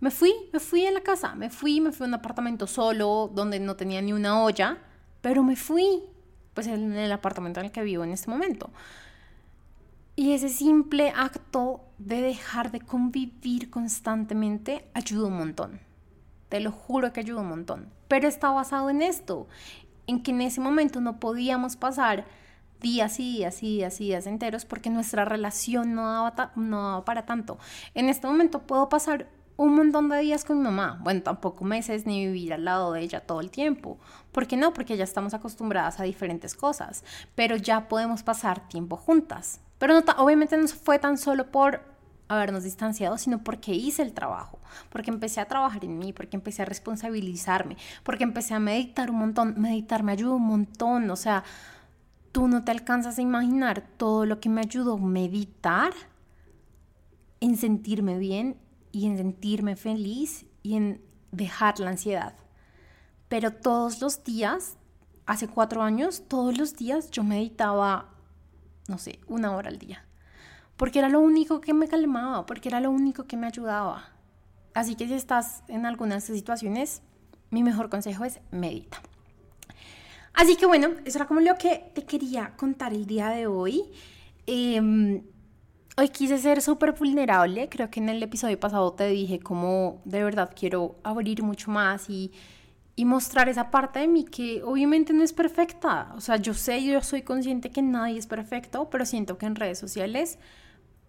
Me 0.00 0.12
fui, 0.12 0.32
me 0.52 0.60
fui 0.60 0.86
a 0.86 0.92
la 0.92 1.00
casa, 1.00 1.34
me 1.34 1.50
fui, 1.50 1.80
me 1.80 1.90
fui 1.90 2.04
a 2.04 2.08
un 2.08 2.14
apartamento 2.14 2.68
solo 2.68 3.28
donde 3.34 3.58
no 3.58 3.74
tenía 3.74 4.00
ni 4.00 4.12
una 4.12 4.42
olla, 4.42 4.78
pero 5.20 5.42
me 5.42 5.56
fui, 5.56 6.04
pues 6.54 6.68
en 6.68 6.92
el 6.92 7.10
apartamento 7.10 7.58
en 7.58 7.66
el 7.66 7.72
que 7.72 7.82
vivo 7.82 8.04
en 8.04 8.12
este 8.12 8.30
momento. 8.30 8.70
Y 10.14 10.32
ese 10.32 10.48
simple 10.48 11.12
acto 11.14 11.80
de 11.98 12.22
dejar 12.22 12.70
de 12.70 12.80
convivir 12.80 13.70
constantemente 13.70 14.88
ayuda 14.94 15.26
un 15.26 15.36
montón. 15.36 15.80
Te 16.48 16.60
lo 16.60 16.70
juro 16.70 17.12
que 17.12 17.20
ayuda 17.20 17.40
un 17.40 17.48
montón. 17.48 17.88
Pero 18.06 18.28
está 18.28 18.50
basado 18.50 18.88
en 18.88 19.02
esto, 19.02 19.48
en 20.06 20.22
que 20.22 20.30
en 20.30 20.42
ese 20.42 20.60
momento 20.60 21.00
no 21.00 21.18
podíamos 21.18 21.76
pasar 21.76 22.24
días 22.80 23.18
y 23.20 23.38
días 23.38 23.62
y 23.62 23.76
días 23.76 24.00
y 24.00 24.12
enteros 24.12 24.64
porque 24.64 24.90
nuestra 24.90 25.24
relación 25.24 25.94
no 25.94 26.10
daba, 26.10 26.52
no 26.56 26.82
daba 26.82 27.04
para 27.04 27.26
tanto. 27.26 27.58
En 27.94 28.08
este 28.08 28.26
momento 28.26 28.62
puedo 28.62 28.88
pasar 28.88 29.28
un 29.56 29.74
montón 29.74 30.08
de 30.08 30.20
días 30.20 30.44
con 30.44 30.58
mi 30.58 30.64
mamá. 30.64 31.00
Bueno, 31.02 31.22
tampoco 31.22 31.64
meses 31.64 32.06
ni 32.06 32.26
vivir 32.26 32.52
al 32.52 32.64
lado 32.64 32.92
de 32.92 33.00
ella 33.00 33.20
todo 33.20 33.40
el 33.40 33.50
tiempo. 33.50 33.98
¿Por 34.30 34.46
qué 34.46 34.56
no? 34.56 34.72
Porque 34.72 34.96
ya 34.96 35.02
estamos 35.02 35.34
acostumbradas 35.34 35.98
a 35.98 36.04
diferentes 36.04 36.54
cosas, 36.54 37.04
pero 37.34 37.56
ya 37.56 37.88
podemos 37.88 38.22
pasar 38.22 38.68
tiempo 38.68 38.96
juntas. 38.96 39.60
Pero 39.78 39.94
no 39.94 40.04
obviamente 40.18 40.56
no 40.56 40.68
fue 40.68 41.00
tan 41.00 41.18
solo 41.18 41.50
por 41.50 41.82
habernos 42.28 42.62
distanciado, 42.62 43.18
sino 43.18 43.42
porque 43.42 43.72
hice 43.72 44.02
el 44.02 44.12
trabajo, 44.12 44.60
porque 44.90 45.10
empecé 45.10 45.40
a 45.40 45.46
trabajar 45.46 45.84
en 45.84 45.98
mí, 45.98 46.12
porque 46.12 46.36
empecé 46.36 46.62
a 46.62 46.66
responsabilizarme, 46.66 47.76
porque 48.04 48.24
empecé 48.24 48.54
a 48.54 48.60
meditar 48.60 49.10
un 49.10 49.18
montón. 49.18 49.54
Meditar 49.58 50.02
me 50.02 50.12
ayudó 50.12 50.36
un 50.36 50.46
montón, 50.46 51.10
o 51.10 51.16
sea, 51.16 51.42
tú 52.32 52.48
no 52.48 52.64
te 52.64 52.70
alcanzas 52.70 53.18
a 53.18 53.22
imaginar 53.22 53.82
todo 53.96 54.26
lo 54.26 54.40
que 54.40 54.48
me 54.48 54.60
ayudó 54.60 54.98
meditar 54.98 55.92
en 57.40 57.56
sentirme 57.56 58.18
bien 58.18 58.56
y 58.92 59.06
en 59.06 59.16
sentirme 59.16 59.76
feliz 59.76 60.46
y 60.62 60.76
en 60.76 61.02
dejar 61.32 61.78
la 61.80 61.90
ansiedad. 61.90 62.34
Pero 63.28 63.52
todos 63.52 64.00
los 64.00 64.24
días, 64.24 64.76
hace 65.26 65.48
cuatro 65.48 65.82
años, 65.82 66.24
todos 66.28 66.56
los 66.56 66.76
días 66.76 67.10
yo 67.10 67.22
meditaba, 67.24 68.10
no 68.88 68.98
sé, 68.98 69.20
una 69.26 69.54
hora 69.54 69.68
al 69.68 69.78
día. 69.78 70.04
Porque 70.76 71.00
era 71.00 71.08
lo 71.08 71.20
único 71.20 71.60
que 71.60 71.74
me 71.74 71.88
calmaba, 71.88 72.46
porque 72.46 72.68
era 72.68 72.80
lo 72.80 72.90
único 72.90 73.24
que 73.24 73.36
me 73.36 73.46
ayudaba. 73.46 74.10
Así 74.74 74.94
que 74.94 75.06
si 75.06 75.14
estás 75.14 75.62
en 75.68 75.86
algunas 75.86 76.24
situaciones, 76.24 77.02
mi 77.50 77.62
mejor 77.62 77.90
consejo 77.90 78.24
es 78.24 78.40
medita. 78.50 78.98
Así 80.34 80.56
que 80.56 80.66
bueno, 80.66 80.90
eso 81.04 81.18
era 81.18 81.26
como 81.26 81.40
lo 81.40 81.56
que 81.56 81.90
te 81.94 82.04
quería 82.04 82.52
contar 82.56 82.92
el 82.92 83.06
día 83.06 83.28
de 83.30 83.46
hoy. 83.46 83.84
Eh, 84.46 85.20
Hoy 86.00 86.10
quise 86.10 86.38
ser 86.38 86.62
súper 86.62 86.92
vulnerable, 86.92 87.68
creo 87.68 87.90
que 87.90 87.98
en 87.98 88.08
el 88.08 88.22
episodio 88.22 88.60
pasado 88.60 88.92
te 88.92 89.08
dije 89.08 89.40
cómo 89.40 90.00
de 90.04 90.22
verdad 90.22 90.52
quiero 90.54 90.94
abrir 91.02 91.42
mucho 91.42 91.72
más 91.72 92.08
y, 92.08 92.30
y 92.94 93.04
mostrar 93.04 93.48
esa 93.48 93.72
parte 93.72 93.98
de 93.98 94.06
mí 94.06 94.24
que 94.24 94.62
obviamente 94.62 95.12
no 95.12 95.24
es 95.24 95.32
perfecta. 95.32 96.12
O 96.14 96.20
sea, 96.20 96.36
yo 96.36 96.54
sé, 96.54 96.84
yo 96.84 97.02
soy 97.02 97.22
consciente 97.22 97.70
que 97.70 97.82
nadie 97.82 98.16
es 98.16 98.28
perfecto, 98.28 98.88
pero 98.90 99.04
siento 99.04 99.38
que 99.38 99.46
en 99.46 99.56
redes 99.56 99.80
sociales 99.80 100.38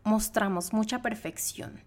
mostramos 0.04 0.74
mucha 0.74 1.04
perfección. 1.04 1.84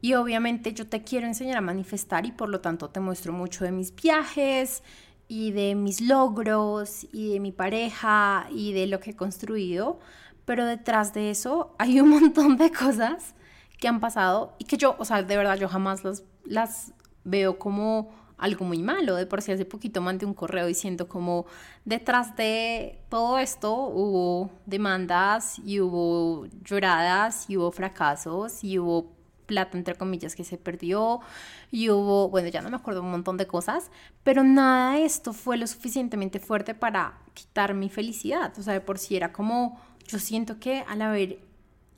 Y 0.00 0.14
obviamente 0.14 0.72
yo 0.72 0.86
te 0.86 1.02
quiero 1.02 1.26
enseñar 1.26 1.56
a 1.56 1.62
manifestar 1.62 2.26
y 2.26 2.30
por 2.30 2.48
lo 2.48 2.60
tanto 2.60 2.90
te 2.90 3.00
muestro 3.00 3.32
mucho 3.32 3.64
de 3.64 3.72
mis 3.72 3.92
viajes 3.92 4.84
y 5.28 5.52
de 5.52 5.74
mis 5.74 6.00
logros 6.00 7.06
y 7.12 7.32
de 7.32 7.40
mi 7.40 7.52
pareja 7.52 8.46
y 8.50 8.72
de 8.72 8.86
lo 8.86 9.00
que 9.00 9.10
he 9.10 9.16
construido 9.16 9.98
pero 10.44 10.66
detrás 10.66 11.14
de 11.14 11.30
eso 11.30 11.74
hay 11.78 12.00
un 12.00 12.10
montón 12.10 12.56
de 12.56 12.70
cosas 12.70 13.34
que 13.78 13.88
han 13.88 14.00
pasado 14.00 14.54
y 14.58 14.64
que 14.64 14.76
yo, 14.76 14.96
o 14.98 15.04
sea, 15.04 15.22
de 15.22 15.36
verdad 15.36 15.58
yo 15.58 15.68
jamás 15.68 16.04
las, 16.04 16.22
las 16.44 16.92
veo 17.24 17.58
como 17.58 18.12
algo 18.38 18.64
muy 18.64 18.78
malo. 18.78 19.16
De 19.16 19.26
por 19.26 19.42
sí 19.42 19.52
hace 19.52 19.64
poquito 19.64 20.00
mandé 20.00 20.26
un 20.26 20.34
correo 20.34 20.66
diciendo 20.66 21.08
como 21.08 21.46
detrás 21.84 22.36
de 22.36 23.00
todo 23.08 23.38
esto 23.38 23.74
hubo 23.74 24.50
demandas 24.66 25.58
y 25.58 25.80
hubo 25.80 26.46
lloradas 26.62 27.48
y 27.48 27.56
hubo 27.56 27.70
fracasos 27.72 28.62
y 28.62 28.78
hubo 28.78 29.13
plata 29.46 29.76
entre 29.76 29.94
comillas 29.94 30.34
que 30.34 30.44
se 30.44 30.58
perdió 30.58 31.20
y 31.70 31.90
hubo, 31.90 32.28
bueno, 32.28 32.48
ya 32.48 32.62
no 32.62 32.70
me 32.70 32.76
acuerdo 32.76 33.02
un 33.02 33.10
montón 33.10 33.36
de 33.36 33.46
cosas, 33.46 33.90
pero 34.22 34.42
nada 34.44 34.94
de 34.94 35.04
esto 35.04 35.32
fue 35.32 35.56
lo 35.56 35.66
suficientemente 35.66 36.40
fuerte 36.40 36.74
para 36.74 37.18
quitar 37.34 37.74
mi 37.74 37.88
felicidad. 37.88 38.52
O 38.58 38.62
sea, 38.62 38.74
de 38.74 38.80
por 38.80 38.98
sí 38.98 39.16
era 39.16 39.32
como 39.32 39.80
yo 40.06 40.18
siento 40.18 40.58
que 40.58 40.84
al 40.88 41.02
haber 41.02 41.40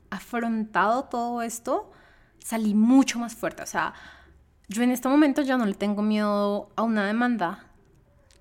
afrontado 0.09 1.05
todo 1.05 1.41
esto, 1.41 1.91
salí 2.39 2.73
mucho 2.73 3.19
más 3.19 3.35
fuerte. 3.35 3.63
O 3.63 3.67
sea, 3.67 3.93
yo 4.67 4.83
en 4.83 4.91
este 4.91 5.09
momento 5.09 5.41
ya 5.41 5.57
no 5.57 5.65
le 5.65 5.73
tengo 5.73 6.01
miedo 6.01 6.69
a 6.75 6.83
una 6.83 7.05
demanda. 7.05 7.65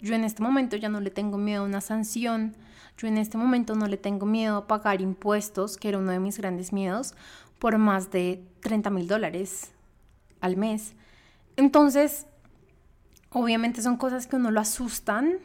Yo 0.00 0.14
en 0.14 0.24
este 0.24 0.42
momento 0.42 0.76
ya 0.76 0.88
no 0.88 1.00
le 1.00 1.10
tengo 1.10 1.38
miedo 1.38 1.62
a 1.62 1.66
una 1.66 1.80
sanción. 1.80 2.56
Yo 2.96 3.08
en 3.08 3.18
este 3.18 3.36
momento 3.36 3.74
no 3.74 3.86
le 3.86 3.96
tengo 3.96 4.24
miedo 4.24 4.56
a 4.56 4.66
pagar 4.66 5.00
impuestos, 5.00 5.76
que 5.76 5.88
era 5.88 5.98
uno 5.98 6.12
de 6.12 6.20
mis 6.20 6.38
grandes 6.38 6.72
miedos, 6.72 7.14
por 7.58 7.78
más 7.78 8.10
de 8.10 8.42
30 8.60 8.90
mil 8.90 9.08
dólares 9.08 9.72
al 10.40 10.56
mes. 10.56 10.94
Entonces, 11.56 12.26
obviamente 13.30 13.82
son 13.82 13.96
cosas 13.96 14.26
que 14.26 14.36
uno 14.36 14.50
lo 14.50 14.60
asustan 14.60 15.38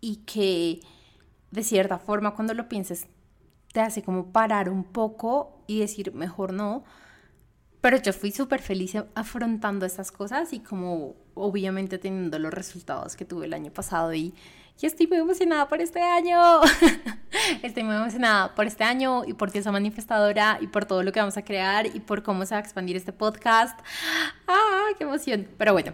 y 0.00 0.16
que 0.16 0.80
de 1.50 1.62
cierta 1.62 1.98
forma 1.98 2.34
cuando 2.34 2.54
lo 2.54 2.68
pienses 2.68 3.06
te 3.72 3.80
hace 3.80 4.02
como 4.02 4.32
parar 4.32 4.68
un 4.68 4.84
poco 4.84 5.62
y 5.66 5.80
decir, 5.80 6.12
mejor 6.14 6.52
no. 6.52 6.84
Pero 7.80 7.96
yo 7.96 8.12
fui 8.12 8.30
súper 8.30 8.60
feliz 8.60 8.94
afrontando 9.14 9.86
estas 9.86 10.12
cosas 10.12 10.52
y 10.52 10.60
como 10.60 11.16
obviamente 11.34 11.98
teniendo 11.98 12.38
los 12.38 12.52
resultados 12.52 13.16
que 13.16 13.24
tuve 13.24 13.46
el 13.46 13.54
año 13.54 13.72
pasado 13.72 14.12
y, 14.14 14.34
y 14.80 14.86
estoy 14.86 15.06
muy 15.06 15.18
emocionada 15.18 15.68
por 15.68 15.80
este 15.80 16.00
año. 16.00 16.60
estoy 17.62 17.84
muy 17.84 17.94
emocionada 17.94 18.54
por 18.54 18.66
este 18.66 18.84
año 18.84 19.22
y 19.24 19.32
por 19.34 19.56
esa 19.56 19.70
Manifestadora 19.70 20.58
y 20.60 20.66
por 20.66 20.84
todo 20.84 21.02
lo 21.02 21.12
que 21.12 21.20
vamos 21.20 21.36
a 21.36 21.44
crear 21.44 21.86
y 21.86 22.00
por 22.00 22.22
cómo 22.22 22.44
se 22.46 22.54
va 22.54 22.58
a 22.58 22.62
expandir 22.62 22.96
este 22.96 23.12
podcast. 23.12 23.78
¡Ah, 24.48 24.88
qué 24.98 25.04
emoción! 25.04 25.48
Pero 25.56 25.72
bueno, 25.72 25.92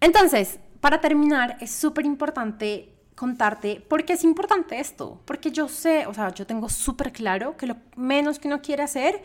entonces, 0.00 0.58
para 0.80 1.00
terminar, 1.00 1.56
es 1.60 1.70
súper 1.70 2.06
importante 2.06 2.92
contarte 3.14 3.80
por 3.88 4.04
qué 4.04 4.14
es 4.14 4.24
importante 4.24 4.80
esto, 4.80 5.20
porque 5.24 5.52
yo 5.52 5.68
sé, 5.68 6.06
o 6.06 6.14
sea, 6.14 6.34
yo 6.34 6.46
tengo 6.46 6.68
súper 6.68 7.12
claro 7.12 7.56
que 7.56 7.66
lo 7.66 7.76
menos 7.96 8.38
que 8.38 8.48
uno 8.48 8.60
quiere 8.60 8.82
hacer 8.82 9.22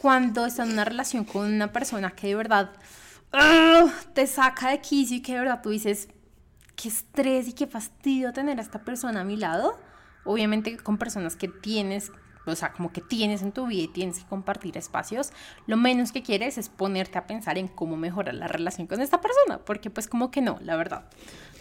cuando 0.00 0.46
está 0.46 0.62
en 0.62 0.72
una 0.72 0.84
relación 0.84 1.24
con 1.24 1.52
una 1.52 1.72
persona 1.72 2.12
que 2.12 2.28
de 2.28 2.34
verdad 2.36 2.70
te 4.14 4.26
saca 4.26 4.70
de 4.70 4.80
quicio 4.80 5.16
y 5.16 5.20
que 5.20 5.32
de 5.32 5.40
verdad 5.40 5.60
tú 5.62 5.70
dices, 5.70 6.08
qué 6.76 6.88
estrés 6.88 7.48
y 7.48 7.52
qué 7.52 7.66
fastidio 7.66 8.32
tener 8.32 8.58
a 8.58 8.62
esta 8.62 8.84
persona 8.84 9.22
a 9.22 9.24
mi 9.24 9.36
lado, 9.36 9.78
obviamente 10.24 10.76
con 10.76 10.98
personas 10.98 11.36
que 11.36 11.48
tienes 11.48 12.12
o 12.46 12.54
sea, 12.54 12.72
como 12.72 12.92
que 12.92 13.00
tienes 13.00 13.42
en 13.42 13.52
tu 13.52 13.66
vida 13.66 13.82
y 13.82 13.88
tienes 13.88 14.20
que 14.20 14.26
compartir 14.26 14.76
espacios, 14.76 15.32
lo 15.66 15.76
menos 15.76 16.12
que 16.12 16.22
quieres 16.22 16.58
es 16.58 16.68
ponerte 16.68 17.18
a 17.18 17.26
pensar 17.26 17.58
en 17.58 17.68
cómo 17.68 17.96
mejorar 17.96 18.34
la 18.34 18.48
relación 18.48 18.86
con 18.86 19.00
esta 19.00 19.20
persona, 19.20 19.58
porque 19.64 19.90
pues 19.90 20.08
como 20.08 20.30
que 20.30 20.40
no, 20.40 20.58
la 20.62 20.76
verdad. 20.76 21.06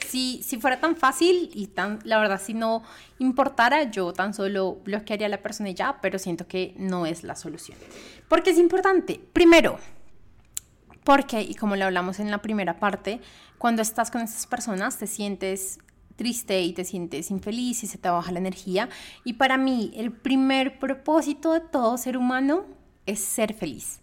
Si, 0.05 0.41
si 0.43 0.57
fuera 0.57 0.79
tan 0.79 0.95
fácil 0.95 1.49
y 1.53 1.67
tan, 1.67 1.99
la 2.03 2.19
verdad, 2.19 2.39
si 2.41 2.53
no 2.53 2.83
importara, 3.17 3.83
yo 3.83 4.13
tan 4.13 4.33
solo 4.33 4.75
bloquearía 4.83 5.27
a 5.27 5.29
la 5.29 5.41
persona 5.41 5.69
y 5.69 5.73
ya, 5.73 5.99
pero 6.01 6.19
siento 6.19 6.47
que 6.47 6.75
no 6.77 7.05
es 7.05 7.23
la 7.23 7.35
solución. 7.35 7.77
Porque 8.27 8.51
es 8.51 8.59
importante, 8.59 9.19
primero, 9.33 9.79
porque, 11.05 11.41
y 11.41 11.55
como 11.55 11.77
le 11.77 11.85
hablamos 11.85 12.19
en 12.19 12.31
la 12.31 12.41
primera 12.41 12.79
parte, 12.79 13.21
cuando 13.57 13.81
estás 13.81 14.11
con 14.11 14.21
estas 14.21 14.47
personas 14.47 14.97
te 14.97 15.07
sientes 15.07 15.79
triste 16.17 16.61
y 16.61 16.73
te 16.73 16.83
sientes 16.83 17.31
infeliz 17.31 17.83
y 17.83 17.87
se 17.87 17.97
te 17.97 18.09
baja 18.09 18.31
la 18.31 18.39
energía. 18.39 18.89
Y 19.23 19.33
para 19.33 19.57
mí 19.57 19.93
el 19.95 20.11
primer 20.11 20.79
propósito 20.79 21.53
de 21.53 21.61
todo 21.61 21.97
ser 21.97 22.17
humano 22.17 22.65
es 23.05 23.19
ser 23.19 23.53
feliz. 23.53 24.01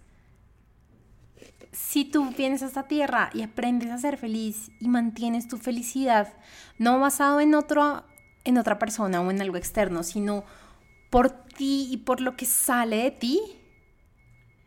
Si 1.72 2.04
tú 2.04 2.30
vienes 2.36 2.62
a 2.62 2.66
esta 2.66 2.86
tierra 2.86 3.30
y 3.32 3.42
aprendes 3.42 3.90
a 3.90 3.98
ser 3.98 4.16
feliz 4.16 4.70
y 4.78 4.88
mantienes 4.88 5.48
tu 5.48 5.56
felicidad, 5.56 6.34
no 6.78 7.00
basado 7.00 7.40
en, 7.40 7.54
otro, 7.54 8.04
en 8.44 8.58
otra 8.58 8.78
persona 8.78 9.20
o 9.22 9.30
en 9.30 9.40
algo 9.40 9.56
externo, 9.56 10.02
sino 10.02 10.44
por 11.10 11.30
ti 11.30 11.88
y 11.90 11.96
por 11.98 12.20
lo 12.20 12.36
que 12.36 12.44
sale 12.46 12.96
de 12.98 13.10
ti, 13.10 13.40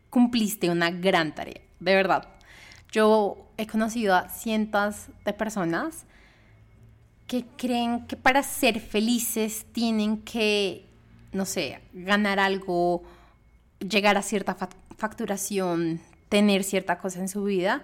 cumpliste 0.10 0.70
una 0.70 0.92
gran 0.92 1.36
tarea, 1.36 1.62
de 1.80 1.96
verdad. 1.96 2.28
Yo 2.92 3.50
he 3.58 3.68
conocido 3.68 4.16
a 4.16 4.30
cientos 4.30 5.08
de 5.26 5.34
personas 5.34 6.06
que 7.28 7.46
creen 7.58 8.06
que 8.08 8.16
para 8.16 8.44
ser 8.44 8.80
felices 8.80 9.66
tienen 9.72 10.22
que, 10.22 10.86
no 11.32 11.46
sé, 11.46 11.82
ganar 11.94 12.40
algo, 12.40 13.04
llegar 13.80 14.18
a 14.18 14.22
cierta 14.22 14.56
facturación, 14.98 16.00
tener 16.30 16.64
cierta 16.64 17.00
cosa 17.00 17.20
en 17.20 17.30
su 17.30 17.44
vida. 17.44 17.84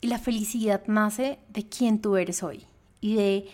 Y 0.00 0.08
la 0.08 0.18
felicidad 0.18 0.82
nace 0.86 1.38
de 1.48 1.68
quién 1.68 2.00
tú 2.00 2.16
eres 2.16 2.42
hoy 2.42 2.64
y 3.00 3.16
de 3.16 3.48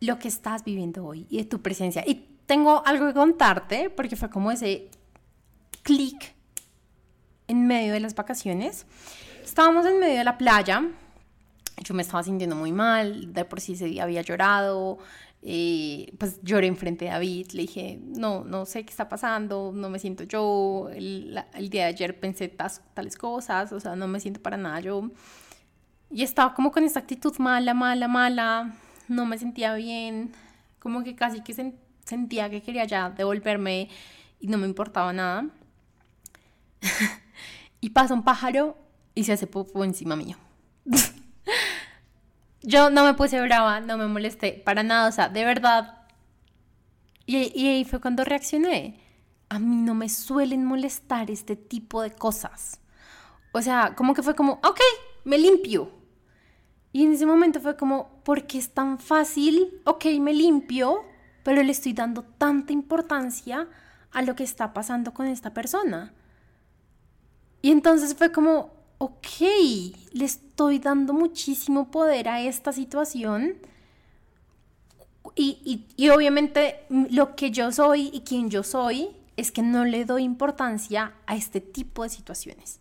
lo 0.00 0.18
que 0.18 0.28
estás 0.28 0.64
viviendo 0.64 1.04
hoy 1.04 1.26
y 1.28 1.38
de 1.38 1.44
tu 1.44 1.60
presencia. 1.60 2.04
Y 2.06 2.26
tengo 2.46 2.82
algo 2.86 3.06
que 3.06 3.14
contarte 3.14 3.90
porque 3.90 4.16
fue 4.16 4.30
como 4.30 4.50
ese 4.50 4.90
clic 5.82 6.34
en 7.46 7.66
medio 7.66 7.92
de 7.92 8.00
las 8.00 8.14
vacaciones. 8.14 8.86
Estábamos 9.48 9.86
en 9.86 9.98
medio 9.98 10.18
de 10.18 10.24
la 10.24 10.36
playa. 10.36 10.84
Yo 11.82 11.94
me 11.94 12.02
estaba 12.02 12.22
sintiendo 12.22 12.54
muy 12.54 12.70
mal. 12.70 13.32
De 13.32 13.46
por 13.46 13.62
sí 13.62 13.98
había 13.98 14.20
llorado. 14.20 14.98
Eh, 15.40 16.12
pues 16.18 16.38
lloré 16.42 16.66
enfrente 16.66 17.06
de 17.06 17.12
David. 17.12 17.52
Le 17.52 17.62
dije, 17.62 17.98
no, 18.04 18.44
no 18.44 18.66
sé 18.66 18.84
qué 18.84 18.90
está 18.90 19.08
pasando. 19.08 19.72
No 19.74 19.88
me 19.88 19.98
siento 19.98 20.24
yo. 20.24 20.90
El, 20.92 21.42
día 21.70 21.84
de 21.84 21.88
ayer 21.88 22.20
pensé 22.20 22.48
tales 22.48 23.16
cosas. 23.16 23.72
O 23.72 23.80
sea, 23.80 23.96
no 23.96 24.06
me 24.06 24.20
siento 24.20 24.42
para 24.42 24.58
nada 24.58 24.80
yo. 24.80 25.10
Y 26.10 26.24
estaba 26.24 26.52
como 26.52 26.70
con 26.70 26.84
esta 26.84 27.00
actitud 27.00 27.34
mala, 27.38 27.72
mala, 27.72 28.06
mala. 28.06 28.74
No 29.08 29.24
me 29.24 29.38
sentía 29.38 29.72
bien. 29.76 30.30
Como 30.78 31.02
que 31.02 31.16
casi 31.16 31.40
que 31.42 31.72
sentía 32.04 32.50
que 32.50 32.60
quería 32.60 32.84
ya 32.84 33.08
devolverme 33.08 33.88
y 34.40 34.46
no 34.48 34.58
me 34.58 34.66
importaba 34.66 35.10
nada. 35.14 35.46
y 37.80 37.88
pasa 37.90 38.12
un 38.12 38.24
pájaro 38.24 38.76
y 39.18 39.24
se 39.24 39.32
hace 39.32 39.48
popo 39.48 39.82
encima 39.82 40.14
mío. 40.14 40.36
Yo 42.62 42.88
no 42.88 43.04
me 43.04 43.14
puse 43.14 43.40
brava, 43.40 43.80
no 43.80 43.98
me 43.98 44.06
molesté 44.06 44.52
para 44.64 44.84
nada, 44.84 45.08
o 45.08 45.12
sea, 45.12 45.28
de 45.28 45.44
verdad. 45.44 46.06
Y, 47.26 47.50
y 47.60 47.66
ahí 47.66 47.84
fue 47.84 48.00
cuando 48.00 48.24
reaccioné. 48.24 49.00
A 49.48 49.58
mí 49.58 49.74
no 49.74 49.96
me 49.96 50.08
suelen 50.08 50.64
molestar 50.64 51.32
este 51.32 51.56
tipo 51.56 52.00
de 52.00 52.12
cosas. 52.12 52.78
O 53.50 53.60
sea, 53.60 53.96
como 53.96 54.14
que 54.14 54.22
fue 54.22 54.36
como, 54.36 54.52
ok, 54.52 54.80
me 55.24 55.36
limpio. 55.36 55.90
Y 56.92 57.04
en 57.04 57.14
ese 57.14 57.26
momento 57.26 57.60
fue 57.60 57.76
como, 57.76 58.22
¿por 58.22 58.46
qué 58.46 58.58
es 58.58 58.72
tan 58.72 59.00
fácil? 59.00 59.80
Ok, 59.84 60.04
me 60.20 60.32
limpio, 60.32 61.04
pero 61.42 61.64
le 61.64 61.72
estoy 61.72 61.92
dando 61.92 62.22
tanta 62.22 62.72
importancia 62.72 63.66
a 64.12 64.22
lo 64.22 64.36
que 64.36 64.44
está 64.44 64.72
pasando 64.72 65.12
con 65.12 65.26
esta 65.26 65.52
persona. 65.52 66.14
Y 67.62 67.72
entonces 67.72 68.14
fue 68.14 68.30
como, 68.30 68.77
ok, 68.98 69.40
le 70.12 70.24
estoy 70.24 70.78
dando 70.78 71.12
muchísimo 71.12 71.90
poder 71.90 72.28
a 72.28 72.40
esta 72.40 72.72
situación. 72.72 73.54
Y, 75.34 75.84
y, 75.96 76.08
obviamente 76.08 76.80
lo 76.88 77.36
que 77.36 77.52
yo 77.52 77.70
soy 77.70 78.10
y 78.12 78.22
quien 78.22 78.50
yo 78.50 78.64
soy 78.64 79.10
es 79.36 79.52
que 79.52 79.62
no 79.62 79.84
le 79.84 80.04
doy 80.04 80.24
importancia 80.24 81.12
a 81.26 81.36
este 81.36 81.60
tipo 81.60 82.02
de 82.02 82.08
situaciones. 82.08 82.80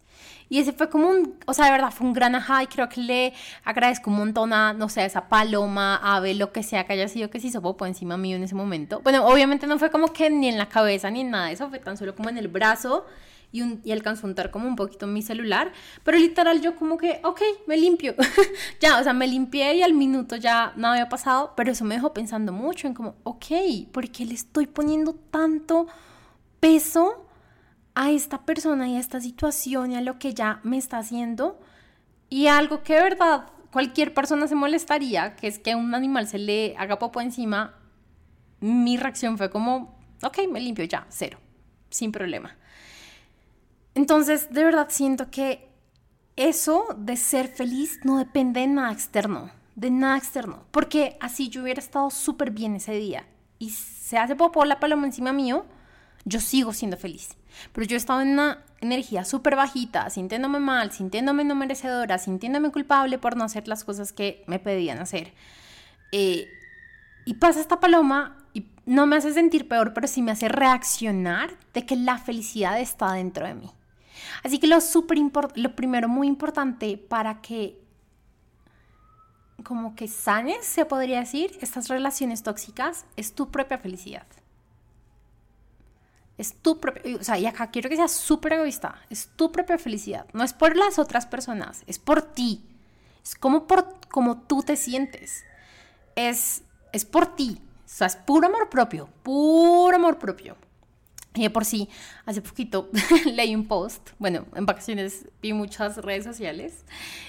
Y 0.49 0.59
ese 0.59 0.71
fue 0.73 0.89
como 0.89 1.09
un, 1.09 1.35
o 1.45 1.53
sea, 1.53 1.65
de 1.65 1.71
verdad, 1.71 1.91
fue 1.91 2.07
un 2.07 2.13
gran 2.13 2.33
ajá 2.33 2.63
y 2.63 2.67
creo 2.67 2.89
que 2.89 3.01
le 3.01 3.33
agradezco 3.63 4.09
un 4.09 4.17
montón 4.17 4.53
a, 4.53 4.73
no 4.73 4.89
sé, 4.89 5.01
a 5.01 5.05
esa 5.05 5.27
paloma, 5.27 5.97
ave, 6.01 6.33
lo 6.33 6.51
que 6.51 6.63
sea 6.63 6.85
que 6.85 6.93
haya 6.93 7.07
sido 7.07 7.29
que 7.29 7.39
se 7.39 7.47
hizo 7.47 7.61
popo 7.61 7.85
encima 7.85 8.17
mío 8.17 8.37
en 8.37 8.43
ese 8.43 8.55
momento. 8.55 9.01
Bueno, 9.01 9.27
obviamente 9.27 9.67
no 9.67 9.77
fue 9.77 9.91
como 9.91 10.13
que 10.13 10.29
ni 10.29 10.47
en 10.47 10.57
la 10.57 10.69
cabeza 10.69 11.11
ni 11.11 11.21
en 11.21 11.31
nada 11.31 11.47
de 11.47 11.53
eso, 11.53 11.69
fue 11.69 11.79
tan 11.79 11.97
solo 11.97 12.15
como 12.15 12.29
en 12.29 12.37
el 12.37 12.47
brazo 12.47 13.05
y, 13.51 13.61
un, 13.61 13.81
y 13.83 13.91
alcanzó 13.91 14.27
a 14.27 14.29
untar 14.29 14.51
como 14.51 14.67
un 14.67 14.75
poquito 14.75 15.07
mi 15.07 15.21
celular, 15.21 15.71
pero 16.03 16.17
literal 16.17 16.61
yo 16.61 16.75
como 16.75 16.97
que, 16.97 17.19
ok, 17.23 17.41
me 17.67 17.77
limpio, 17.77 18.15
ya, 18.79 18.99
o 18.99 19.03
sea, 19.03 19.13
me 19.13 19.27
limpié 19.27 19.75
y 19.75 19.83
al 19.83 19.93
minuto 19.93 20.35
ya 20.35 20.73
nada 20.75 20.95
había 20.95 21.09
pasado, 21.09 21.53
pero 21.55 21.71
eso 21.71 21.85
me 21.85 21.95
dejó 21.95 22.13
pensando 22.13 22.51
mucho 22.51 22.87
en 22.87 22.93
como, 22.93 23.15
ok, 23.23 23.45
¿por 23.91 24.09
qué 24.09 24.25
le 24.25 24.33
estoy 24.33 24.67
poniendo 24.67 25.13
tanto 25.13 25.87
peso 26.59 27.25
a 27.95 28.11
esta 28.11 28.45
persona 28.45 28.87
y 28.87 28.97
a 28.97 28.99
esta 28.99 29.21
situación 29.21 29.91
y 29.91 29.95
a 29.95 30.01
lo 30.01 30.19
que 30.19 30.33
ya 30.33 30.59
me 30.63 30.77
está 30.77 30.97
haciendo? 30.97 31.59
Y 32.29 32.47
algo 32.47 32.83
que 32.83 32.95
de 32.95 33.01
verdad 33.01 33.47
cualquier 33.71 34.13
persona 34.13 34.47
se 34.47 34.55
molestaría, 34.55 35.35
que 35.35 35.47
es 35.47 35.59
que 35.59 35.71
a 35.71 35.77
un 35.77 35.93
animal 35.95 36.27
se 36.27 36.39
le 36.39 36.75
haga 36.77 36.99
popo 36.99 37.21
encima, 37.21 37.75
mi 38.59 38.97
reacción 38.97 39.37
fue 39.37 39.49
como, 39.49 39.97
ok, 40.23 40.39
me 40.51 40.59
limpio 40.59 40.83
ya, 40.85 41.05
cero, 41.09 41.37
sin 41.89 42.11
problema. 42.11 42.55
Entonces, 43.97 44.53
de 44.53 44.63
verdad 44.63 44.89
siento 44.91 45.31
que 45.31 45.67
eso 46.35 46.85
de 46.99 47.17
ser 47.17 47.47
feliz 47.47 47.99
no 48.03 48.19
depende 48.19 48.59
de 48.59 48.67
nada 48.67 48.91
externo, 48.91 49.49
de 49.73 49.89
nada 49.89 50.17
externo, 50.17 50.65
porque 50.69 51.17
así 51.19 51.49
yo 51.49 51.63
hubiera 51.63 51.79
estado 51.79 52.11
súper 52.11 52.51
bien 52.51 52.75
ese 52.75 52.91
día 52.91 53.25
y 53.57 53.71
se 53.71 54.19
hace 54.19 54.35
popó 54.35 54.65
la 54.65 54.79
paloma 54.79 55.07
encima 55.07 55.33
mío, 55.33 55.65
yo 56.25 56.39
sigo 56.39 56.73
siendo 56.73 56.95
feliz. 56.95 57.29
Pero 57.73 57.87
yo 57.87 57.95
he 57.95 57.97
estado 57.97 58.21
en 58.21 58.33
una 58.33 58.63
energía 58.81 59.25
súper 59.25 59.55
bajita, 59.55 60.11
sintiéndome 60.11 60.59
mal, 60.59 60.91
sintiéndome 60.91 61.43
no 61.43 61.55
merecedora, 61.55 62.19
sintiéndome 62.19 62.69
culpable 62.69 63.17
por 63.17 63.35
no 63.35 63.45
hacer 63.45 63.67
las 63.67 63.83
cosas 63.83 64.13
que 64.13 64.43
me 64.45 64.59
pedían 64.59 64.99
hacer. 64.99 65.33
Eh, 66.11 66.45
y 67.25 67.33
pasa 67.33 67.61
esta 67.61 67.79
paloma 67.79 68.45
y 68.53 68.67
no 68.85 69.07
me 69.07 69.15
hace 69.15 69.33
sentir 69.33 69.67
peor, 69.67 69.95
pero 69.95 70.07
sí 70.07 70.21
me 70.21 70.33
hace 70.33 70.49
reaccionar 70.49 71.49
de 71.73 71.87
que 71.87 71.95
la 71.95 72.19
felicidad 72.19 72.79
está 72.79 73.13
dentro 73.13 73.47
de 73.47 73.55
mí. 73.55 73.71
Así 74.43 74.59
que 74.59 74.67
lo, 74.67 74.79
super 74.81 75.17
lo 75.55 75.75
primero 75.75 76.07
muy 76.07 76.27
importante 76.27 76.97
para 76.97 77.41
que 77.41 77.81
como 79.63 79.95
que 79.95 80.07
sanes, 80.07 80.65
se 80.65 80.85
podría 80.85 81.19
decir, 81.19 81.57
estas 81.61 81.87
relaciones 81.87 82.43
tóxicas, 82.43 83.05
es 83.15 83.33
tu 83.33 83.49
propia 83.49 83.77
felicidad. 83.77 84.25
Es 86.37 86.53
tu 86.53 86.79
propia, 86.79 87.17
o 87.19 87.23
sea, 87.23 87.39
y 87.39 87.47
acá 87.47 87.71
quiero 87.71 87.89
que 87.89 87.95
seas 87.95 88.11
súper 88.11 88.53
egoísta, 88.53 89.01
es 89.09 89.27
tu 89.35 89.51
propia 89.51 89.77
felicidad. 89.77 90.27
No 90.33 90.43
es 90.43 90.53
por 90.53 90.75
las 90.75 90.99
otras 90.99 91.25
personas, 91.25 91.83
es 91.87 91.97
por 91.97 92.21
ti. 92.21 92.63
Es 93.23 93.35
como, 93.35 93.65
por, 93.65 93.95
como 94.09 94.41
tú 94.41 94.61
te 94.61 94.77
sientes. 94.77 95.43
Es, 96.15 96.61
es 96.93 97.05
por 97.05 97.35
ti. 97.35 97.59
O 97.85 97.89
sea, 97.89 98.07
es 98.07 98.15
puro 98.15 98.47
amor 98.47 98.69
propio, 98.69 99.09
puro 99.23 99.95
amor 99.95 100.19
propio. 100.19 100.55
Y 101.37 101.49
por 101.49 101.65
sí, 101.65 101.87
hace 102.25 102.41
poquito 102.41 102.89
leí 103.25 103.55
un 103.55 103.67
post, 103.67 104.09
bueno, 104.17 104.45
en 104.55 104.65
vacaciones 104.65 105.27
vi 105.41 105.53
muchas 105.53 105.97
redes 105.97 106.23
sociales, 106.23 106.83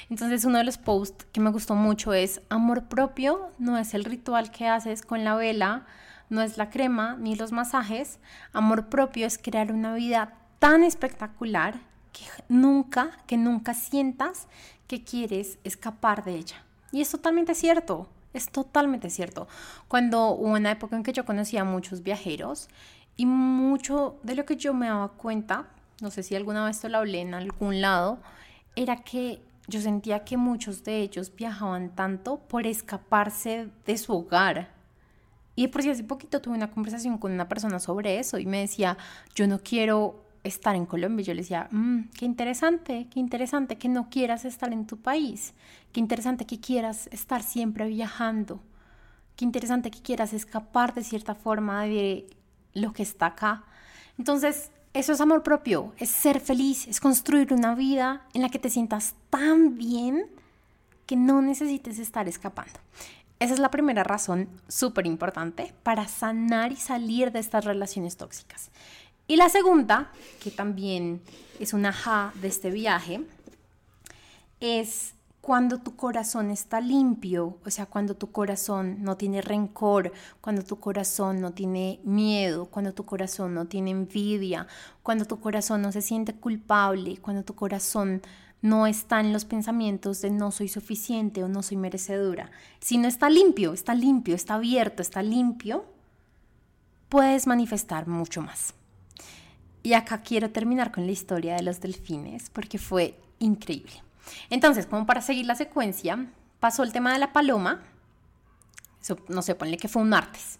entonces 0.08 0.44
uno 0.44 0.58
de 0.58 0.64
los 0.64 0.78
posts 0.78 1.26
que 1.30 1.40
me 1.40 1.50
gustó 1.50 1.74
mucho 1.74 2.14
es, 2.14 2.40
amor 2.48 2.88
propio 2.88 3.50
no 3.58 3.76
es 3.76 3.92
el 3.92 4.04
ritual 4.04 4.50
que 4.50 4.66
haces 4.66 5.02
con 5.02 5.24
la 5.24 5.34
vela, 5.36 5.86
no 6.30 6.40
es 6.40 6.56
la 6.56 6.70
crema 6.70 7.16
ni 7.18 7.36
los 7.36 7.52
masajes, 7.52 8.18
amor 8.52 8.88
propio 8.88 9.26
es 9.26 9.36
crear 9.36 9.72
una 9.72 9.94
vida 9.94 10.34
tan 10.58 10.84
espectacular 10.84 11.80
que 12.12 12.24
nunca, 12.48 13.10
que 13.26 13.36
nunca 13.36 13.74
sientas 13.74 14.48
que 14.86 15.04
quieres 15.04 15.58
escapar 15.64 16.24
de 16.24 16.36
ella. 16.36 16.64
Y 16.92 17.02
es 17.02 17.10
totalmente 17.10 17.54
cierto, 17.54 18.08
es 18.32 18.48
totalmente 18.50 19.10
cierto. 19.10 19.48
Cuando 19.88 20.30
hubo 20.30 20.52
una 20.52 20.70
época 20.70 20.96
en 20.96 21.02
que 21.02 21.12
yo 21.12 21.24
conocía 21.24 21.62
a 21.62 21.64
muchos 21.64 22.02
viajeros, 22.02 22.68
y 23.18 23.26
mucho 23.26 24.16
de 24.22 24.36
lo 24.36 24.46
que 24.46 24.56
yo 24.56 24.72
me 24.72 24.86
daba 24.86 25.08
cuenta, 25.08 25.66
no 26.00 26.10
sé 26.10 26.22
si 26.22 26.36
alguna 26.36 26.64
vez 26.64 26.76
esto 26.76 26.88
lo 26.88 26.98
hablé 26.98 27.20
en 27.20 27.34
algún 27.34 27.80
lado, 27.80 28.20
era 28.76 29.02
que 29.02 29.42
yo 29.66 29.80
sentía 29.80 30.24
que 30.24 30.36
muchos 30.36 30.84
de 30.84 31.00
ellos 31.00 31.34
viajaban 31.34 31.90
tanto 31.90 32.38
por 32.38 32.66
escaparse 32.66 33.68
de 33.84 33.98
su 33.98 34.14
hogar. 34.14 34.70
Y 35.56 35.66
por 35.66 35.82
si 35.82 35.90
hace 35.90 36.04
poquito 36.04 36.40
tuve 36.40 36.54
una 36.54 36.70
conversación 36.70 37.18
con 37.18 37.32
una 37.32 37.48
persona 37.48 37.80
sobre 37.80 38.20
eso 38.20 38.38
y 38.38 38.46
me 38.46 38.60
decía, 38.60 38.96
yo 39.34 39.48
no 39.48 39.58
quiero 39.58 40.24
estar 40.44 40.76
en 40.76 40.86
Colombia. 40.86 41.24
Yo 41.24 41.34
le 41.34 41.42
decía, 41.42 41.66
mm, 41.72 42.10
qué 42.16 42.24
interesante, 42.24 43.08
qué 43.10 43.18
interesante 43.18 43.76
que 43.78 43.88
no 43.88 44.08
quieras 44.10 44.44
estar 44.44 44.72
en 44.72 44.86
tu 44.86 44.96
país, 44.96 45.54
qué 45.92 45.98
interesante 45.98 46.46
que 46.46 46.60
quieras 46.60 47.08
estar 47.08 47.42
siempre 47.42 47.88
viajando, 47.88 48.62
qué 49.34 49.44
interesante 49.44 49.90
que 49.90 50.00
quieras 50.00 50.32
escapar 50.32 50.94
de 50.94 51.02
cierta 51.02 51.34
forma 51.34 51.82
de 51.82 52.37
lo 52.74 52.92
que 52.92 53.02
está 53.02 53.26
acá. 53.26 53.64
Entonces, 54.18 54.70
eso 54.94 55.12
es 55.12 55.20
amor 55.20 55.42
propio, 55.42 55.92
es 55.98 56.10
ser 56.10 56.40
feliz, 56.40 56.88
es 56.88 57.00
construir 57.00 57.52
una 57.52 57.74
vida 57.74 58.26
en 58.34 58.42
la 58.42 58.48
que 58.48 58.58
te 58.58 58.70
sientas 58.70 59.14
tan 59.30 59.76
bien 59.76 60.26
que 61.06 61.16
no 61.16 61.40
necesites 61.40 61.98
estar 61.98 62.28
escapando. 62.28 62.78
Esa 63.38 63.54
es 63.54 63.60
la 63.60 63.70
primera 63.70 64.02
razón 64.02 64.48
súper 64.66 65.06
importante 65.06 65.72
para 65.82 66.08
sanar 66.08 66.72
y 66.72 66.76
salir 66.76 67.30
de 67.30 67.38
estas 67.38 67.64
relaciones 67.64 68.16
tóxicas. 68.16 68.70
Y 69.28 69.36
la 69.36 69.48
segunda, 69.48 70.10
que 70.42 70.50
también 70.50 71.20
es 71.60 71.72
una 71.72 71.92
ja 71.92 72.32
de 72.40 72.48
este 72.48 72.70
viaje, 72.70 73.20
es 74.60 75.14
cuando 75.48 75.78
tu 75.78 75.96
corazón 75.96 76.50
está 76.50 76.78
limpio, 76.78 77.56
o 77.64 77.70
sea, 77.70 77.86
cuando 77.86 78.14
tu 78.14 78.30
corazón 78.30 79.02
no 79.02 79.16
tiene 79.16 79.40
rencor, 79.40 80.12
cuando 80.42 80.62
tu 80.62 80.78
corazón 80.78 81.40
no 81.40 81.52
tiene 81.52 82.00
miedo, 82.04 82.66
cuando 82.66 82.92
tu 82.92 83.06
corazón 83.06 83.54
no 83.54 83.64
tiene 83.64 83.92
envidia, 83.92 84.66
cuando 85.02 85.24
tu 85.24 85.40
corazón 85.40 85.80
no 85.80 85.90
se 85.90 86.02
siente 86.02 86.34
culpable, 86.34 87.16
cuando 87.22 87.44
tu 87.44 87.54
corazón 87.54 88.20
no 88.60 88.86
está 88.86 89.20
en 89.20 89.32
los 89.32 89.46
pensamientos 89.46 90.20
de 90.20 90.28
no 90.28 90.50
soy 90.50 90.68
suficiente 90.68 91.42
o 91.42 91.48
no 91.48 91.62
soy 91.62 91.78
merecedora, 91.78 92.50
si 92.78 92.98
no 92.98 93.08
está 93.08 93.30
limpio, 93.30 93.72
está 93.72 93.94
limpio, 93.94 94.34
está 94.34 94.56
abierto, 94.56 95.00
está 95.00 95.22
limpio, 95.22 95.86
puedes 97.08 97.46
manifestar 97.46 98.06
mucho 98.06 98.42
más. 98.42 98.74
Y 99.82 99.94
acá 99.94 100.20
quiero 100.20 100.50
terminar 100.50 100.92
con 100.92 101.06
la 101.06 101.12
historia 101.12 101.56
de 101.56 101.62
los 101.62 101.80
delfines 101.80 102.50
porque 102.50 102.76
fue 102.76 103.18
increíble. 103.38 104.02
Entonces, 104.50 104.86
como 104.86 105.06
para 105.06 105.20
seguir 105.20 105.46
la 105.46 105.54
secuencia, 105.54 106.26
pasó 106.60 106.82
el 106.82 106.92
tema 106.92 107.12
de 107.12 107.18
la 107.18 107.32
paloma. 107.32 107.82
Eso, 109.00 109.16
no 109.28 109.42
sé, 109.42 109.54
ponle 109.54 109.76
que 109.76 109.88
fue 109.88 110.02
un 110.02 110.08
martes. 110.08 110.58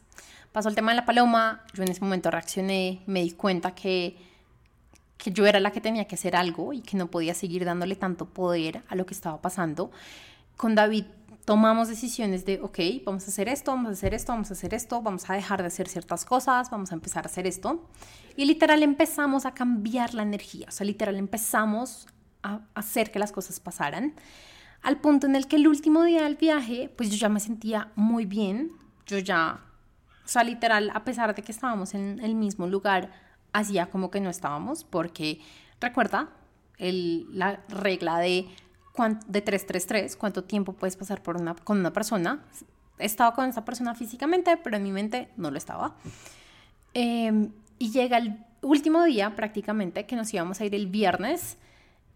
Pasó 0.53 0.69
el 0.69 0.75
tema 0.75 0.93
de 0.93 0.97
la 0.97 1.05
paloma, 1.05 1.65
yo 1.75 1.83
en 1.83 1.91
ese 1.91 2.01
momento 2.01 2.31
reaccioné, 2.31 3.03
me 3.07 3.23
di 3.23 3.33
cuenta 3.33 3.75
que, 3.75 4.17
que 5.17 5.31
yo 5.31 5.47
era 5.47 5.61
la 5.61 5.73
que 5.73 5.81
tenía 5.81 6.07
que 6.07 6.15
hacer 6.15 6.35
algo 6.35 6.73
y 6.73 6.81
que 6.81 6.97
no 6.97 7.09
podía 7.09 7.35
seguir 7.35 7.65
dándole 7.65 7.97
tanto 7.97 8.27
poder 8.27 8.83
a 8.89 8.95
lo 8.95 9.05
que 9.05 9.15
estaba 9.15 9.41
pasando. 9.43 9.91
Con 10.57 10.75
David 10.75 11.05
tomamos 11.45 11.89
decisiones 11.89 12.45
de, 12.45 12.61
ok, 12.61 12.79
vamos 13.07 13.25
a 13.25 13.29
hacer 13.29 13.49
esto, 13.49 13.71
vamos 13.71 13.89
a 13.89 13.93
hacer 13.93 14.13
esto, 14.13 14.33
vamos 14.33 14.51
a 14.51 14.53
hacer 14.53 14.75
esto, 14.75 15.01
vamos 15.01 15.31
a 15.31 15.33
dejar 15.33 15.63
de 15.63 15.69
hacer 15.69 15.89
ciertas 15.89 16.27
cosas, 16.27 16.71
vamos 16.71 16.93
a 16.93 16.95
empezar 16.95 17.25
a 17.25 17.29
hacer 17.29 17.47
esto. 17.47 17.87
Y 18.37 18.45
literal 18.45 18.83
empezamos 18.83 19.47
a 19.47 19.53
cambiar 19.53 20.13
la 20.13 20.23
energía, 20.25 20.67
o 20.69 20.73
sea, 20.73 20.87
literal 20.87 21.17
empezamos 21.17 22.07
a 22.43 22.61
hacer 22.75 23.11
que 23.11 23.19
las 23.19 23.33
cosas 23.33 23.61
pasaran, 23.61 24.15
al 24.83 25.01
punto 25.01 25.27
en 25.27 25.37
el 25.37 25.47
que 25.49 25.57
el 25.57 25.67
último 25.67 26.05
día 26.05 26.23
del 26.23 26.37
viaje, 26.37 26.91
pues 26.97 27.11
yo 27.11 27.17
ya 27.17 27.29
me 27.29 27.41
sentía 27.41 27.91
muy 27.97 28.27
bien, 28.27 28.73
yo 29.07 29.19
ya, 29.19 29.61
o 30.25 30.29
sea, 30.29 30.45
literal, 30.45 30.91
a 30.95 31.05
pesar 31.05 31.35
de 31.35 31.43
que 31.43 31.53
estábamos 31.53 31.95
en 31.95 32.21
el 32.21 32.35
mismo 32.35 32.67
lugar, 32.67 33.11
hacía 33.53 33.87
como 33.87 34.11
que 34.11 34.21
no 34.21 34.31
estábamos, 34.31 34.85
porque 34.85 35.41
recuerda 35.81 36.31
el, 36.79 37.27
la 37.37 37.61
regla 37.69 38.19
de 38.19 38.49
de 39.29 39.41
333, 39.41 40.17
cuánto 40.17 40.45
tiempo 40.45 40.73
puedes 40.73 40.97
pasar 40.97 41.23
por 41.23 41.37
una, 41.41 41.55
con 41.55 41.79
una 41.79 41.93
persona. 41.93 42.43
Estaba 42.99 43.35
con 43.35 43.49
esa 43.49 43.65
persona 43.65 43.95
físicamente, 43.95 44.57
pero 44.57 44.77
en 44.77 44.83
mi 44.83 44.91
mente 44.91 45.29
no 45.37 45.51
lo 45.51 45.59
estaba. 45.59 45.95
Em, 46.95 47.53
y 47.79 47.93
llega 47.93 48.19
el 48.19 48.45
último 48.61 49.05
día 49.05 49.37
prácticamente, 49.37 50.05
que 50.07 50.17
nos 50.17 50.33
íbamos 50.35 50.61
a 50.61 50.65
ir 50.65 50.75
el 50.75 50.89
viernes, 50.89 51.59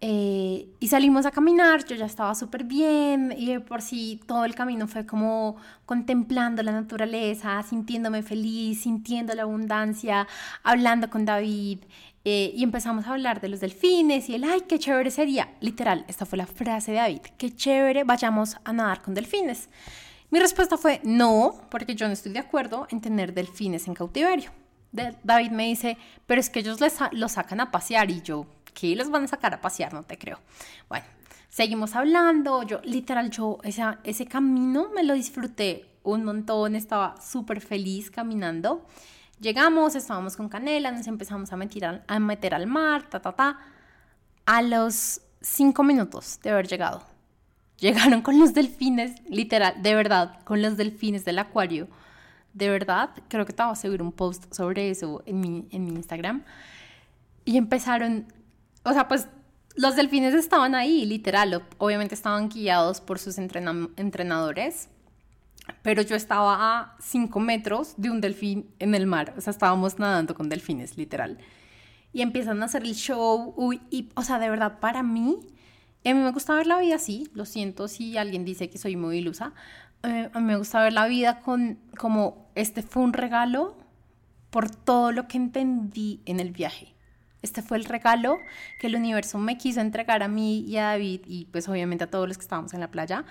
eh, 0.05 0.67
y 0.81 0.89
salimos 0.89 1.27
a 1.27 1.31
caminar, 1.31 1.85
yo 1.85 1.95
ya 1.95 2.07
estaba 2.07 2.35
súper 2.35 2.65
bien 2.65 3.33
y 3.39 3.57
por 3.61 3.83
sí 3.83 4.21
todo 4.27 4.45
el 4.45 4.53
camino 4.53 4.89
fue 4.89 5.07
como 5.07 5.55
contemplando 5.87 6.61
la 6.65 6.73
naturaleza, 6.73 7.63
sintiéndome 7.63 8.25
feliz, 8.25 8.83
sintiendo 8.83 9.33
la 9.33 9.43
abundancia, 9.43 10.27
hablando 10.65 11.09
con 11.09 11.25
David, 11.25 11.85
eh, 12.25 12.53
y 12.53 12.65
empezamos 12.65 13.07
a 13.07 13.13
hablar 13.13 13.41
de 13.41 13.49
los 13.49 13.61
delfines 13.61 14.29
y 14.29 14.35
el, 14.35 14.43
ay, 14.43 14.63
qué 14.69 14.81
chévere 14.81 15.13
sería. 15.13 15.55
Literal, 15.61 16.05
esta 16.09 16.27
fue 16.27 16.37
la 16.37 16.47
frase 16.47 16.91
de 16.91 16.97
David, 16.97 17.21
qué 17.39 17.55
chévere, 17.55 18.03
vayamos 18.03 18.57
a 18.65 18.73
nadar 18.73 19.03
con 19.03 19.15
delfines. 19.15 19.69
Mi 20.31 20.41
respuesta 20.41 20.77
fue 20.77 21.01
no, 21.05 21.61
porque 21.71 21.95
yo 21.95 22.09
no 22.09 22.13
estoy 22.13 22.33
de 22.33 22.41
acuerdo 22.41 22.89
en 22.91 23.01
tener 23.01 23.35
delfines 23.35 23.87
en 23.87 23.95
cautiverio. 23.95 24.51
David 24.91 25.53
me 25.53 25.69
dice, 25.69 25.97
pero 26.27 26.41
es 26.41 26.51
que 26.51 26.59
ellos 26.59 26.81
les 26.81 27.33
sacan 27.33 27.61
a 27.61 27.71
pasear 27.71 28.11
y 28.11 28.21
yo, 28.21 28.47
¿qué 28.75 28.95
los 28.97 29.11
van 29.11 29.25
a 29.25 29.29
sacar 29.29 29.55
a 29.55 29.61
pasear? 29.61 29.93
No 29.93 30.03
te 30.03 30.19
creo. 30.19 30.39
Bueno, 30.89 31.05
seguimos 31.49 31.95
hablando, 31.95 32.63
yo 32.63 32.81
literal, 32.85 33.31
yo 33.31 33.59
esa, 33.63 33.99
ese 34.05 34.27
camino 34.27 34.89
me 34.95 35.03
lo 35.03 35.15
disfruté 35.15 35.87
un 36.03 36.25
montón, 36.25 36.75
estaba 36.75 37.21
súper 37.21 37.61
feliz 37.61 38.11
caminando. 38.11 38.87
Llegamos, 39.41 39.95
estábamos 39.95 40.37
con 40.37 40.49
Canela, 40.49 40.93
nos 40.93 41.07
empezamos 41.07 41.53
a 41.53 41.57
meter 41.57 41.85
al, 41.85 42.05
a 42.07 42.19
meter 42.19 42.55
al 42.55 42.67
mar, 42.67 43.09
ta, 43.09 43.21
ta, 43.21 43.33
ta. 43.33 43.59
A 44.47 44.63
los 44.63 45.21
cinco 45.41 45.83
minutos 45.83 46.39
de 46.43 46.51
haber 46.51 46.69
llegado, 46.69 47.03
llegaron 47.79 48.23
con 48.23 48.39
los 48.39 48.55
delfines, 48.55 49.21
literal, 49.29 49.83
de 49.83 49.95
verdad, 49.95 50.39
con 50.45 50.63
los 50.63 50.77
delfines 50.77 51.25
del 51.25 51.39
acuario. 51.39 51.89
De 52.55 52.69
verdad, 52.69 53.11
creo 53.29 53.47
que 53.47 53.53
te 53.53 53.63
voy 53.63 53.73
a 53.73 53.77
subir 53.77 54.03
un 54.03 54.13
post 54.13 54.53
sobre 54.53 54.91
eso 54.91 55.23
en 55.27 55.41
mi, 55.41 55.67
en 55.71 55.85
mi 55.87 55.91
Instagram. 55.93 56.45
Y 57.45 57.57
empezaron, 57.57 58.27
o 58.85 58.93
sea, 58.93 59.09
pues 59.09 59.29
los 59.75 59.97
delfines 59.97 60.35
estaban 60.35 60.75
ahí, 60.75 61.05
literal, 61.07 61.63
obviamente 61.79 62.15
estaban 62.15 62.49
guiados 62.49 63.01
por 63.01 63.19
sus 63.19 63.39
entrenadores, 63.39 64.89
pero 65.83 66.03
yo 66.03 66.17
estaba 66.17 66.81
a 66.81 66.97
5 67.01 67.41
metros 67.41 67.95
de 67.97 68.11
un 68.11 68.21
delfín 68.21 68.71
en 68.79 68.95
el 68.95 69.07
mar, 69.07 69.35
o 69.37 69.41
sea, 69.41 69.51
estábamos 69.51 69.99
nadando 69.99 70.35
con 70.35 70.49
delfines, 70.49 70.97
literal. 70.97 71.39
Y 72.13 72.21
empiezan 72.21 72.63
a 72.63 72.67
hacer 72.67 72.83
el 72.83 72.95
show, 72.95 73.55
uy, 73.57 73.81
y, 73.91 74.11
o 74.15 74.23
sea, 74.23 74.39
de 74.39 74.51
verdad, 74.51 74.81
para 74.81 75.03
mí, 75.03 75.39
a 76.05 76.13
mí 76.13 76.21
me 76.21 76.33
gusta 76.33 76.55
ver 76.55 76.67
la 76.67 76.79
vida 76.79 76.97
así, 76.97 77.29
lo 77.33 77.47
siento 77.47 77.89
si 77.89 78.19
alguien 78.19 78.45
dice 78.45 78.69
que 78.69 78.77
soy 78.77 78.97
muy 78.97 79.19
ilusa, 79.19 79.55
eh, 80.03 80.29
a 80.33 80.41
mí 80.41 80.47
me 80.47 80.57
gusta 80.57 80.83
ver 80.83 80.93
la 80.93 81.07
vida 81.07 81.41
con, 81.41 81.79
como, 81.97 82.51
este 82.55 82.83
fue 82.83 83.03
un 83.03 83.13
regalo 83.13 83.79
por 84.51 84.69
todo 84.69 85.13
lo 85.13 85.29
que 85.29 85.39
entendí 85.39 86.21
en 86.27 86.41
el 86.41 86.51
viaje. 86.51 86.95
Este 87.43 87.63
fue 87.63 87.77
el 87.77 87.85
regalo 87.85 88.39
que 88.81 88.87
el 88.87 88.97
universo 88.97 89.39
me 89.39 89.59
quiso 89.59 89.81
entregar 89.81 90.23
a 90.23 90.29
mí 90.29 90.61
y 90.61 90.77
a 90.77 90.87
David 90.87 91.23
y 91.27 91.47
pues 91.47 91.69
obviamente 91.69 92.05
a 92.05 92.11
todos 92.11 92.29
los 92.29 92.39
que 92.39 92.43
estábamos 92.43 92.73
en 92.75 92.81
la 92.81 92.91
playa 92.91 93.25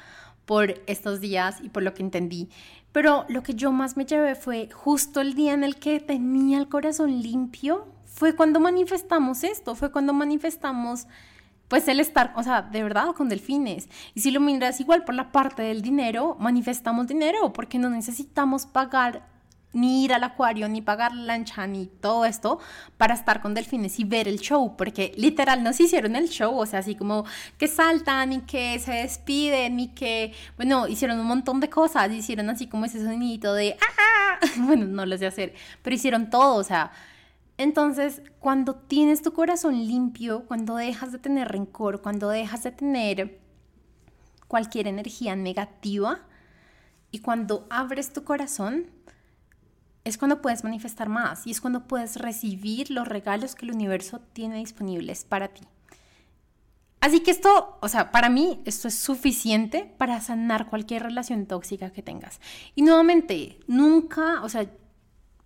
por 0.45 0.81
estos 0.87 1.21
días 1.21 1.59
y 1.61 1.69
por 1.69 1.83
lo 1.83 1.93
que 1.93 2.03
entendí. 2.03 2.49
Pero 2.91 3.25
lo 3.29 3.41
que 3.41 3.53
yo 3.53 3.71
más 3.71 3.95
me 3.95 4.05
llevé 4.05 4.35
fue 4.35 4.69
justo 4.71 5.21
el 5.21 5.33
día 5.33 5.53
en 5.53 5.63
el 5.63 5.77
que 5.77 5.99
tenía 5.99 6.57
el 6.57 6.67
corazón 6.67 7.21
limpio, 7.21 7.87
fue 8.05 8.35
cuando 8.35 8.59
manifestamos 8.59 9.43
esto, 9.43 9.75
fue 9.75 9.91
cuando 9.91 10.13
manifestamos 10.13 11.07
pues 11.69 11.87
el 11.87 12.01
estar, 12.01 12.33
o 12.35 12.43
sea, 12.43 12.63
de 12.63 12.83
verdad 12.83 13.15
con 13.15 13.29
delfines. 13.29 13.87
Y 14.13 14.19
si 14.19 14.31
lo 14.31 14.41
miras 14.41 14.81
igual 14.81 15.05
por 15.05 15.15
la 15.15 15.31
parte 15.31 15.61
del 15.61 15.81
dinero, 15.81 16.35
manifestamos 16.37 17.07
dinero 17.07 17.53
porque 17.53 17.79
no 17.79 17.89
necesitamos 17.89 18.65
pagar 18.65 19.25
ni 19.73 20.03
ir 20.03 20.13
al 20.13 20.23
acuario, 20.23 20.67
ni 20.67 20.81
pagar 20.81 21.15
lancha, 21.15 21.65
ni 21.67 21.85
todo 21.85 22.25
esto 22.25 22.59
para 22.97 23.13
estar 23.13 23.41
con 23.41 23.53
delfines 23.53 23.99
y 23.99 24.03
ver 24.03 24.27
el 24.27 24.39
show, 24.39 24.75
porque 24.77 25.13
literal 25.15 25.63
nos 25.63 25.79
hicieron 25.79 26.15
el 26.15 26.29
show, 26.29 26.57
o 26.57 26.65
sea, 26.65 26.79
así 26.79 26.95
como 26.95 27.25
que 27.57 27.67
saltan 27.67 28.33
y 28.33 28.41
que 28.41 28.79
se 28.79 28.91
despiden 28.91 29.79
y 29.79 29.89
que, 29.89 30.33
bueno, 30.57 30.87
hicieron 30.87 31.19
un 31.19 31.27
montón 31.27 31.59
de 31.59 31.69
cosas, 31.69 32.11
hicieron 32.11 32.49
así 32.49 32.67
como 32.67 32.85
ese 32.85 33.03
sonido 33.03 33.53
de, 33.53 33.77
¡ah! 33.79 34.39
bueno, 34.57 34.85
no 34.85 35.05
lo 35.05 35.17
sé 35.17 35.27
hacer, 35.27 35.53
pero 35.81 35.95
hicieron 35.95 36.29
todo, 36.29 36.55
o 36.55 36.63
sea, 36.63 36.91
entonces, 37.57 38.23
cuando 38.39 38.73
tienes 38.73 39.21
tu 39.21 39.33
corazón 39.33 39.85
limpio, 39.85 40.45
cuando 40.47 40.75
dejas 40.75 41.11
de 41.11 41.19
tener 41.19 41.49
rencor, 41.49 42.01
cuando 42.01 42.27
dejas 42.29 42.63
de 42.63 42.71
tener 42.71 43.39
cualquier 44.47 44.87
energía 44.87 45.35
negativa 45.35 46.21
y 47.11 47.19
cuando 47.19 47.67
abres 47.69 48.13
tu 48.13 48.23
corazón, 48.23 48.87
es 50.03 50.17
cuando 50.17 50.41
puedes 50.41 50.63
manifestar 50.63 51.09
más 51.09 51.45
y 51.45 51.51
es 51.51 51.61
cuando 51.61 51.87
puedes 51.87 52.15
recibir 52.15 52.89
los 52.89 53.07
regalos 53.07 53.55
que 53.55 53.65
el 53.65 53.73
universo 53.73 54.19
tiene 54.33 54.57
disponibles 54.57 55.25
para 55.25 55.49
ti. 55.49 55.61
Así 56.99 57.21
que 57.21 57.31
esto, 57.31 57.77
o 57.81 57.87
sea, 57.87 58.11
para 58.11 58.29
mí 58.29 58.61
esto 58.65 58.87
es 58.87 58.95
suficiente 58.95 59.91
para 59.97 60.21
sanar 60.21 60.69
cualquier 60.69 61.03
relación 61.03 61.47
tóxica 61.47 61.91
que 61.91 62.03
tengas. 62.03 62.39
Y 62.75 62.83
nuevamente, 62.83 63.59
nunca, 63.67 64.43
o 64.43 64.49
sea, 64.49 64.67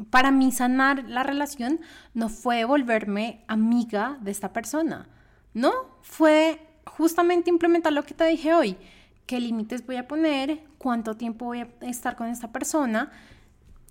para 0.09 0.31
mí 0.31 0.51
sanar 0.51 1.05
la 1.07 1.23
relación 1.23 1.79
no 2.13 2.27
fue 2.27 2.65
volverme 2.65 3.45
amiga 3.47 4.17
de 4.21 4.31
esta 4.31 4.51
persona, 4.51 5.07
¿no? 5.53 5.71
Fue 6.01 6.59
justamente 6.85 7.49
implementar 7.49 7.93
lo 7.93 8.03
que 8.03 8.13
te 8.13 8.25
dije 8.25 8.53
hoy, 8.53 8.77
qué 9.25 9.39
límites 9.39 9.85
voy 9.85 9.95
a 9.95 10.09
poner, 10.09 10.61
cuánto 10.77 11.15
tiempo 11.15 11.45
voy 11.45 11.61
a 11.61 11.69
estar 11.81 12.17
con 12.17 12.27
esta 12.27 12.51
persona 12.51 13.11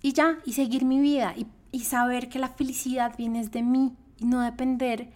y 0.04 0.12
ya, 0.12 0.36
y 0.44 0.52
seguir 0.52 0.84
mi 0.84 1.00
vida 1.00 1.34
y, 1.72 1.80
saber 1.80 2.28
que 2.28 2.38
la 2.38 2.48
felicidad 2.48 3.16
viene 3.16 3.42
de 3.48 3.62
mí 3.62 3.96
y 4.18 4.26
no 4.26 4.42
depender, 4.42 5.08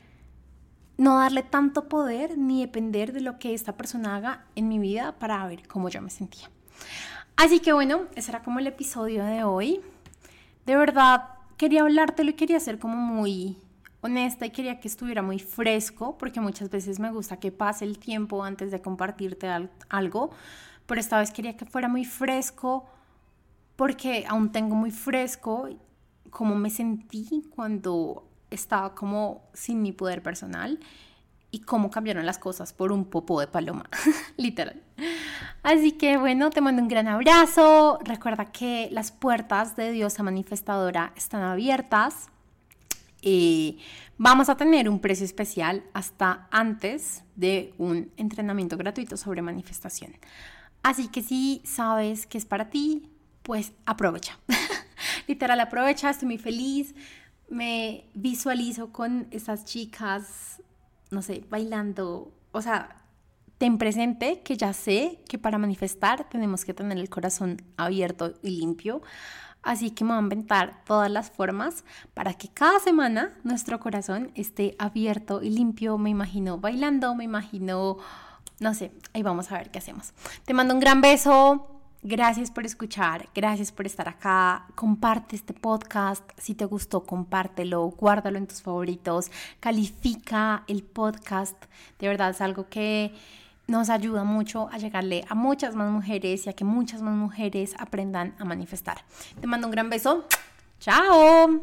no 0.97 1.19
darle 1.19 1.43
tanto 1.43 1.91
poder 1.91 2.39
ni 2.39 2.63
depender 2.63 3.13
de 3.13 3.21
lo 3.21 3.39
que 3.39 3.53
esta 3.53 3.77
persona 3.77 4.17
haga 4.17 4.47
en 4.55 4.67
mi 4.67 4.79
vida 4.79 5.19
para 5.19 5.47
ver 5.47 5.69
cómo 5.69 5.91
yo 5.91 6.01
me 6.01 6.09
sentía. 6.09 6.51
Así 7.37 7.61
que 7.61 7.75
bueno, 7.75 8.07
ese 8.15 8.31
era 8.31 8.43
como 8.43 8.61
el 8.61 8.67
episodio 8.67 9.27
de 9.27 9.45
hoy. 9.45 9.83
De 10.65 10.75
verdad, 10.75 11.35
quería 11.59 11.83
hablártelo 11.83 12.31
y 12.31 12.35
quería 12.35 12.59
ser 12.59 12.79
como 12.79 12.97
muy 12.97 13.59
honesta 14.01 14.47
y 14.47 14.51
quería 14.51 14.81
que 14.81 14.89
estuviera 14.89 15.21
muy 15.21 15.39
fresco, 15.39 16.17
porque 16.17 16.41
muchas 16.41 16.71
veces 16.71 16.99
me 16.99 17.13
gusta 17.13 17.39
que 17.39 17.53
pase 17.53 17.85
el 17.85 17.99
tiempo 17.99 18.43
antes 18.43 18.71
de 18.71 18.81
compartirte 18.81 19.49
algo, 19.91 20.31
pero 20.87 20.99
esta 20.99 21.19
vez 21.19 21.31
quería 21.31 21.59
que 21.59 21.67
fuera 21.67 21.89
muy 21.89 22.07
fresco, 22.07 22.89
porque 23.79 24.25
aún 24.29 24.51
tengo 24.51 24.75
muy 24.75 24.91
fresco 24.91 25.69
cómo 26.31 26.57
me 26.57 26.69
sentí 26.69 27.45
cuando 27.55 28.29
estaba 28.51 28.97
como 28.97 29.49
sin 29.55 29.83
mi 29.83 29.93
poder 29.93 30.21
personal 30.21 30.81
y 31.53 31.61
cómo 31.61 31.89
cambiaron 31.89 32.27
las 32.27 32.39
cosas 32.39 32.73
por 32.73 32.91
un 32.91 33.05
popo 33.05 33.39
de 33.39 33.47
paloma, 33.47 33.89
literal. 34.37 34.83
Así 35.63 35.93
que 35.93 36.17
bueno, 36.17 36.51
te 36.51 36.61
mando 36.61 36.83
un 36.83 36.89
gran 36.89 37.07
abrazo. 37.07 38.01
Recuerda 38.03 38.47
que 38.47 38.89
las 38.91 39.13
puertas 39.13 39.77
de 39.77 39.93
Diosa 39.93 40.25
Manifestadora 40.25 41.13
están 41.17 41.43
abiertas. 41.43 42.31
y 43.23 43.79
vamos 44.17 44.49
a 44.49 44.57
tener 44.57 44.89
un 44.89 44.99
precio 44.99 45.25
especial 45.25 45.85
hasta 45.93 46.49
antes 46.51 47.23
de 47.37 47.75
un 47.79 48.11
entrenamiento 48.17 48.77
gratuito 48.77 49.17
sobre 49.17 49.41
manifestación. 49.41 50.17
Así 50.83 51.07
que 51.07 51.23
si 51.23 51.63
sabes 51.65 52.27
que 52.27 52.39
es 52.39 52.45
para 52.45 52.71
ti, 52.71 53.09
pues 53.49 53.73
aprovecha. 53.87 54.39
Literal, 55.27 55.59
aprovecha, 55.59 56.11
estoy 56.11 56.29
muy 56.29 56.37
feliz. 56.37 56.95
Me 57.49 58.05
visualizo 58.13 58.93
con 58.93 59.27
esas 59.31 59.65
chicas, 59.65 60.61
no 61.11 61.23
sé, 61.23 61.43
bailando. 61.49 62.31
O 62.53 62.61
sea, 62.61 62.97
ten 63.57 63.79
presente 63.79 64.43
que 64.43 64.59
ya 64.59 64.75
sé 64.75 65.21
que 65.31 65.39
para 65.39 65.57
manifestar 65.57 66.29
tenemos 66.29 66.67
que 66.67 66.75
tener 66.75 66.99
el 66.99 67.09
corazón 67.09 67.63
abierto 67.79 68.35
y 68.43 68.51
limpio. 68.51 69.01
Así 69.63 69.93
que 69.93 70.05
me 70.05 70.11
voy 70.11 70.19
a 70.19 70.23
inventar 70.25 70.85
todas 70.85 71.11
las 71.11 71.31
formas 71.31 71.87
para 72.13 72.35
que 72.35 72.49
cada 72.49 72.79
semana 72.81 73.33
nuestro 73.45 73.81
corazón 73.81 74.31
esté 74.35 74.77
abierto 74.79 75.43
y 75.43 75.49
limpio. 75.49 75.97
Me 75.97 76.11
imagino 76.11 76.59
bailando, 76.59 77.15
me 77.15 77.25
imagino, 77.25 77.97
no 78.61 78.75
sé, 78.75 78.93
ahí 79.15 79.23
vamos 79.23 79.51
a 79.51 79.57
ver 79.57 79.71
qué 79.71 79.79
hacemos. 79.79 80.13
Te 80.45 80.53
mando 80.53 80.75
un 80.75 80.81
gran 80.81 81.01
beso. 81.01 81.78
Gracias 82.03 82.53
por 82.53 82.65
escuchar, 82.65 83.29
gracias 83.35 83.73
por 83.73 83.85
estar 83.85 84.09
acá. 84.09 84.67
Comparte 84.77 85.35
este 85.35 85.53
podcast. 85.53 86.23
Si 86.39 86.55
te 86.55 86.65
gustó, 86.65 87.03
compártelo, 87.03 87.89
guárdalo 87.89 88.39
en 88.39 88.47
tus 88.47 88.63
favoritos, 88.63 89.33
califica 89.59 90.63
el 90.69 90.85
podcast. 90.85 91.61
De 91.99 92.07
verdad 92.07 92.31
es 92.31 92.41
algo 92.41 92.69
que 92.69 93.13
nos 93.67 93.91
ayuda 93.91 94.23
mucho 94.25 94.69
a 94.71 94.79
llegarle 94.79 95.25
a 95.29 95.35
muchas 95.35 95.75
más 95.75 95.91
mujeres 95.91 96.47
y 96.47 96.51
a 96.51 96.53
que 96.53 96.65
muchas 96.65 97.03
más 97.03 97.15
mujeres 97.15 97.75
aprendan 97.79 98.35
a 98.39 98.45
manifestar. 98.45 99.05
Te 99.41 99.47
mando 99.47 99.67
un 99.67 99.73
gran 99.73 99.91
beso. 99.91 100.25
Chao. 100.79 101.63